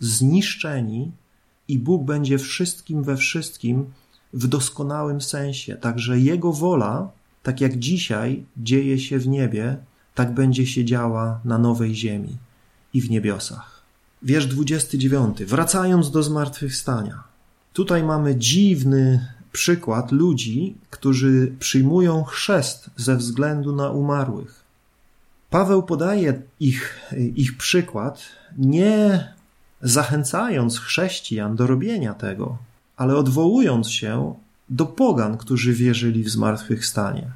zniszczeni 0.00 1.12
i 1.68 1.78
Bóg 1.78 2.04
będzie 2.04 2.38
wszystkim 2.38 3.02
we 3.02 3.16
wszystkim 3.16 3.84
w 4.32 4.46
doskonałym 4.46 5.20
sensie. 5.20 5.76
Także 5.76 6.20
Jego 6.20 6.52
wola, 6.52 7.10
tak 7.42 7.60
jak 7.60 7.78
dzisiaj 7.78 8.44
dzieje 8.56 8.98
się 8.98 9.18
w 9.18 9.28
niebie, 9.28 9.76
tak 10.14 10.34
będzie 10.34 10.66
się 10.66 10.84
działa 10.84 11.40
na 11.44 11.58
nowej 11.58 11.94
ziemi 11.94 12.36
i 12.94 13.00
w 13.00 13.10
niebiosach. 13.10 13.82
Wiersz 14.22 14.46
29. 14.46 15.44
Wracając 15.44 16.10
do 16.10 16.22
zmartwychwstania. 16.22 17.31
Tutaj 17.72 18.02
mamy 18.02 18.36
dziwny 18.36 19.28
przykład 19.52 20.12
ludzi, 20.12 20.74
którzy 20.90 21.52
przyjmują 21.58 22.24
chrzest 22.24 22.90
ze 22.96 23.16
względu 23.16 23.76
na 23.76 23.90
umarłych. 23.90 24.62
Paweł 25.50 25.82
podaje 25.82 26.42
ich, 26.60 27.00
ich 27.36 27.56
przykład 27.56 28.22
nie 28.58 29.28
zachęcając 29.82 30.78
chrześcijan 30.78 31.56
do 31.56 31.66
robienia 31.66 32.14
tego, 32.14 32.58
ale 32.96 33.16
odwołując 33.16 33.90
się 33.90 34.34
do 34.68 34.86
pogan, 34.86 35.36
którzy 35.36 35.72
wierzyli 35.72 36.24
w 36.24 36.30
zmartwychwstanie. 36.30 37.30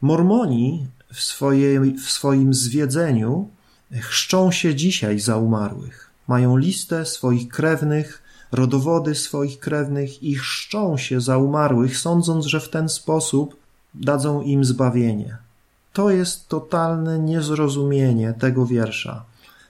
Mormoni 0.00 0.86
w, 1.12 1.20
swojej, 1.20 1.94
w 1.94 2.10
swoim 2.10 2.54
zwiedzeniu 2.54 3.48
chrzczą 3.92 4.50
się 4.50 4.74
dzisiaj 4.74 5.20
za 5.20 5.36
umarłych. 5.36 6.10
Mają 6.28 6.56
listę 6.56 7.06
swoich 7.06 7.48
krewnych, 7.48 8.21
rodowody 8.52 9.14
swoich 9.14 9.58
krewnych 9.58 10.22
i 10.22 10.34
chrzczą 10.34 10.96
się 10.96 11.20
za 11.20 11.38
umarłych, 11.38 11.98
sądząc, 11.98 12.46
że 12.46 12.60
w 12.60 12.68
ten 12.68 12.88
sposób 12.88 13.56
dadzą 13.94 14.42
im 14.42 14.64
zbawienie. 14.64 15.36
To 15.92 16.10
jest 16.10 16.48
totalne 16.48 17.18
niezrozumienie 17.18 18.34
tego 18.38 18.66
wiersza. 18.66 19.24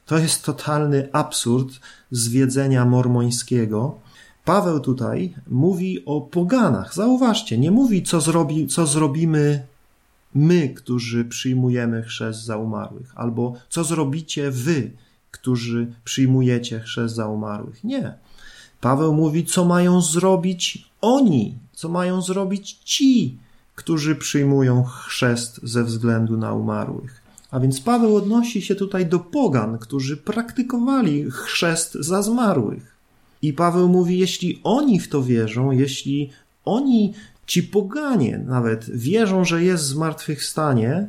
To 0.07 0.19
jest 0.19 0.45
totalny 0.45 1.09
absurd 1.13 1.81
zwiedzenia 2.11 2.85
mormońskiego. 2.85 3.99
Paweł 4.45 4.81
tutaj 4.81 5.35
mówi 5.49 6.05
o 6.05 6.21
poganach. 6.21 6.95
Zauważcie, 6.95 7.59
nie 7.59 7.71
mówi, 7.71 8.03
co, 8.03 8.21
zrobi, 8.21 8.67
co 8.67 8.87
zrobimy 8.87 9.67
my, 10.35 10.69
którzy 10.69 11.25
przyjmujemy 11.25 12.03
chrzest 12.03 12.45
za 12.45 12.57
umarłych, 12.57 13.13
albo 13.15 13.55
co 13.69 13.85
zrobicie 13.85 14.51
wy, 14.51 14.91
którzy 15.31 15.93
przyjmujecie 16.05 16.81
chrzest 16.81 17.15
za 17.15 17.27
umarłych. 17.27 17.85
Nie. 17.85 18.15
Paweł 18.83 19.15
mówi, 19.15 19.45
co 19.45 19.65
mają 19.65 20.01
zrobić 20.01 20.89
oni, 21.01 21.55
co 21.73 21.89
mają 21.89 22.23
zrobić 22.23 22.73
ci, 22.85 23.39
którzy 23.75 24.17
przyjmują 24.17 24.85
chrzest 24.85 25.61
ze 25.63 25.85
względu 25.85 26.37
na 26.37 26.55
umarłych. 26.55 27.23
A 27.51 27.61
więc 27.61 27.81
Paweł 27.81 28.17
odnosi 28.17 28.63
się 28.63 28.75
tutaj 28.75 29.07
do 29.07 29.19
pogan, 29.21 29.79
którzy 29.79 30.17
praktykowali 30.17 31.31
chrzest 31.31 31.95
za 31.95 32.23
zmarłych. 32.23 32.97
I 33.43 33.53
Paweł 33.53 33.89
mówi, 33.89 34.19
jeśli 34.19 34.61
oni 34.65 35.01
w 35.01 35.09
to 35.09 35.23
wierzą, 35.23 35.71
jeśli 35.71 36.31
oni, 36.65 37.15
ci 37.47 37.63
poganie 37.63 38.39
nawet, 38.47 38.91
wierzą, 38.91 39.45
że 39.45 39.65
jest 39.65 39.85
zmartwychwstanie, 39.85 41.07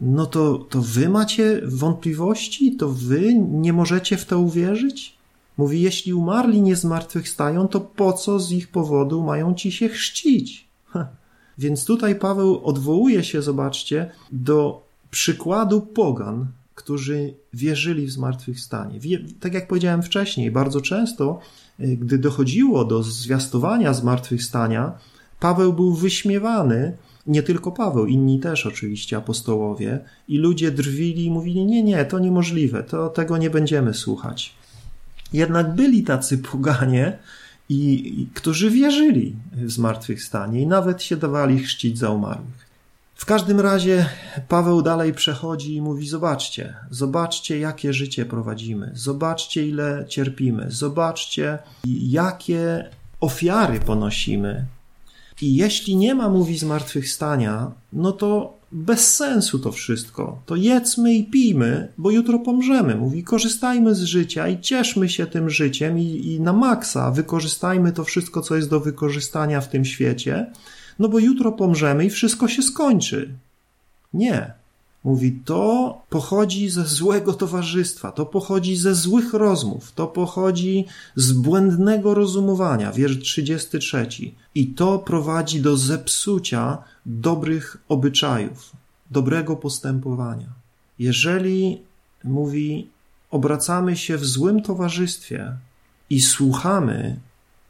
no 0.00 0.26
to, 0.26 0.58
to 0.58 0.82
wy 0.82 1.08
macie 1.08 1.60
wątpliwości? 1.64 2.76
To 2.76 2.88
wy 2.88 3.34
nie 3.34 3.72
możecie 3.72 4.16
w 4.16 4.26
to 4.26 4.38
uwierzyć? 4.38 5.21
Mówi, 5.56 5.82
jeśli 5.82 6.14
umarli 6.14 6.62
nie 6.62 6.76
zmartwychwstają, 6.76 7.68
to 7.68 7.80
po 7.80 8.12
co 8.12 8.40
z 8.40 8.52
ich 8.52 8.68
powodu 8.68 9.22
mają 9.22 9.54
ci 9.54 9.72
się 9.72 9.88
chrzcić? 9.88 10.68
Więc 11.58 11.84
tutaj 11.84 12.14
Paweł 12.14 12.64
odwołuje 12.64 13.24
się, 13.24 13.42
zobaczcie, 13.42 14.10
do 14.32 14.86
przykładu 15.10 15.80
pogan, 15.80 16.46
którzy 16.74 17.34
wierzyli 17.54 18.06
w 18.06 18.10
zmartwychwstanie. 18.10 19.00
Tak 19.40 19.54
jak 19.54 19.68
powiedziałem 19.68 20.02
wcześniej, 20.02 20.50
bardzo 20.50 20.80
często, 20.80 21.40
y, 21.80 21.96
gdy 21.96 22.18
dochodziło 22.18 22.84
do 22.84 23.02
zwiastowania 23.02 23.94
zmartwychwstania, 23.94 24.92
Paweł 25.40 25.72
był 25.72 25.94
wyśmiewany, 25.94 26.96
nie 27.26 27.42
tylko 27.42 27.72
Paweł, 27.72 28.06
inni 28.06 28.40
też 28.40 28.66
oczywiście 28.66 29.16
apostołowie, 29.16 30.00
i 30.28 30.38
ludzie 30.38 30.70
drwili 30.70 31.24
i 31.24 31.30
mówili: 31.30 31.64
Nie, 31.64 31.82
nie, 31.82 32.04
to 32.04 32.18
niemożliwe, 32.18 32.82
to 32.82 33.08
tego 33.08 33.38
nie 33.38 33.50
będziemy 33.50 33.94
słuchać. 33.94 34.54
Jednak 35.32 35.74
byli 35.74 36.02
tacy 36.02 36.38
poganie, 36.38 37.18
i, 37.72 38.20
i, 38.20 38.26
którzy 38.26 38.70
wierzyli 38.70 39.36
w 39.52 39.70
zmartwychwstanie 39.70 40.62
i 40.62 40.66
nawet 40.66 41.02
się 41.02 41.16
dawali 41.16 41.58
chrzcić 41.58 41.98
za 41.98 42.10
umarłych. 42.10 42.62
W 43.14 43.24
każdym 43.24 43.60
razie 43.60 44.06
Paweł 44.48 44.82
dalej 44.82 45.12
przechodzi 45.14 45.74
i 45.74 45.82
mówi: 45.82 46.08
Zobaczcie, 46.08 46.74
zobaczcie, 46.90 47.58
jakie 47.58 47.92
życie 47.92 48.24
prowadzimy, 48.24 48.90
zobaczcie, 48.94 49.66
ile 49.66 50.04
cierpimy, 50.08 50.66
zobaczcie, 50.70 51.58
jakie 52.08 52.90
ofiary 53.20 53.80
ponosimy. 53.80 54.64
I 55.42 55.56
jeśli 55.56 55.96
nie 55.96 56.14
ma, 56.14 56.28
mówi, 56.28 56.58
zmartwychwstania, 56.58 57.72
no 57.92 58.12
to 58.12 58.58
bez 58.72 59.14
sensu 59.14 59.58
to 59.58 59.72
wszystko. 59.72 60.42
To 60.46 60.56
jedzmy 60.56 61.14
i 61.14 61.24
pijmy, 61.24 61.92
bo 61.98 62.10
jutro 62.10 62.38
pomrzemy. 62.38 62.94
Mówi, 62.96 63.24
korzystajmy 63.24 63.94
z 63.94 64.02
życia 64.02 64.48
i 64.48 64.60
cieszmy 64.60 65.08
się 65.08 65.26
tym 65.26 65.50
życiem 65.50 65.98
i, 65.98 66.26
i 66.26 66.40
na 66.40 66.52
maksa 66.52 67.10
wykorzystajmy 67.10 67.92
to 67.92 68.04
wszystko, 68.04 68.40
co 68.40 68.56
jest 68.56 68.70
do 68.70 68.80
wykorzystania 68.80 69.60
w 69.60 69.68
tym 69.68 69.84
świecie, 69.84 70.46
no 70.98 71.08
bo 71.08 71.18
jutro 71.18 71.52
pomrzemy 71.52 72.04
i 72.04 72.10
wszystko 72.10 72.48
się 72.48 72.62
skończy. 72.62 73.34
Nie. 74.14 74.61
Mówi, 75.04 75.32
to 75.44 75.98
pochodzi 76.10 76.70
ze 76.70 76.84
złego 76.86 77.34
towarzystwa, 77.34 78.12
to 78.12 78.26
pochodzi 78.26 78.76
ze 78.76 78.94
złych 78.94 79.34
rozmów, 79.34 79.92
to 79.92 80.06
pochodzi 80.06 80.86
z 81.16 81.32
błędnego 81.32 82.14
rozumowania, 82.14 82.92
wiersz 82.92 83.18
33. 83.18 84.06
I 84.54 84.66
to 84.66 84.98
prowadzi 84.98 85.60
do 85.60 85.76
zepsucia 85.76 86.78
dobrych 87.06 87.76
obyczajów, 87.88 88.72
dobrego 89.10 89.56
postępowania. 89.56 90.48
Jeżeli, 90.98 91.80
mówi, 92.24 92.88
obracamy 93.30 93.96
się 93.96 94.16
w 94.16 94.24
złym 94.26 94.62
towarzystwie 94.62 95.52
i 96.10 96.20
słuchamy 96.20 97.20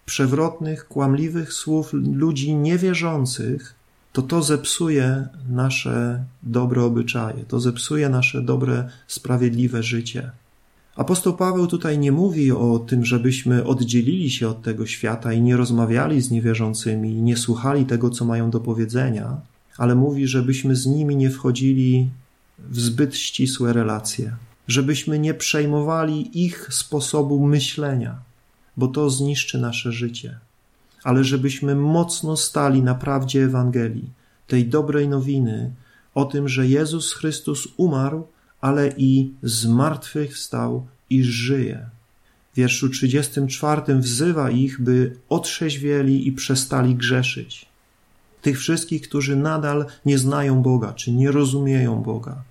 przewrotnych, 0.07 0.89
kłamliwych 0.89 1.53
słów 1.53 1.93
ludzi 1.93 2.55
niewierzących, 2.55 3.75
to 4.13 4.23
to 4.23 4.43
zepsuje 4.43 5.29
nasze 5.49 6.25
dobre 6.43 6.83
obyczaje, 6.83 7.45
to 7.45 7.61
zepsuje 7.61 8.09
nasze 8.09 8.43
dobre, 8.43 8.89
sprawiedliwe 9.07 9.83
życie. 9.83 10.31
Apostoł 10.97 11.37
Paweł 11.37 11.67
tutaj 11.67 11.99
nie 11.99 12.13
mówi 12.13 12.53
o 12.53 12.79
tym, 12.79 13.05
żebyśmy 13.05 13.65
oddzielili 13.65 14.31
się 14.31 14.49
od 14.49 14.63
tego 14.63 14.87
świata 14.87 15.33
i 15.33 15.41
nie 15.41 15.57
rozmawiali 15.57 16.21
z 16.21 16.31
niewierzącymi, 16.31 17.23
nie 17.23 17.37
słuchali 17.37 17.87
tego, 17.87 18.11
co 18.11 18.25
mają 18.25 18.51
do 18.51 18.61
powiedzenia, 18.61 19.37
ale 19.77 19.95
mówi, 19.95 20.27
żebyśmy 20.27 20.77
z 20.77 20.87
nimi 20.87 21.17
nie 21.17 21.31
wchodzili 21.31 22.11
w 22.59 22.81
zbyt 22.81 23.17
ścisłe 23.17 23.73
relacje, 23.73 24.37
żebyśmy 24.69 25.19
nie 25.19 25.35
przejmowali 25.35 26.45
ich 26.45 26.69
sposobu 26.71 27.47
myślenia, 27.47 28.19
bo 28.77 28.89
to 28.89 29.11
zniszczy 29.11 29.59
nasze 29.59 29.93
życie 29.93 30.39
ale 31.05 31.25
żebyśmy 31.25 31.75
mocno 31.75 32.37
stali 32.37 32.83
na 32.83 32.95
prawdzie 32.95 33.45
Ewangelii, 33.45 34.11
tej 34.47 34.69
dobrej 34.69 35.09
nowiny 35.09 35.73
o 36.15 36.25
tym, 36.25 36.49
że 36.49 36.67
Jezus 36.67 37.13
Chrystus 37.13 37.69
umarł, 37.77 38.27
ale 38.61 38.93
i 38.97 39.31
zmartwychwstał 39.43 40.87
i 41.11 41.25
żyje. 41.25 41.87
W 42.53 42.57
wierszu 42.57 42.89
34 42.89 43.95
wzywa 43.95 44.51
ich, 44.51 44.81
by 44.81 45.17
otrzeźwieli 45.29 46.29
i 46.29 46.33
przestali 46.33 46.95
grzeszyć. 46.95 47.67
Tych 48.43 48.59
wszystkich, 48.59 49.03
którzy 49.03 49.37
nadal 49.37 49.87
nie 50.05 50.19
znają 50.19 50.63
Boga, 50.63 50.93
czy 50.93 51.13
nie 51.13 51.31
rozumieją 51.31 52.03
Boga. 52.03 52.43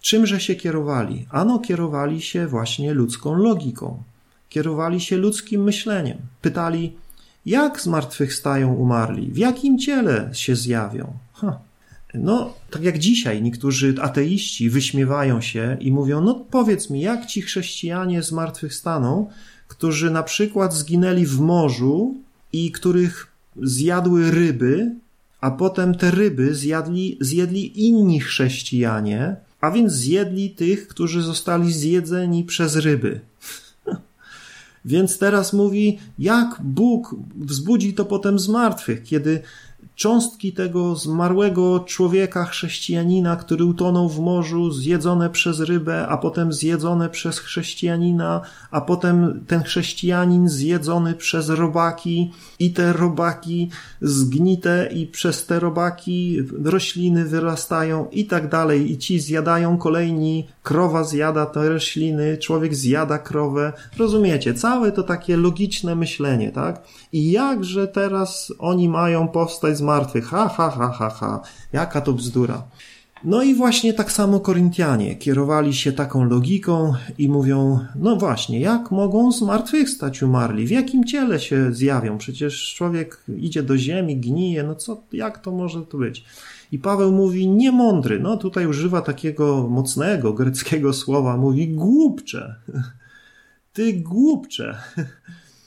Czymże 0.00 0.40
się 0.40 0.54
kierowali? 0.54 1.26
Ano 1.30 1.58
kierowali 1.58 2.22
się 2.22 2.46
właśnie 2.46 2.94
ludzką 2.94 3.34
logiką. 3.34 4.02
Kierowali 4.48 5.00
się 5.00 5.16
ludzkim 5.16 5.62
myśleniem. 5.62 6.18
Pytali, 6.42 6.96
jak 7.46 7.80
zmartwychwstają 7.80 8.74
umarli? 8.74 9.30
W 9.30 9.36
jakim 9.36 9.78
ciele 9.78 10.30
się 10.32 10.56
zjawią? 10.56 11.12
Ha. 11.32 11.58
No, 12.14 12.54
tak 12.70 12.82
jak 12.82 12.98
dzisiaj 12.98 13.42
niektórzy 13.42 13.94
ateiści 14.00 14.70
wyśmiewają 14.70 15.40
się 15.40 15.76
i 15.80 15.92
mówią: 15.92 16.20
No, 16.20 16.34
powiedz 16.50 16.90
mi, 16.90 17.00
jak 17.00 17.26
ci 17.26 17.42
chrześcijanie 17.42 18.22
zmartwychwstaną, 18.22 19.30
którzy 19.68 20.10
na 20.10 20.22
przykład 20.22 20.74
zginęli 20.74 21.26
w 21.26 21.40
morzu 21.40 22.14
i 22.52 22.72
których 22.72 23.26
zjadły 23.62 24.30
ryby, 24.30 24.94
a 25.40 25.50
potem 25.50 25.94
te 25.94 26.10
ryby 26.10 26.54
zjadli, 26.54 27.18
zjedli 27.20 27.86
inni 27.86 28.20
chrześcijanie, 28.20 29.36
a 29.60 29.70
więc 29.70 29.92
zjedli 29.92 30.50
tych, 30.50 30.88
którzy 30.88 31.22
zostali 31.22 31.72
zjedzeni 31.72 32.44
przez 32.44 32.76
ryby. 32.76 33.20
Więc 34.86 35.18
teraz 35.18 35.52
mówi, 35.52 35.98
jak 36.18 36.60
Bóg 36.64 37.16
wzbudzi 37.36 37.94
to 37.94 38.04
potem 38.04 38.38
z 38.38 38.48
martwych, 38.48 39.02
kiedy 39.02 39.42
cząstki 39.96 40.52
tego 40.52 40.96
zmarłego 40.96 41.80
człowieka, 41.80 42.44
chrześcijanina, 42.44 43.36
który 43.36 43.64
utonął 43.64 44.08
w 44.08 44.18
morzu, 44.18 44.72
zjedzone 44.72 45.30
przez 45.30 45.60
rybę, 45.60 46.08
a 46.08 46.16
potem 46.16 46.52
zjedzone 46.52 47.08
przez 47.08 47.38
chrześcijanina, 47.38 48.40
a 48.70 48.80
potem 48.80 49.44
ten 49.46 49.62
chrześcijanin 49.62 50.48
zjedzony 50.48 51.14
przez 51.14 51.48
robaki 51.48 52.32
i 52.58 52.72
te 52.72 52.92
robaki 52.92 53.70
zgnite 54.00 54.88
i 54.94 55.06
przez 55.06 55.46
te 55.46 55.60
robaki 55.60 56.38
rośliny 56.64 57.24
wyrastają 57.24 58.08
i 58.12 58.26
tak 58.26 58.48
dalej 58.48 58.92
i 58.92 58.98
ci 58.98 59.20
zjadają 59.20 59.78
kolejni, 59.78 60.46
krowa 60.62 61.04
zjada 61.04 61.46
te 61.46 61.68
rośliny, 61.68 62.38
człowiek 62.38 62.74
zjada 62.74 63.18
krowę. 63.18 63.72
Rozumiecie? 63.98 64.54
Całe 64.54 64.92
to 64.92 65.02
takie 65.02 65.36
logiczne 65.36 65.94
myślenie, 65.94 66.52
tak? 66.52 66.82
I 67.12 67.30
jakże 67.30 67.88
teraz 67.88 68.52
oni 68.58 68.88
mają 68.88 69.28
powstać 69.28 69.76
z 69.76 69.85
martwych? 69.86 70.26
Ha, 70.26 70.48
ha, 70.56 70.70
ha, 70.70 70.88
ha, 70.98 71.10
ha. 71.10 71.42
Jaka 71.72 72.00
to 72.00 72.12
bzdura. 72.12 72.62
No 73.24 73.42
i 73.42 73.54
właśnie 73.54 73.94
tak 73.94 74.12
samo 74.12 74.40
Koryntianie 74.40 75.16
kierowali 75.16 75.74
się 75.74 75.92
taką 75.92 76.24
logiką 76.24 76.92
i 77.18 77.28
mówią, 77.28 77.80
no 77.96 78.16
właśnie, 78.16 78.60
jak 78.60 78.90
mogą 78.90 79.32
z 79.32 79.42
martwych 79.42 79.90
stać 79.90 80.22
umarli? 80.22 80.66
W 80.66 80.70
jakim 80.70 81.04
ciele 81.04 81.40
się 81.40 81.72
zjawią? 81.72 82.18
Przecież 82.18 82.74
człowiek 82.74 83.22
idzie 83.36 83.62
do 83.62 83.78
ziemi, 83.78 84.16
gnije, 84.16 84.62
no 84.62 84.74
co, 84.74 85.02
jak 85.12 85.38
to 85.38 85.52
może 85.52 85.82
to 85.82 85.98
być? 85.98 86.24
I 86.72 86.78
Paweł 86.78 87.12
mówi 87.12 87.48
niemądry, 87.48 88.20
no 88.20 88.36
tutaj 88.36 88.66
używa 88.66 89.00
takiego 89.00 89.68
mocnego 89.68 90.32
greckiego 90.32 90.92
słowa, 90.92 91.36
mówi 91.36 91.68
głupcze. 91.68 92.54
Ty 93.72 93.92
głupcze. 93.92 94.78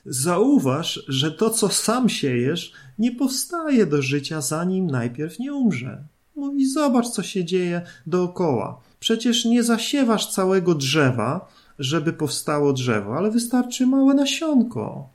Zauważ, 0.10 1.04
że 1.08 1.32
to, 1.32 1.50
co 1.50 1.70
sam 1.70 2.10
siejesz, 2.10 2.74
nie 3.00 3.12
powstaje 3.12 3.86
do 3.86 4.02
życia, 4.02 4.42
zanim 4.42 4.88
najpierw 4.88 5.40
nie 5.40 5.54
umrze. 5.54 6.04
Mówi, 6.36 6.70
zobacz, 6.70 7.10
co 7.10 7.24
się 7.24 7.46
dzieje 7.46 7.82
dookoła. 8.08 8.82
Przecież 9.00 9.46
nie 9.46 9.64
zasiewasz 9.64 10.32
całego 10.32 10.76
drzewa, 10.76 11.50
żeby 11.80 12.14
powstało 12.14 12.74
drzewo, 12.74 13.18
ale 13.18 13.32
wystarczy 13.32 13.88
małe 13.88 14.14
nasionko. 14.14 15.10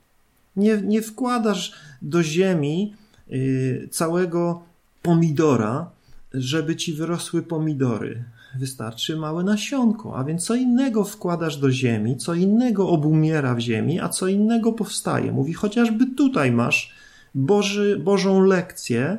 Nie, 0.55 0.81
nie 0.81 1.01
wkładasz 1.01 1.73
do 2.01 2.23
ziemi 2.23 2.93
y, 3.31 3.89
całego 3.91 4.63
pomidora, 5.01 5.89
żeby 6.33 6.75
ci 6.75 6.93
wyrosły 6.93 7.43
pomidory. 7.43 8.23
Wystarczy 8.59 9.17
małe 9.17 9.43
nasionko, 9.43 10.17
a 10.17 10.23
więc 10.23 10.45
co 10.45 10.55
innego 10.55 11.03
wkładasz 11.03 11.57
do 11.57 11.71
ziemi, 11.71 12.17
co 12.17 12.33
innego 12.33 12.89
obumiera 12.89 13.55
w 13.55 13.59
ziemi, 13.59 13.99
a 13.99 14.09
co 14.09 14.27
innego 14.27 14.73
powstaje. 14.73 15.31
Mówi, 15.31 15.53
chociażby 15.53 16.05
tutaj 16.05 16.51
masz 16.51 16.93
Boży, 17.35 17.99
Bożą 18.03 18.41
lekcję 18.41 19.17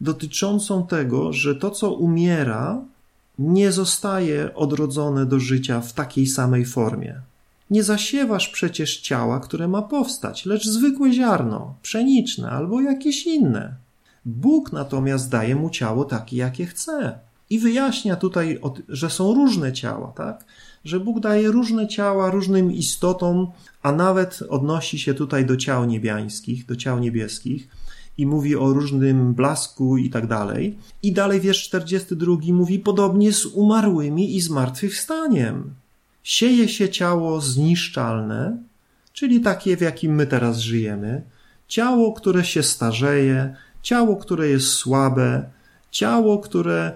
dotyczącą 0.00 0.86
tego, 0.86 1.32
że 1.32 1.54
to, 1.54 1.70
co 1.70 1.92
umiera, 1.92 2.82
nie 3.38 3.72
zostaje 3.72 4.54
odrodzone 4.54 5.26
do 5.26 5.40
życia 5.40 5.80
w 5.80 5.92
takiej 5.92 6.26
samej 6.26 6.64
formie. 6.64 7.20
Nie 7.70 7.82
zasiewasz 7.82 8.48
przecież 8.48 9.00
ciała, 9.00 9.40
które 9.40 9.68
ma 9.68 9.82
powstać, 9.82 10.46
lecz 10.46 10.68
zwykłe 10.68 11.12
ziarno, 11.12 11.74
pszeniczne 11.82 12.50
albo 12.50 12.80
jakieś 12.80 13.26
inne. 13.26 13.74
Bóg 14.24 14.72
natomiast 14.72 15.30
daje 15.30 15.56
mu 15.56 15.70
ciało 15.70 16.04
takie, 16.04 16.36
jakie 16.36 16.66
chce. 16.66 17.18
I 17.50 17.58
wyjaśnia 17.58 18.16
tutaj, 18.16 18.58
że 18.88 19.10
są 19.10 19.34
różne 19.34 19.72
ciała, 19.72 20.12
tak? 20.16 20.44
Że 20.84 21.00
Bóg 21.00 21.20
daje 21.20 21.50
różne 21.50 21.88
ciała 21.88 22.30
różnym 22.30 22.72
istotom, 22.72 23.46
a 23.82 23.92
nawet 23.92 24.42
odnosi 24.48 24.98
się 24.98 25.14
tutaj 25.14 25.46
do 25.46 25.56
ciał 25.56 25.84
niebiańskich, 25.84 26.66
do 26.66 26.76
ciał 26.76 26.98
niebieskich 26.98 27.68
i 28.18 28.26
mówi 28.26 28.56
o 28.56 28.72
różnym 28.72 29.34
blasku 29.34 29.96
i 29.96 30.10
tak 30.10 30.26
dalej. 30.26 30.78
I 31.02 31.12
dalej 31.12 31.40
wiersz 31.40 31.62
42 31.62 32.36
mówi 32.52 32.78
podobnie 32.78 33.32
z 33.32 33.46
umarłymi 33.46 34.36
i 34.36 34.40
zmartwychwstaniem. 34.40 35.74
Sieje 36.22 36.68
się 36.68 36.88
ciało 36.88 37.40
zniszczalne, 37.40 38.58
czyli 39.12 39.40
takie, 39.40 39.76
w 39.76 39.80
jakim 39.80 40.14
my 40.14 40.26
teraz 40.26 40.58
żyjemy, 40.58 41.22
ciało, 41.68 42.12
które 42.12 42.44
się 42.44 42.62
starzeje, 42.62 43.56
ciało, 43.82 44.16
które 44.16 44.48
jest 44.48 44.68
słabe, 44.68 45.50
ciało, 45.90 46.38
które 46.38 46.92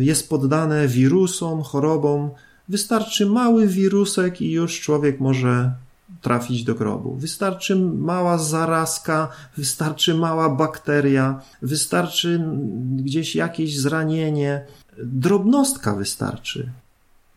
jest 0.00 0.28
poddane 0.28 0.88
wirusom, 0.88 1.62
chorobom. 1.62 2.30
Wystarczy 2.68 3.26
mały 3.26 3.66
wirusek 3.66 4.40
i 4.40 4.50
już 4.50 4.80
człowiek 4.80 5.20
może 5.20 5.72
trafić 6.22 6.64
do 6.64 6.74
grobu. 6.74 7.14
Wystarczy 7.14 7.76
mała 7.76 8.38
zarazka, 8.38 9.28
wystarczy 9.56 10.14
mała 10.14 10.48
bakteria, 10.48 11.40
wystarczy 11.62 12.44
gdzieś 12.96 13.36
jakieś 13.36 13.78
zranienie, 13.78 14.64
drobnostka 15.02 15.94
wystarczy. 15.94 16.70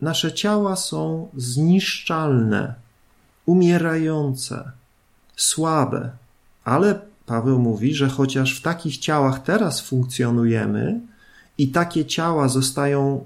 Nasze 0.00 0.32
ciała 0.32 0.76
są 0.76 1.28
zniszczalne, 1.36 2.74
umierające, 3.46 4.72
słabe, 5.36 6.10
ale 6.64 7.00
Paweł 7.26 7.58
mówi, 7.58 7.94
że 7.94 8.08
chociaż 8.08 8.58
w 8.58 8.62
takich 8.62 8.98
ciałach 8.98 9.42
teraz 9.42 9.80
funkcjonujemy 9.80 11.00
i 11.58 11.68
takie 11.68 12.04
ciała 12.04 12.48
zostają 12.48 13.24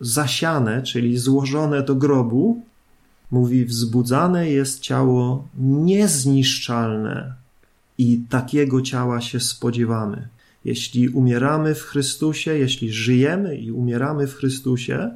zasiane, 0.00 0.82
czyli 0.82 1.18
złożone 1.18 1.82
do 1.82 1.94
grobu, 1.94 2.62
mówi, 3.30 3.64
wzbudzane 3.64 4.50
jest 4.50 4.80
ciało 4.80 5.48
niezniszczalne 5.58 7.34
i 7.98 8.20
takiego 8.28 8.82
ciała 8.82 9.20
się 9.20 9.40
spodziewamy. 9.40 10.28
Jeśli 10.64 11.08
umieramy 11.08 11.74
w 11.74 11.82
Chrystusie, 11.82 12.58
jeśli 12.58 12.92
żyjemy 12.92 13.56
i 13.56 13.72
umieramy 13.72 14.26
w 14.26 14.34
Chrystusie, 14.34 15.10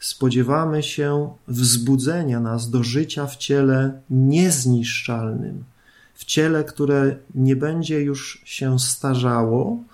spodziewamy 0.00 0.82
się 0.82 1.30
wzbudzenia 1.48 2.40
nas 2.40 2.70
do 2.70 2.82
życia 2.82 3.26
w 3.26 3.36
ciele 3.36 4.00
niezniszczalnym, 4.10 5.64
w 6.14 6.24
ciele, 6.24 6.64
które 6.64 7.16
nie 7.34 7.56
będzie 7.56 8.00
już 8.00 8.42
się 8.44 8.78
starzało, 8.78 9.84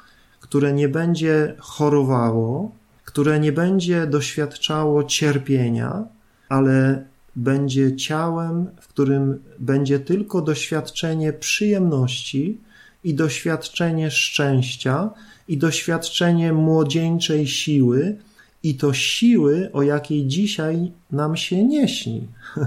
które 0.55 0.73
nie 0.73 0.89
będzie 0.89 1.55
chorowało, 1.59 2.73
które 3.05 3.41
nie 3.41 3.53
będzie 3.53 4.07
doświadczało 4.07 5.05
cierpienia, 5.05 6.05
ale 6.49 7.05
będzie 7.37 7.97
ciałem, 7.97 8.67
w 8.81 8.89
którym 8.89 9.39
będzie 9.59 9.99
tylko 9.99 10.43
doświadczenie 10.43 11.33
przyjemności 11.33 12.61
i 13.05 13.15
doświadczenie 13.15 14.11
szczęścia 14.11 15.11
i 15.49 15.59
doświadczenie 15.59 16.53
młodzieńczej 16.53 17.47
siły 17.47 18.17
i 18.63 18.75
to 18.75 18.93
siły, 18.93 19.71
o 19.73 19.83
jakiej 19.83 20.27
dzisiaj 20.27 20.93
nam 21.13 21.37
się 21.37 21.65
nie 21.65 21.89
śni. 21.89 22.29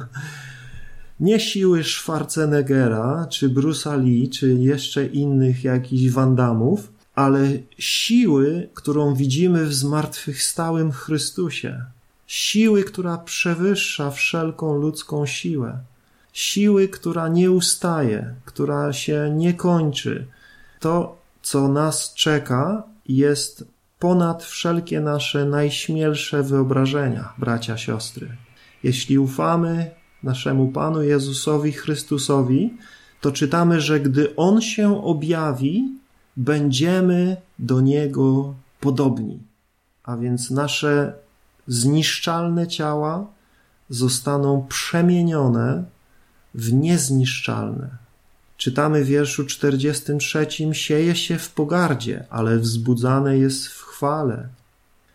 Nie 1.19 1.39
siły 1.39 1.83
Schwarzeneggera, 1.83 3.27
czy 3.29 3.49
Bruce'a 3.49 4.03
Lee, 4.03 4.29
czy 4.29 4.53
jeszcze 4.53 5.05
innych 5.05 5.63
jakichś 5.63 6.13
Wandamów, 6.13 6.96
ale 7.17 7.49
siły, 7.77 8.69
którą 8.73 9.15
widzimy 9.15 9.65
w 9.65 9.73
zmartwychwstałym 9.73 10.91
Chrystusie 10.91 11.85
siły, 12.27 12.83
która 12.83 13.17
przewyższa 13.17 14.11
wszelką 14.11 14.77
ludzką 14.77 15.25
siłę, 15.25 15.79
siły, 16.33 16.87
która 16.87 17.27
nie 17.27 17.51
ustaje, 17.51 18.33
która 18.45 18.93
się 18.93 19.33
nie 19.35 19.53
kończy. 19.53 20.27
To, 20.79 21.17
co 21.41 21.67
nas 21.67 22.13
czeka, 22.13 22.83
jest 23.07 23.65
ponad 23.99 24.43
wszelkie 24.43 25.01
nasze 25.01 25.45
najśmielsze 25.45 26.43
wyobrażenia, 26.43 27.33
bracia, 27.37 27.77
siostry. 27.77 28.27
Jeśli 28.83 29.19
ufamy 29.19 29.91
naszemu 30.23 30.67
Panu 30.71 31.03
Jezusowi 31.03 31.71
Chrystusowi, 31.71 32.73
to 33.21 33.31
czytamy, 33.31 33.81
że 33.81 33.99
gdy 33.99 34.35
On 34.35 34.61
się 34.61 35.03
objawi, 35.03 35.97
będziemy 36.37 37.37
do 37.59 37.81
Niego 37.81 38.55
podobni. 38.79 39.39
A 40.03 40.17
więc 40.17 40.51
nasze 40.51 41.13
zniszczalne 41.67 42.67
ciała 42.67 43.27
zostaną 43.89 44.65
przemienione 44.69 45.83
w 46.55 46.73
niezniszczalne. 46.73 47.89
Czytamy 48.57 49.03
w 49.03 49.07
wierszu 49.07 49.45
43: 49.45 50.47
Sieje 50.71 51.15
się 51.15 51.37
w 51.37 51.51
pogardzie, 51.51 52.25
ale 52.29 52.59
wzbudzane 52.59 53.37
jest 53.37 53.67
w 53.67 53.83
chwale. 53.83 54.47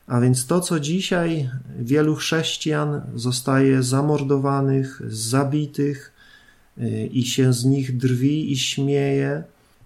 A 0.06 0.20
więc 0.20 0.46
to, 0.46 0.60
co 0.60 0.80
dzisiaj 0.80 1.50
wielu 1.78 2.14
chrześcijan 2.14 3.02
zostaje 3.14 3.82
zamordowanych, 3.82 5.02
zabitych 5.06 6.12
y, 6.78 7.06
i 7.12 7.24
się 7.24 7.52
z 7.52 7.64
nich 7.64 7.96
drwi 7.96 8.52
i 8.52 8.56
śmieje, 8.56 9.44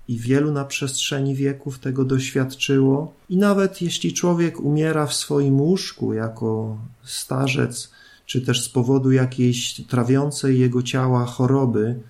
i 0.09 0.19
wielu 0.19 0.53
na 0.53 0.65
przestrzeni 0.65 1.35
wieków 1.35 1.79
tego 1.79 2.05
doświadczyło. 2.05 3.15
I 3.29 3.37
nawet 3.37 3.83
jeśli 3.83 4.13
człowiek 4.13 4.61
umiera 4.61 5.07
w 5.07 5.15
swoim 5.15 5.61
łóżku 5.61 6.15
jako 6.15 6.79
starzec, 7.05 7.91
czy 8.27 8.41
też 8.41 8.65
z 8.65 8.69
powodu 8.69 9.13
jakiejś 9.13 9.81
trawiącej 9.81 10.61
jego 10.61 10.83
ciała 10.83 11.25
choroby, 11.25 12.01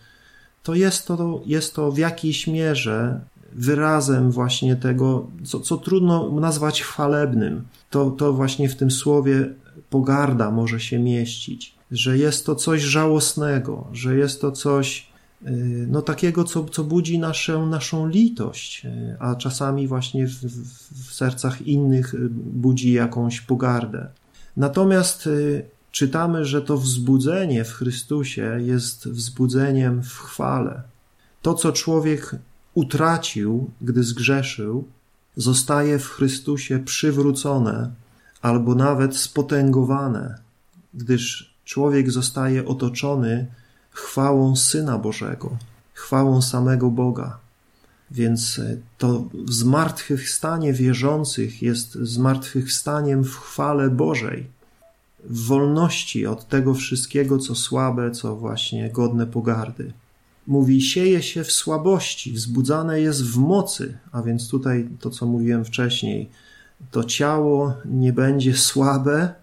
to 0.63 0.75
jest 0.75 1.07
to, 1.07 1.43
jest 1.47 1.75
to 1.75 1.93
w 1.93 1.99
jakiejś 1.99 2.47
mierze 2.47 3.21
wyrazem 3.53 4.31
właśnie 4.31 4.77
tego, 4.77 5.27
co, 5.45 5.61
co 5.61 5.77
trudno 5.77 6.41
nazwać 6.41 6.83
chwalebnym. 6.83 7.65
To, 7.91 8.11
to 8.11 8.33
właśnie 8.33 8.69
w 8.69 8.77
tym 8.77 8.91
słowie 8.91 9.55
pogarda 9.91 10.51
może 10.51 10.81
się 10.81 10.99
mieścić, 10.99 11.75
że 11.91 12.19
jest 12.19 12.47
to 12.47 12.55
coś 12.55 12.83
żałosnego, 12.83 13.87
że 13.93 14.17
jest 14.17 14.41
to 14.41 14.53
coś 14.53 15.07
no 15.89 16.03
takiego, 16.03 16.45
co, 16.45 16.65
co 16.65 16.85
budzi 16.85 17.19
naszą, 17.19 17.67
naszą 17.67 18.09
litość, 18.09 18.85
y, 18.85 19.17
a 19.19 19.35
czasami 19.35 19.89
właśnie 19.89 20.27
w, 20.27 20.33
w 21.09 21.15
sercach 21.15 21.63
innych 21.63 22.15
y, 22.15 22.29
budzi 22.31 22.93
jakąś 22.93 23.41
pogardę. 23.41 24.09
Natomiast 24.57 25.29
czytamy, 25.91 26.45
że 26.45 26.63
to 26.63 26.77
wzbudzenie 26.77 27.65
w 27.65 27.73
Chrystusie 27.73 28.59
jest 28.61 29.09
wzbudzeniem 29.09 30.03
w 30.03 30.19
chwale. 30.19 30.83
To, 31.43 31.55
co 31.55 31.73
człowiek 31.73 32.37
utracił, 32.75 33.71
gdy 33.81 34.03
zgrzeszył, 34.03 34.85
zostaje 35.37 35.99
w 35.99 36.09
Chrystusie 36.09 36.79
przywrócone 36.79 37.91
albo 38.43 38.75
nawet 38.75 39.17
spotęgowane, 39.17 40.39
gdyż 40.95 41.55
człowiek 41.65 42.11
zostaje 42.11 42.67
otoczony 42.67 43.47
chwałą 43.97 44.57
Syna 44.57 44.99
Bożego, 44.99 45.57
chwałą 45.93 46.43
samego 46.43 46.91
Boga. 46.91 47.39
Więc 48.11 48.59
e, 48.59 48.77
to 48.99 49.25
zmartwychwstanie 49.49 50.73
wierzących 50.73 51.63
jest 51.63 51.93
zmartwychwstaniem 51.93 53.25
w 53.25 53.37
chwale 53.37 53.91
Bożej, 53.91 54.47
w 55.25 55.47
wolności 55.47 56.27
od 56.27 56.49
tego 56.49 56.75
wszystkiego, 56.75 57.39
co 57.39 57.55
słabe, 57.55 58.11
co 58.11 58.37
właśnie 58.37 58.91
godne 58.91 59.27
pogardy. 59.27 59.93
Mówi, 60.47 60.83
sieje 60.83 61.23
się 61.23 61.45
w 61.45 61.53
słabości, 61.53 62.33
wzbudzane 62.33 63.01
jest 63.01 63.25
w 63.25 63.37
mocy, 63.37 63.99
a 64.13 64.23
więc 64.23 64.49
tutaj 64.49 64.89
to, 65.01 65.11
co 65.11 65.27
mówiłem 65.27 65.65
wcześniej, 65.65 66.31
to 66.91 67.05
ciało 67.05 67.75
nie 67.85 68.13
będzie 68.13 68.55
słabe, 68.57 69.35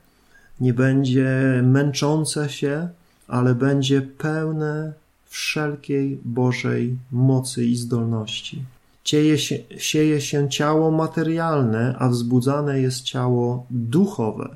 nie 0.59 0.73
będzie 0.73 1.61
męczące 1.63 2.49
się, 2.49 2.89
ale 3.33 3.55
będzie 3.55 4.01
pełne 4.01 4.93
wszelkiej 5.25 6.19
Bożej 6.25 6.97
mocy 7.11 7.65
i 7.65 7.75
zdolności. 7.75 8.63
Cieje 9.03 9.37
się, 9.37 9.57
sieje 9.77 10.21
się 10.21 10.49
ciało 10.49 10.91
materialne, 10.91 11.95
a 11.99 12.09
wzbudzane 12.09 12.81
jest 12.81 13.01
ciało 13.01 13.65
duchowe. 13.69 14.49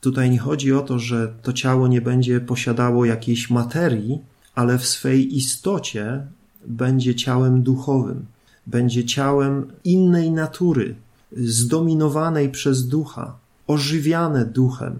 Tutaj 0.00 0.30
nie 0.30 0.38
chodzi 0.38 0.72
o 0.72 0.80
to, 0.80 0.98
że 0.98 1.34
to 1.42 1.52
ciało 1.52 1.88
nie 1.88 2.00
będzie 2.00 2.40
posiadało 2.40 3.04
jakiejś 3.04 3.50
materii, 3.50 4.18
ale 4.54 4.78
w 4.78 4.86
swej 4.86 5.36
istocie 5.36 6.26
będzie 6.66 7.14
ciałem 7.14 7.62
duchowym, 7.62 8.26
będzie 8.66 9.04
ciałem 9.04 9.72
innej 9.84 10.30
natury, 10.30 10.94
zdominowanej 11.32 12.48
przez 12.48 12.88
ducha, 12.88 13.36
ożywiane 13.66 14.44
duchem. 14.44 14.98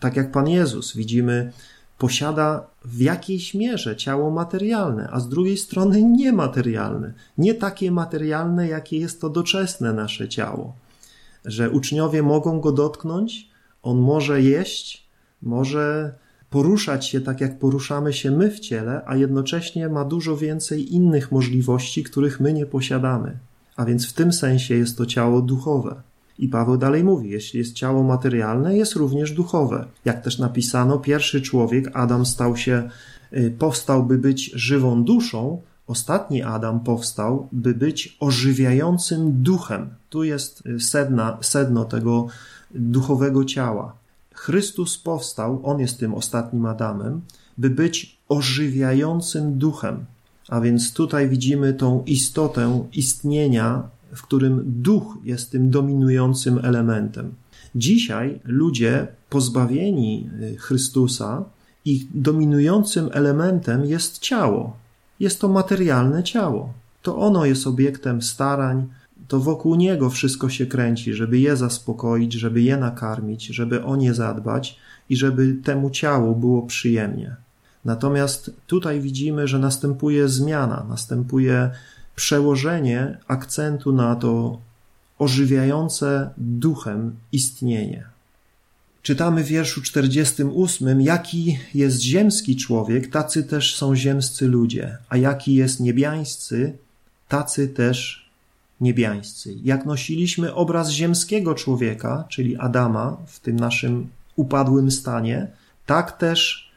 Tak 0.00 0.16
jak 0.16 0.32
Pan 0.32 0.48
Jezus, 0.48 0.96
widzimy, 0.96 1.52
posiada 2.02 2.66
w 2.84 3.00
jakiejś 3.00 3.54
mierze 3.54 3.96
ciało 3.96 4.30
materialne, 4.30 5.08
a 5.12 5.20
z 5.20 5.28
drugiej 5.28 5.56
strony 5.56 6.02
niematerialne. 6.02 7.12
Nie 7.38 7.54
takie 7.54 7.90
materialne, 7.90 8.68
jakie 8.68 8.98
jest 8.98 9.20
to 9.20 9.30
doczesne 9.30 9.92
nasze 9.92 10.28
ciało. 10.28 10.74
Że 11.44 11.70
uczniowie 11.70 12.22
mogą 12.22 12.60
go 12.60 12.72
dotknąć, 12.72 13.50
on 13.82 13.98
może 13.98 14.42
jeść, 14.42 15.08
może 15.42 16.14
poruszać 16.50 17.06
się 17.06 17.20
tak, 17.20 17.40
jak 17.40 17.58
poruszamy 17.58 18.12
się 18.12 18.30
my 18.30 18.50
w 18.50 18.60
ciele, 18.60 19.02
a 19.06 19.16
jednocześnie 19.16 19.88
ma 19.88 20.04
dużo 20.04 20.36
więcej 20.36 20.94
innych 20.94 21.32
możliwości, 21.32 22.04
których 22.04 22.40
my 22.40 22.52
nie 22.52 22.66
posiadamy. 22.66 23.38
A 23.76 23.84
więc 23.84 24.08
w 24.08 24.12
tym 24.12 24.32
sensie 24.32 24.74
jest 24.74 24.98
to 24.98 25.06
ciało 25.06 25.42
duchowe. 25.42 26.02
I 26.38 26.48
Paweł 26.48 26.76
dalej 26.76 27.04
mówi, 27.04 27.30
jeśli 27.30 27.58
jest 27.58 27.72
ciało 27.72 28.02
materialne, 28.02 28.76
jest 28.76 28.96
również 28.96 29.32
duchowe. 29.32 29.86
Jak 30.04 30.24
też 30.24 30.38
napisano, 30.38 30.98
pierwszy 30.98 31.42
człowiek, 31.42 31.90
Adam, 31.94 32.26
stał 32.26 32.56
się, 32.56 32.90
y, 33.32 33.54
powstał, 33.58 34.06
by 34.06 34.18
być 34.18 34.50
żywą 34.54 35.04
duszą, 35.04 35.62
ostatni 35.86 36.42
Adam 36.42 36.80
powstał, 36.80 37.48
by 37.52 37.74
być 37.74 38.16
ożywiającym 38.20 39.42
duchem. 39.42 39.88
Tu 40.10 40.24
jest 40.24 40.66
y, 40.66 40.80
sedna, 40.80 41.38
sedno 41.40 41.84
tego 41.84 42.26
duchowego 42.74 43.44
ciała. 43.44 43.94
Chrystus 44.34 44.98
powstał, 44.98 45.60
on 45.64 45.80
jest 45.80 45.98
tym 45.98 46.14
ostatnim 46.14 46.66
Adamem, 46.66 47.20
by 47.58 47.70
być 47.70 48.18
ożywiającym 48.28 49.58
duchem. 49.58 50.04
A 50.48 50.60
więc 50.60 50.92
tutaj 50.92 51.28
widzimy 51.28 51.74
tą 51.74 52.02
istotę 52.06 52.86
istnienia, 52.92 53.82
w 54.14 54.22
którym 54.22 54.62
duch 54.66 55.18
jest 55.24 55.50
tym 55.50 55.70
dominującym 55.70 56.60
elementem. 56.62 57.34
Dzisiaj 57.74 58.40
ludzie 58.44 59.06
pozbawieni 59.30 60.30
y, 60.42 60.56
Chrystusa, 60.56 61.44
ich 61.84 62.20
dominującym 62.20 63.08
elementem 63.12 63.84
jest 63.84 64.18
ciało. 64.18 64.76
Jest 65.20 65.40
to 65.40 65.48
materialne 65.48 66.22
ciało. 66.22 66.72
To 67.02 67.16
ono 67.16 67.44
jest 67.44 67.66
obiektem 67.66 68.22
starań, 68.22 68.86
to 69.28 69.40
wokół 69.40 69.74
niego 69.74 70.10
wszystko 70.10 70.48
się 70.48 70.66
kręci, 70.66 71.14
żeby 71.14 71.38
je 71.38 71.56
zaspokoić, 71.56 72.32
żeby 72.32 72.62
je 72.62 72.76
nakarmić, 72.76 73.46
żeby 73.46 73.84
o 73.84 73.96
nie 73.96 74.14
zadbać 74.14 74.78
i 75.08 75.16
żeby 75.16 75.54
temu 75.64 75.90
ciału 75.90 76.36
było 76.36 76.62
przyjemnie. 76.62 77.36
Natomiast 77.84 78.50
tutaj 78.66 79.00
widzimy, 79.00 79.48
że 79.48 79.58
następuje 79.58 80.28
zmiana, 80.28 80.86
następuje 80.88 81.70
przełożenie 82.14 83.18
akcentu 83.28 83.92
na 83.92 84.16
to 84.16 84.58
ożywiające 85.18 86.30
duchem 86.38 87.16
istnienie. 87.32 88.04
Czytamy 89.02 89.44
w 89.44 89.46
wierszu 89.46 89.82
48, 89.82 91.00
jaki 91.00 91.58
jest 91.74 92.00
ziemski 92.00 92.56
człowiek, 92.56 93.10
tacy 93.10 93.44
też 93.44 93.76
są 93.76 93.96
ziemscy 93.96 94.48
ludzie, 94.48 94.98
a 95.08 95.16
jaki 95.16 95.54
jest 95.54 95.80
niebiańscy, 95.80 96.78
tacy 97.28 97.68
też 97.68 98.28
niebiańscy. 98.80 99.54
Jak 99.64 99.86
nosiliśmy 99.86 100.54
obraz 100.54 100.90
ziemskiego 100.90 101.54
człowieka, 101.54 102.24
czyli 102.28 102.56
Adama 102.56 103.16
w 103.26 103.40
tym 103.40 103.56
naszym 103.56 104.08
upadłym 104.36 104.90
stanie, 104.90 105.46
tak 105.86 106.18
też 106.18 106.70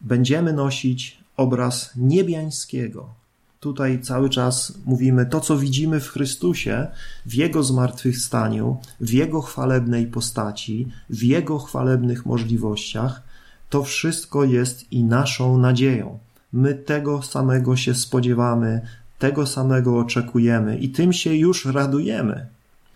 będziemy 0.00 0.52
nosić 0.52 1.18
obraz 1.36 1.90
niebiańskiego. 1.96 3.21
Tutaj 3.62 4.00
cały 4.00 4.30
czas 4.30 4.78
mówimy 4.84 5.26
to, 5.26 5.40
co 5.40 5.58
widzimy 5.58 6.00
w 6.00 6.08
Chrystusie, 6.08 6.86
w 7.26 7.34
Jego 7.34 7.62
zmartwychwstaniu, 7.62 8.76
w 9.00 9.10
Jego 9.10 9.42
chwalebnej 9.42 10.06
postaci, 10.06 10.88
w 11.10 11.22
Jego 11.22 11.58
chwalebnych 11.58 12.26
możliwościach, 12.26 13.22
to 13.70 13.82
wszystko 13.82 14.44
jest 14.44 14.92
i 14.92 15.04
naszą 15.04 15.58
nadzieją. 15.58 16.18
My 16.52 16.74
tego 16.74 17.22
samego 17.22 17.76
się 17.76 17.94
spodziewamy, 17.94 18.80
tego 19.18 19.46
samego 19.46 19.98
oczekujemy 19.98 20.78
i 20.78 20.88
tym 20.88 21.12
się 21.12 21.34
już 21.34 21.64
radujemy. 21.64 22.46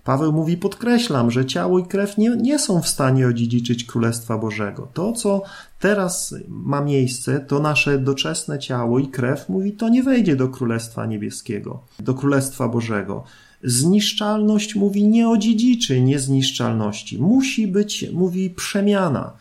Paweł 0.06 0.32
mówi, 0.32 0.56
podkreślam, 0.56 1.30
że 1.30 1.46
ciało 1.46 1.78
i 1.78 1.86
krew 1.86 2.18
nie, 2.18 2.30
nie 2.30 2.58
są 2.58 2.82
w 2.82 2.88
stanie 2.88 3.26
odziedziczyć 3.26 3.84
Królestwa 3.84 4.38
Bożego. 4.38 4.88
To, 4.94 5.12
co 5.12 5.42
teraz 5.78 6.34
ma 6.48 6.80
miejsce, 6.80 7.40
to 7.40 7.60
nasze 7.60 7.98
doczesne 7.98 8.58
ciało 8.58 8.98
i 8.98 9.08
krew, 9.08 9.48
mówi, 9.48 9.72
to 9.72 9.88
nie 9.88 10.02
wejdzie 10.02 10.36
do 10.36 10.48
Królestwa 10.48 11.06
Niebieskiego, 11.06 11.82
do 11.98 12.14
Królestwa 12.14 12.68
Bożego. 12.68 13.24
Zniszczalność 13.64 14.74
mówi 14.74 15.08
nie 15.08 15.28
odziedziczy 15.28 16.00
niezniszczalności. 16.00 17.18
Musi 17.18 17.66
być, 17.66 18.10
mówi, 18.12 18.50
przemiana. 18.50 19.32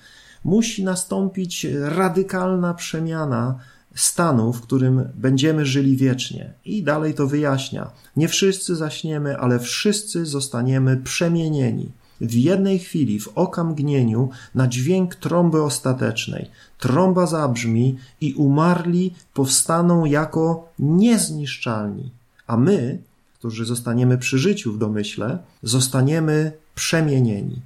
Musi 0.43 0.83
nastąpić 0.83 1.67
radykalna 1.81 2.73
przemiana 2.73 3.59
stanu, 3.95 4.53
w 4.53 4.61
którym 4.61 5.09
będziemy 5.15 5.65
żyli 5.65 5.97
wiecznie. 5.97 6.53
I 6.65 6.83
dalej 6.83 7.13
to 7.13 7.27
wyjaśnia. 7.27 7.91
Nie 8.15 8.27
wszyscy 8.27 8.75
zaśniemy, 8.75 9.37
ale 9.37 9.59
wszyscy 9.59 10.25
zostaniemy 10.25 10.97
przemienieni. 10.97 11.91
W 12.21 12.33
jednej 12.33 12.79
chwili, 12.79 13.19
w 13.19 13.27
okamgnieniu, 13.27 14.29
na 14.55 14.67
dźwięk 14.67 15.15
trąby 15.15 15.63
ostatecznej. 15.63 16.49
Trąba 16.79 17.25
zabrzmi 17.25 17.97
i 18.21 18.33
umarli 18.33 19.13
powstaną 19.33 20.05
jako 20.05 20.69
niezniszczalni. 20.79 22.11
A 22.47 22.57
my, 22.57 22.97
którzy 23.39 23.65
zostaniemy 23.65 24.17
przy 24.17 24.37
życiu 24.39 24.73
w 24.73 24.77
domyśle, 24.77 25.37
zostaniemy 25.63 26.51
przemienieni. 26.75 27.61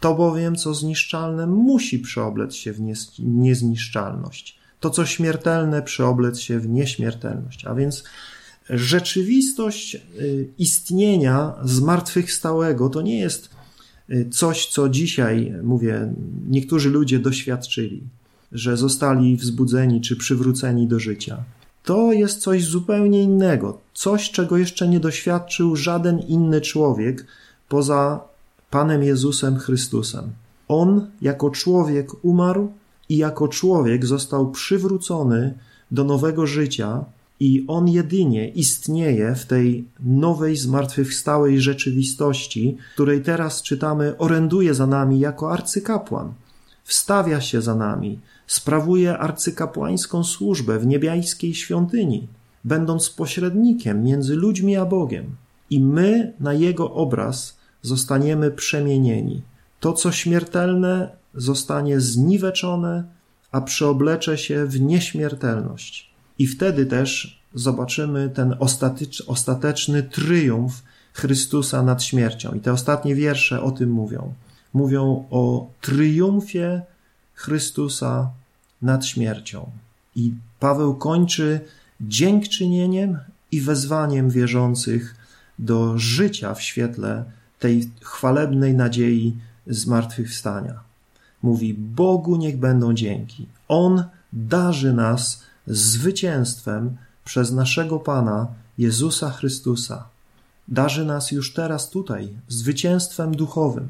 To 0.00 0.14
bowiem, 0.14 0.56
co 0.56 0.74
zniszczalne, 0.74 1.46
musi 1.46 1.98
przeoblec 1.98 2.54
się 2.54 2.72
w 2.72 2.80
niezniszczalność 3.18 4.61
to, 4.82 4.90
co 4.90 5.06
śmiertelne, 5.06 5.82
przeoblec 5.82 6.38
się 6.38 6.60
w 6.60 6.68
nieśmiertelność. 6.68 7.64
A 7.64 7.74
więc 7.74 8.04
rzeczywistość 8.70 9.94
y, 9.94 10.48
istnienia 10.58 11.54
zmartwychwstałego 11.64 12.88
to 12.88 13.02
nie 13.02 13.18
jest 13.18 13.50
y, 14.10 14.28
coś, 14.30 14.66
co 14.66 14.88
dzisiaj, 14.88 15.54
mówię, 15.62 16.12
niektórzy 16.48 16.90
ludzie 16.90 17.18
doświadczyli, 17.18 18.02
że 18.52 18.76
zostali 18.76 19.36
wzbudzeni 19.36 20.00
czy 20.00 20.16
przywróceni 20.16 20.88
do 20.88 20.98
życia. 20.98 21.44
To 21.84 22.12
jest 22.12 22.40
coś 22.40 22.64
zupełnie 22.64 23.22
innego, 23.22 23.80
coś, 23.94 24.30
czego 24.30 24.56
jeszcze 24.56 24.88
nie 24.88 25.00
doświadczył 25.00 25.76
żaden 25.76 26.18
inny 26.18 26.60
człowiek 26.60 27.26
poza 27.68 28.20
Panem 28.70 29.02
Jezusem 29.02 29.58
Chrystusem. 29.58 30.32
On 30.68 31.06
jako 31.20 31.50
człowiek 31.50 32.24
umarł, 32.24 32.72
i 33.12 33.16
jako 33.16 33.48
człowiek 33.48 34.06
został 34.06 34.50
przywrócony 34.50 35.54
do 35.90 36.04
nowego 36.04 36.46
życia, 36.46 37.04
i 37.40 37.64
on 37.68 37.88
jedynie 37.88 38.48
istnieje 38.48 39.34
w 39.34 39.46
tej 39.46 39.84
nowej, 40.00 40.56
zmartwychwstałej 40.56 41.60
rzeczywistości, 41.60 42.76
której 42.94 43.22
teraz 43.22 43.62
czytamy, 43.62 44.18
oręduje 44.18 44.74
za 44.74 44.86
nami 44.86 45.20
jako 45.20 45.52
arcykapłan. 45.52 46.32
Wstawia 46.84 47.40
się 47.40 47.62
za 47.62 47.74
nami, 47.74 48.18
sprawuje 48.46 49.18
arcykapłańską 49.18 50.24
służbę 50.24 50.78
w 50.78 50.86
niebiańskiej 50.86 51.54
świątyni, 51.54 52.28
będąc 52.64 53.10
pośrednikiem 53.10 54.04
między 54.04 54.34
ludźmi 54.36 54.76
a 54.76 54.84
Bogiem. 54.84 55.24
I 55.70 55.80
my 55.80 56.32
na 56.40 56.52
jego 56.52 56.92
obraz 56.92 57.58
zostaniemy 57.82 58.50
przemienieni. 58.50 59.42
To, 59.80 59.92
co 59.92 60.12
śmiertelne, 60.12 61.21
zostanie 61.34 62.00
zniweczone, 62.00 63.04
a 63.52 63.60
przeoblecze 63.60 64.38
się 64.38 64.66
w 64.66 64.80
nieśmiertelność. 64.80 66.10
I 66.38 66.46
wtedy 66.46 66.86
też 66.86 67.42
zobaczymy 67.54 68.30
ten 68.30 68.56
ostateczny 69.26 70.02
triumf 70.02 70.82
Chrystusa 71.12 71.82
nad 71.82 72.02
śmiercią. 72.02 72.52
I 72.52 72.60
te 72.60 72.72
ostatnie 72.72 73.14
wiersze 73.14 73.62
o 73.62 73.70
tym 73.70 73.90
mówią. 73.90 74.34
Mówią 74.72 75.24
o 75.30 75.70
triumfie 75.80 76.82
Chrystusa 77.34 78.30
nad 78.82 79.06
śmiercią. 79.06 79.70
I 80.16 80.32
Paweł 80.60 80.94
kończy 80.94 81.60
dziękczynieniem 82.00 83.18
i 83.52 83.60
wezwaniem 83.60 84.30
wierzących 84.30 85.14
do 85.58 85.98
życia 85.98 86.54
w 86.54 86.62
świetle 86.62 87.24
tej 87.58 87.90
chwalebnej 88.00 88.74
nadziei 88.74 89.36
zmartwychwstania. 89.66 90.91
Mówi: 91.42 91.74
Bogu 91.74 92.36
niech 92.36 92.58
będą 92.58 92.94
dzięki. 92.94 93.46
On 93.68 94.04
darzy 94.32 94.92
nas 94.92 95.42
zwycięstwem 95.66 96.96
przez 97.24 97.52
naszego 97.52 97.98
Pana 97.98 98.46
Jezusa 98.78 99.30
Chrystusa. 99.30 100.08
Darzy 100.68 101.04
nas 101.04 101.30
już 101.30 101.54
teraz 101.54 101.90
tutaj 101.90 102.28
zwycięstwem 102.48 103.36
duchowym. 103.36 103.88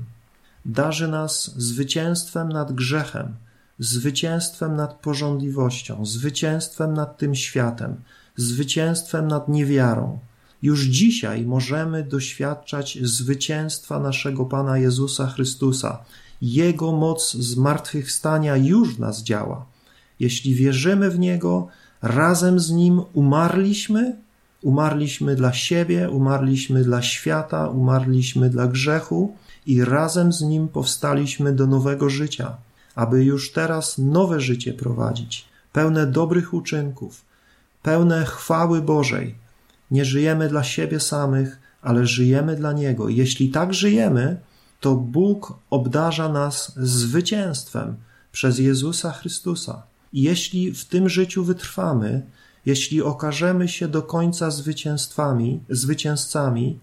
Darzy 0.65 1.09
nas 1.09 1.55
zwycięstwem 1.57 2.49
nad 2.49 2.73
grzechem, 2.73 3.35
zwycięstwem 3.79 4.77
nad 4.77 4.95
porządliwością, 4.95 6.07
zwycięstwem 6.07 6.95
nad 6.95 7.19
tym 7.19 7.35
światem, 7.35 7.97
zwycięstwem 8.37 9.29
nad 9.29 9.49
niewiarą. 9.49 10.19
Już 10.63 10.85
dzisiaj 10.85 11.47
możemy 11.47 12.05
doświadczać 12.05 12.99
zwycięstwa 13.03 13.99
naszego 13.99 14.45
Pana 14.45 14.79
Jezusa 14.79 15.27
Chrystusa. 15.27 16.05
Jego 16.43 16.93
moc 16.93 17.33
zmartwychwstania 17.33 18.57
już 18.57 18.99
nas 18.99 19.23
działa. 19.23 19.67
Jeśli 20.21 20.55
wierzymy 20.55 21.11
w 21.11 21.19
Niego, 21.19 21.69
razem 22.03 22.61
z 22.61 22.71
Nim 22.71 23.03
umarliśmy, 23.13 24.17
umarliśmy 24.63 25.37
dla 25.37 25.53
siebie, 25.53 26.11
umarliśmy 26.11 26.85
dla 26.85 27.03
świata, 27.03 27.69
umarliśmy 27.69 28.51
dla 28.51 28.67
grzechu 28.67 29.37
i 29.67 29.85
razem 29.85 30.33
z 30.33 30.41
Nim 30.41 30.69
powstaliśmy 30.69 31.53
do 31.53 31.67
nowego 31.67 32.11
życia, 32.11 32.57
aby 32.95 33.25
już 33.25 33.53
teraz 33.53 33.99
nowe 33.99 34.41
życie 34.41 34.73
prowadzić, 34.73 35.45
pełne 35.73 36.07
dobrych 36.07 36.55
uczynków, 36.55 37.25
pełne 37.83 38.25
chwały 38.25 38.83
Bożej. 38.83 39.35
Nie 39.91 40.05
żyjemy 40.05 40.49
dla 40.49 40.65
siebie 40.65 41.01
samych, 41.01 41.59
ale 41.83 42.07
żyjemy 42.07 42.57
dla 42.57 42.73
Niego. 42.73 43.09
Jeśli 43.09 43.51
tak 43.51 43.75
żyjemy, 43.75 44.37
to 44.83 44.95
Bóg 44.95 45.59
obdarza 45.71 46.29
nas 46.29 46.73
zwycięstwem 46.77 47.97
przez 48.33 48.59
Jezusa 48.59 49.13
Chrystusa. 49.13 49.83
I 50.13 50.23
jeśli 50.23 50.73
w 50.73 50.85
tym 50.85 51.09
życiu 51.09 51.45
wytrwamy, 51.45 52.23
jeśli 52.67 53.03
okażemy 53.03 53.69
się 53.69 53.89
do 53.89 54.03
końca 54.03 54.51
zwycięstwami, 54.51 55.61
zwycięzcami, 55.71 56.79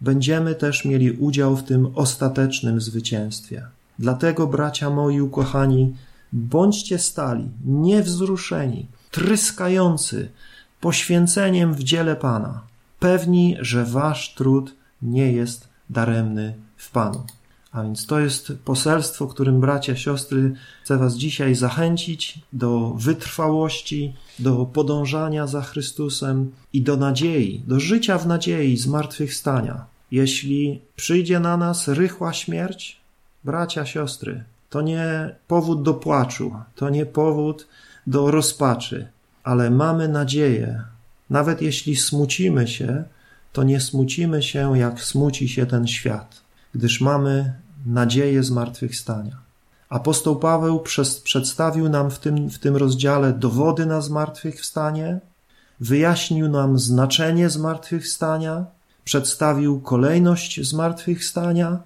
będziemy 0.00 0.54
też 0.54 0.84
mieli 0.84 1.10
udział 1.12 1.56
w 1.56 1.62
tym 1.62 1.92
ostatecznym 1.94 2.80
zwycięstwie. 2.80 3.66
Dlatego, 3.98 4.46
bracia 4.46 4.90
moi 4.90 5.20
ukochani, 5.20 5.94
bądźcie 6.32 6.98
stali, 6.98 7.50
niewzruszeni, 7.64 8.86
tryskający 9.10 10.30
poświęceniem 10.80 11.74
w 11.74 11.84
dziele 11.84 12.16
Pana, 12.16 12.62
pewni, 12.98 13.56
że 13.60 13.84
wasz 13.84 14.34
trud 14.34 14.74
nie 15.02 15.32
jest 15.32 15.68
daremny 15.90 16.54
w 16.76 16.90
Panu. 16.90 17.24
A 17.72 17.82
więc 17.82 18.06
to 18.06 18.20
jest 18.20 18.52
poselstwo, 18.64 19.26
którym 19.26 19.60
bracia, 19.60 19.96
siostry, 19.96 20.52
chcę 20.82 20.98
Was 20.98 21.16
dzisiaj 21.16 21.54
zachęcić 21.54 22.40
do 22.52 22.94
wytrwałości, 22.96 24.14
do 24.38 24.66
podążania 24.66 25.46
za 25.46 25.62
Chrystusem 25.62 26.52
i 26.72 26.82
do 26.82 26.96
nadziei, 26.96 27.62
do 27.66 27.80
życia 27.80 28.18
w 28.18 28.26
nadziei 28.26 28.76
zmartwychwstania. 28.76 29.84
Jeśli 30.10 30.80
przyjdzie 30.96 31.40
na 31.40 31.56
nas 31.56 31.88
rychła 31.88 32.32
śmierć, 32.32 33.00
bracia, 33.44 33.86
siostry, 33.86 34.44
to 34.70 34.82
nie 34.82 35.34
powód 35.48 35.82
do 35.82 35.94
płaczu, 35.94 36.54
to 36.74 36.90
nie 36.90 37.06
powód 37.06 37.68
do 38.06 38.30
rozpaczy, 38.30 39.08
ale 39.44 39.70
mamy 39.70 40.08
nadzieję. 40.08 40.82
Nawet 41.30 41.62
jeśli 41.62 41.96
smucimy 41.96 42.68
się, 42.68 43.04
to 43.52 43.62
nie 43.62 43.80
smucimy 43.80 44.42
się, 44.42 44.78
jak 44.78 45.00
smuci 45.00 45.48
się 45.48 45.66
ten 45.66 45.86
świat 45.86 46.47
gdyż 46.74 47.00
mamy 47.00 47.52
nadzieję 47.86 48.42
zmartwychwstania. 48.42 49.36
Apostoł 49.88 50.36
Paweł 50.36 50.80
przez, 50.80 51.20
przedstawił 51.20 51.88
nam 51.88 52.10
w 52.10 52.18
tym, 52.18 52.50
w 52.50 52.58
tym 52.58 52.76
rozdziale 52.76 53.32
dowody 53.32 53.86
na 53.86 54.00
zmartwychwstanie, 54.00 55.20
wyjaśnił 55.80 56.48
nam 56.48 56.78
znaczenie 56.78 57.50
zmartwychwstania, 57.50 58.64
przedstawił 59.04 59.80
kolejność 59.80 60.68
zmartwychwstania, 60.68 61.78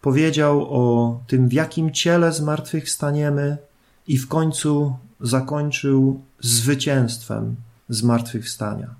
powiedział 0.00 0.66
o 0.70 1.20
tym, 1.26 1.48
w 1.48 1.52
jakim 1.52 1.90
ciele 1.90 2.32
zmartwychwstaniemy 2.32 3.56
i 4.06 4.18
w 4.18 4.28
końcu 4.28 4.96
zakończył 5.20 6.20
zwycięstwem 6.40 7.56
zmartwychwstania. 7.88 8.94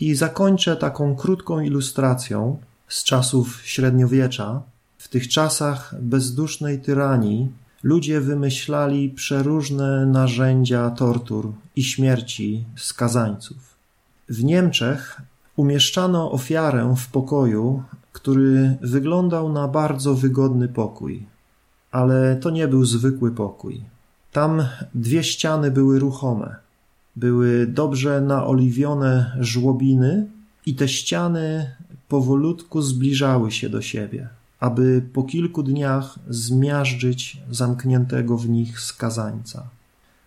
I 0.00 0.14
zakończę 0.14 0.76
taką 0.76 1.16
krótką 1.16 1.60
ilustracją 1.60 2.58
z 2.88 3.04
czasów 3.04 3.60
średniowiecza, 3.64 4.62
w 5.00 5.08
tych 5.08 5.28
czasach 5.28 5.94
bezdusznej 6.00 6.80
tyranii 6.80 7.52
ludzie 7.82 8.20
wymyślali 8.20 9.10
przeróżne 9.10 10.06
narzędzia 10.06 10.90
tortur 10.90 11.52
i 11.76 11.84
śmierci 11.84 12.64
skazańców. 12.76 13.56
W 14.28 14.44
Niemczech 14.44 15.22
umieszczano 15.56 16.32
ofiarę 16.32 16.94
w 16.96 17.06
pokoju, 17.06 17.82
który 18.12 18.76
wyglądał 18.80 19.52
na 19.52 19.68
bardzo 19.68 20.14
wygodny 20.14 20.68
pokój, 20.68 21.26
ale 21.90 22.36
to 22.36 22.50
nie 22.50 22.68
był 22.68 22.84
zwykły 22.84 23.30
pokój. 23.30 23.84
Tam 24.32 24.62
dwie 24.94 25.24
ściany 25.24 25.70
były 25.70 25.98
ruchome, 25.98 26.56
były 27.16 27.66
dobrze 27.66 28.20
naoliwione 28.20 29.36
żłobiny 29.40 30.26
i 30.66 30.74
te 30.74 30.88
ściany 30.88 31.70
powolutku 32.08 32.82
zbliżały 32.82 33.50
się 33.50 33.68
do 33.68 33.82
siebie 33.82 34.39
aby 34.60 35.02
po 35.12 35.22
kilku 35.22 35.62
dniach 35.62 36.18
zmiażdżyć 36.28 37.42
zamkniętego 37.50 38.38
w 38.38 38.48
nich 38.48 38.80
skazańca. 38.80 39.68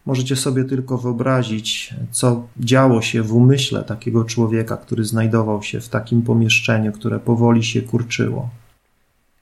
Możecie 0.05 0.36
sobie 0.36 0.63
tylko 0.63 0.97
wyobrazić, 0.97 1.95
co 2.11 2.47
działo 2.59 3.01
się 3.01 3.23
w 3.23 3.36
umyśle 3.36 3.84
takiego 3.84 4.23
człowieka, 4.23 4.77
który 4.77 5.05
znajdował 5.05 5.63
się 5.63 5.81
w 5.81 5.89
takim 5.89 6.21
pomieszczeniu, 6.21 6.91
które 6.91 7.19
powoli 7.19 7.63
się 7.63 7.81
kurczyło. 7.81 8.49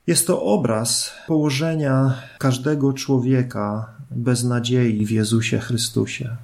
Jest 0.08 0.28
to 0.28 0.44
obraz 0.44 1.12
położenia 1.28 2.14
każdego 2.38 2.94
człowieka 2.94 3.90
bez 4.12 4.44
nadziei 4.44 5.06
w 5.06 5.12
Jezusie 5.12 5.60
Chrystusie. 5.60 6.36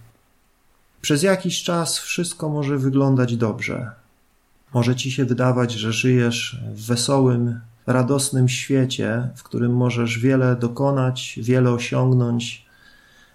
Przez 1.02 1.24
jakiś 1.24 1.64
czas 1.64 2.00
wszystko 2.00 2.50
może 2.50 2.78
wyglądać 2.78 3.38
dobrze. 3.38 3.92
Może 4.74 4.96
ci 4.96 5.12
się 5.12 5.26
wydawać, 5.26 5.72
że 5.72 5.94
żyjesz 5.94 6.62
w 6.74 6.86
wesołym, 6.86 7.60
radosnym 7.88 8.50
świecie, 8.50 9.30
w 9.36 9.44
którym 9.44 9.76
możesz 9.76 10.20
wiele 10.20 10.56
dokonać, 10.56 11.40
wiele 11.42 11.72
osiągnąć, 11.72 12.66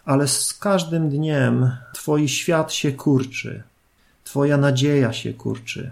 ale 0.05 0.29
z 0.29 0.55
każdym 0.55 1.11
dniem 1.11 1.71
Twój 1.95 2.29
świat 2.29 2.73
się 2.73 2.93
kurczy, 2.93 3.63
Twoja 4.25 4.57
nadzieja 4.57 5.13
się 5.13 5.33
kurczy. 5.33 5.91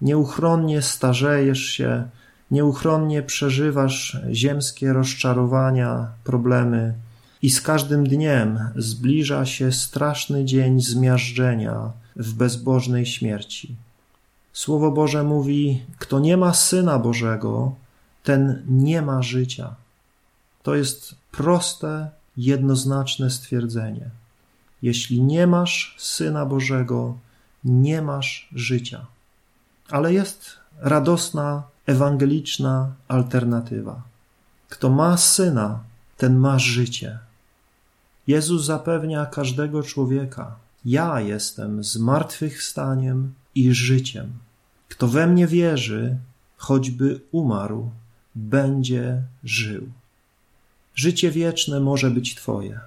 Nieuchronnie 0.00 0.82
starzejesz 0.82 1.66
się, 1.66 2.08
nieuchronnie 2.50 3.22
przeżywasz 3.22 4.18
ziemskie 4.32 4.92
rozczarowania, 4.92 6.06
problemy, 6.24 6.94
i 7.42 7.50
z 7.50 7.60
każdym 7.60 8.06
dniem 8.06 8.58
zbliża 8.76 9.46
się 9.46 9.72
straszny 9.72 10.44
dzień 10.44 10.80
zmiażdżenia 10.80 11.92
w 12.16 12.34
bezbożnej 12.34 13.06
śmierci. 13.06 13.76
Słowo 14.52 14.90
Boże 14.90 15.24
mówi: 15.24 15.82
Kto 15.98 16.20
nie 16.20 16.36
ma 16.36 16.54
syna 16.54 16.98
Bożego, 16.98 17.72
ten 18.22 18.62
nie 18.68 19.02
ma 19.02 19.22
życia. 19.22 19.74
To 20.62 20.74
jest 20.74 21.14
proste, 21.30 22.10
jednoznaczne 22.36 23.30
stwierdzenie. 23.30 24.10
Jeśli 24.82 25.22
nie 25.22 25.46
masz 25.46 25.94
Syna 25.98 26.46
Bożego, 26.46 27.18
nie 27.64 28.02
masz 28.02 28.48
życia. 28.54 29.06
Ale 29.90 30.12
jest 30.12 30.56
radosna, 30.80 31.62
ewangeliczna 31.86 32.92
alternatywa. 33.08 34.02
Kto 34.68 34.90
ma 34.90 35.16
Syna, 35.16 35.80
ten 36.16 36.36
ma 36.36 36.58
życie. 36.58 37.18
Jezus 38.26 38.64
zapewnia 38.64 39.26
każdego 39.26 39.82
człowieka: 39.82 40.56
Ja 40.84 41.20
jestem 41.20 41.84
zmartwychwstaniem 41.84 43.34
i 43.54 43.74
życiem. 43.74 44.32
Kto 44.88 45.08
we 45.08 45.26
mnie 45.26 45.46
wierzy, 45.46 46.16
choćby 46.56 47.20
umarł, 47.32 47.90
będzie 48.34 49.22
żył. 49.44 49.88
Życie 50.94 51.30
wieczne 51.30 51.80
może 51.80 52.10
być 52.10 52.34
Twoje, 52.34 52.80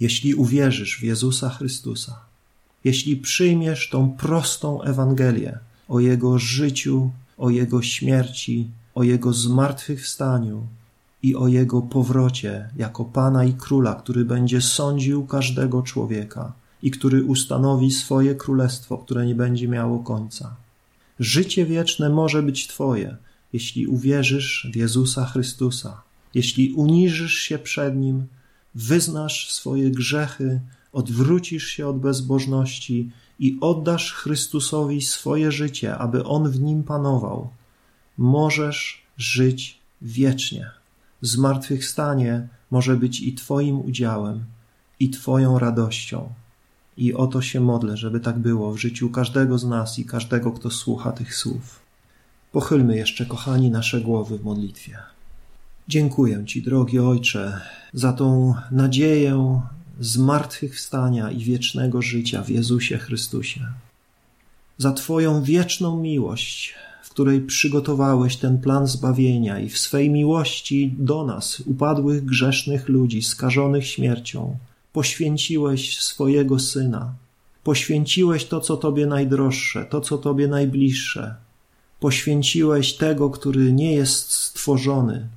jeśli 0.00 0.34
uwierzysz 0.34 0.98
w 0.98 1.02
Jezusa 1.02 1.50
Chrystusa, 1.50 2.20
jeśli 2.84 3.16
przyjmiesz 3.16 3.88
tą 3.90 4.12
prostą 4.12 4.82
Ewangelię 4.82 5.58
o 5.90 6.00
Jego 6.00 6.38
życiu, 6.38 7.10
o 7.38 7.50
Jego 7.50 7.82
śmierci, 7.82 8.70
o 8.94 9.02
Jego 9.02 9.32
zmartwychwstaniu 9.32 10.66
i 11.22 11.36
o 11.36 11.48
Jego 11.48 11.82
powrocie 11.82 12.68
jako 12.76 13.04
Pana 13.04 13.44
i 13.44 13.52
Króla, 13.52 13.94
który 13.94 14.24
będzie 14.24 14.60
sądził 14.60 15.26
każdego 15.26 15.82
człowieka 15.82 16.52
i 16.82 16.90
który 16.90 17.24
ustanowi 17.24 17.90
swoje 17.90 18.34
królestwo, 18.34 18.98
które 18.98 19.26
nie 19.26 19.34
będzie 19.34 19.68
miało 19.68 19.98
końca. 19.98 20.56
Życie 21.20 21.66
wieczne 21.66 22.08
może 22.08 22.42
być 22.42 22.66
Twoje, 22.66 23.16
jeśli 23.52 23.86
uwierzysz 23.86 24.68
w 24.72 24.76
Jezusa 24.76 25.26
Chrystusa, 25.26 26.02
jeśli 26.34 26.72
uniżysz 26.72 27.34
się 27.34 27.58
przed 27.58 27.96
Nim, 27.96 28.26
wyznasz 28.74 29.52
swoje 29.52 29.90
grzechy, 29.90 30.60
odwrócisz 30.92 31.66
się 31.66 31.86
od 31.86 31.98
bezbożności 31.98 33.10
i 33.38 33.58
oddasz 33.60 34.12
Chrystusowi 34.12 35.02
swoje 35.02 35.52
życie, 35.52 35.98
aby 35.98 36.24
On 36.24 36.50
w 36.50 36.60
nim 36.60 36.82
panował, 36.82 37.50
możesz 38.18 39.02
żyć 39.16 39.78
wiecznie. 40.02 40.70
Zmartwychwstanie 41.22 42.48
może 42.70 42.96
być 42.96 43.20
i 43.20 43.34
Twoim 43.34 43.80
udziałem, 43.80 44.44
i 45.00 45.10
Twoją 45.10 45.58
radością. 45.58 46.32
I 46.96 47.14
o 47.14 47.26
to 47.26 47.42
się 47.42 47.60
modlę, 47.60 47.96
żeby 47.96 48.20
tak 48.20 48.38
było 48.38 48.72
w 48.72 48.78
życiu 48.78 49.10
każdego 49.10 49.58
z 49.58 49.64
nas 49.64 49.98
i 49.98 50.04
każdego, 50.04 50.52
kto 50.52 50.70
słucha 50.70 51.12
tych 51.12 51.36
słów. 51.36 51.79
Pochylmy 52.52 52.96
jeszcze, 52.96 53.26
kochani, 53.26 53.70
nasze 53.70 54.00
głowy 54.00 54.38
w 54.38 54.44
modlitwie. 54.44 54.98
Dziękuję 55.88 56.44
Ci, 56.46 56.62
drogi 56.62 56.98
Ojcze, 56.98 57.60
za 57.92 58.12
tą 58.12 58.54
nadzieję 58.70 59.60
zmartwychwstania 60.00 61.30
i 61.30 61.38
wiecznego 61.38 62.02
życia 62.02 62.42
w 62.42 62.48
Jezusie 62.48 62.98
Chrystusie. 62.98 63.60
Za 64.78 64.92
Twoją 64.92 65.42
wieczną 65.42 66.00
miłość, 66.00 66.74
w 67.02 67.10
której 67.10 67.40
przygotowałeś 67.40 68.36
ten 68.36 68.58
plan 68.58 68.86
zbawienia 68.86 69.60
i 69.60 69.68
w 69.68 69.78
swej 69.78 70.10
miłości 70.10 70.94
do 70.98 71.26
nas, 71.26 71.60
upadłych 71.60 72.24
grzesznych 72.24 72.88
ludzi, 72.88 73.22
skażonych 73.22 73.86
śmiercią, 73.86 74.56
poświęciłeś 74.92 75.98
swojego 75.98 76.58
Syna. 76.58 77.14
Poświęciłeś 77.64 78.44
to, 78.44 78.60
co 78.60 78.76
Tobie 78.76 79.06
najdroższe, 79.06 79.84
to, 79.84 80.00
co 80.00 80.18
Tobie 80.18 80.48
najbliższe. 80.48 81.34
Poświęciłeś 82.00 82.96
tego, 82.96 83.30
który 83.30 83.72
nie 83.72 83.94
jest 83.94 84.32
stworzony, 84.32 85.28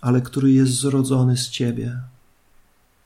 ale 0.00 0.20
który 0.20 0.52
jest 0.52 0.72
zrodzony 0.72 1.36
z 1.36 1.48
Ciebie. 1.48 1.98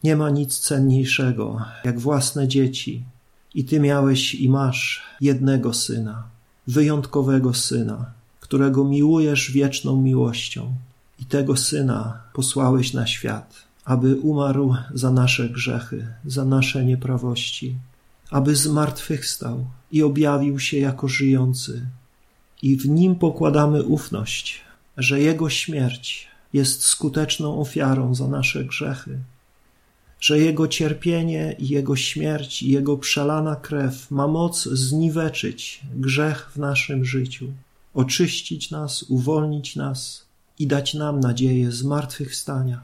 Nie 0.04 0.16
ma 0.16 0.30
nic 0.30 0.58
cenniejszego 0.58 1.60
jak 1.84 2.00
własne 2.00 2.48
dzieci, 2.48 3.04
i 3.54 3.64
Ty 3.64 3.80
miałeś 3.80 4.34
i 4.34 4.48
masz 4.48 5.02
jednego 5.20 5.74
syna, 5.74 6.22
wyjątkowego 6.66 7.54
syna, 7.54 8.06
którego 8.40 8.84
miłujesz 8.84 9.52
wieczną 9.52 10.02
miłością. 10.02 10.74
I 11.20 11.24
tego 11.24 11.56
syna 11.56 12.18
posłałeś 12.32 12.92
na 12.92 13.06
świat, 13.06 13.54
aby 13.84 14.16
umarł 14.16 14.74
za 14.94 15.10
nasze 15.10 15.48
grzechy, 15.48 16.06
za 16.24 16.44
nasze 16.44 16.84
nieprawości, 16.84 17.76
aby 18.30 18.56
zmartwychwstał 18.56 19.66
i 19.92 20.02
objawił 20.02 20.58
się 20.58 20.78
jako 20.78 21.08
żyjący. 21.08 21.86
I 22.62 22.76
w 22.76 22.88
nim 22.88 23.14
pokładamy 23.14 23.82
ufność, 23.82 24.60
że 24.96 25.20
jego 25.20 25.50
śmierć 25.50 26.28
jest 26.52 26.84
skuteczną 26.84 27.60
ofiarą 27.60 28.14
za 28.14 28.28
nasze 28.28 28.64
grzechy, 28.64 29.18
że 30.20 30.38
Jego 30.38 30.68
cierpienie 30.68 31.56
i 31.58 31.68
Jego 31.68 31.96
śmierć 31.96 32.62
i 32.62 32.70
Jego 32.70 32.98
przelana 32.98 33.56
krew 33.56 34.10
ma 34.10 34.28
moc 34.28 34.64
zniweczyć 34.64 35.80
grzech 35.94 36.50
w 36.54 36.56
naszym 36.58 37.04
życiu, 37.04 37.52
oczyścić 37.94 38.70
nas, 38.70 39.02
uwolnić 39.02 39.76
nas 39.76 40.26
i 40.58 40.66
dać 40.66 40.94
nam 40.94 41.20
nadzieję 41.20 41.72
zmartwychwstania. 41.72 42.80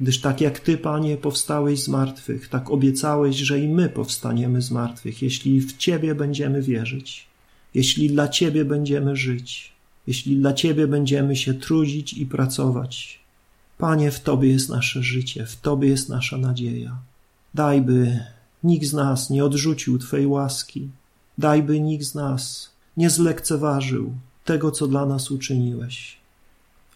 Gdyż 0.00 0.20
tak 0.20 0.40
jak 0.40 0.60
Ty, 0.60 0.78
Panie, 0.78 1.16
powstałeś 1.16 1.82
z 1.82 1.88
martwych, 1.88 2.48
tak 2.48 2.70
obiecałeś, 2.70 3.36
że 3.36 3.58
i 3.58 3.68
my 3.68 3.88
powstaniemy 3.88 4.62
z 4.62 4.70
martwych, 4.70 5.22
jeśli 5.22 5.60
w 5.60 5.76
Ciebie 5.76 6.14
będziemy 6.14 6.62
wierzyć, 6.62 7.27
jeśli 7.74 8.10
dla 8.10 8.28
Ciebie 8.28 8.64
będziemy 8.64 9.16
żyć, 9.16 9.72
jeśli 10.06 10.36
dla 10.36 10.52
Ciebie 10.52 10.86
będziemy 10.86 11.36
się 11.36 11.54
trudzić 11.54 12.12
i 12.12 12.26
pracować, 12.26 13.20
Panie, 13.78 14.10
w 14.10 14.20
Tobie 14.20 14.48
jest 14.48 14.68
nasze 14.68 15.02
życie, 15.02 15.46
w 15.46 15.56
Tobie 15.56 15.88
jest 15.88 16.08
nasza 16.08 16.38
nadzieja. 16.38 16.98
Daj, 17.54 17.82
by 17.82 18.20
nikt 18.64 18.86
z 18.86 18.92
nas 18.92 19.30
nie 19.30 19.44
odrzucił 19.44 19.98
Twojej 19.98 20.26
łaski. 20.26 20.88
Daj, 21.38 21.62
by 21.62 21.80
nikt 21.80 22.04
z 22.04 22.14
nas 22.14 22.70
nie 22.96 23.10
zlekceważył 23.10 24.12
tego, 24.44 24.70
co 24.70 24.88
dla 24.88 25.06
nas 25.06 25.30
uczyniłeś. 25.30 26.16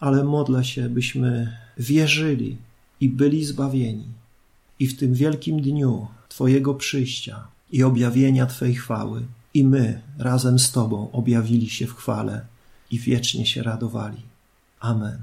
Ale 0.01 0.25
modlę 0.25 0.65
się, 0.65 0.89
byśmy 0.89 1.57
wierzyli 1.79 2.57
i 3.01 3.09
byli 3.09 3.45
zbawieni. 3.45 4.09
I 4.79 4.87
w 4.87 4.99
tym 4.99 5.15
wielkim 5.15 5.61
dniu 5.61 6.07
Twojego 6.29 6.75
przyjścia 6.75 7.47
i 7.73 7.83
objawienia 7.83 8.47
Twojej 8.47 8.75
chwały, 8.75 9.23
i 9.55 9.65
my 9.65 10.01
razem 10.19 10.59
z 10.59 10.73
Tobą 10.73 11.11
objawili 11.13 11.71
się 11.71 11.87
w 11.87 11.95
chwale 11.95 12.47
i 12.91 12.99
wiecznie 12.99 13.47
się 13.47 13.63
radowali. 13.63 14.23
Amen. 14.81 15.19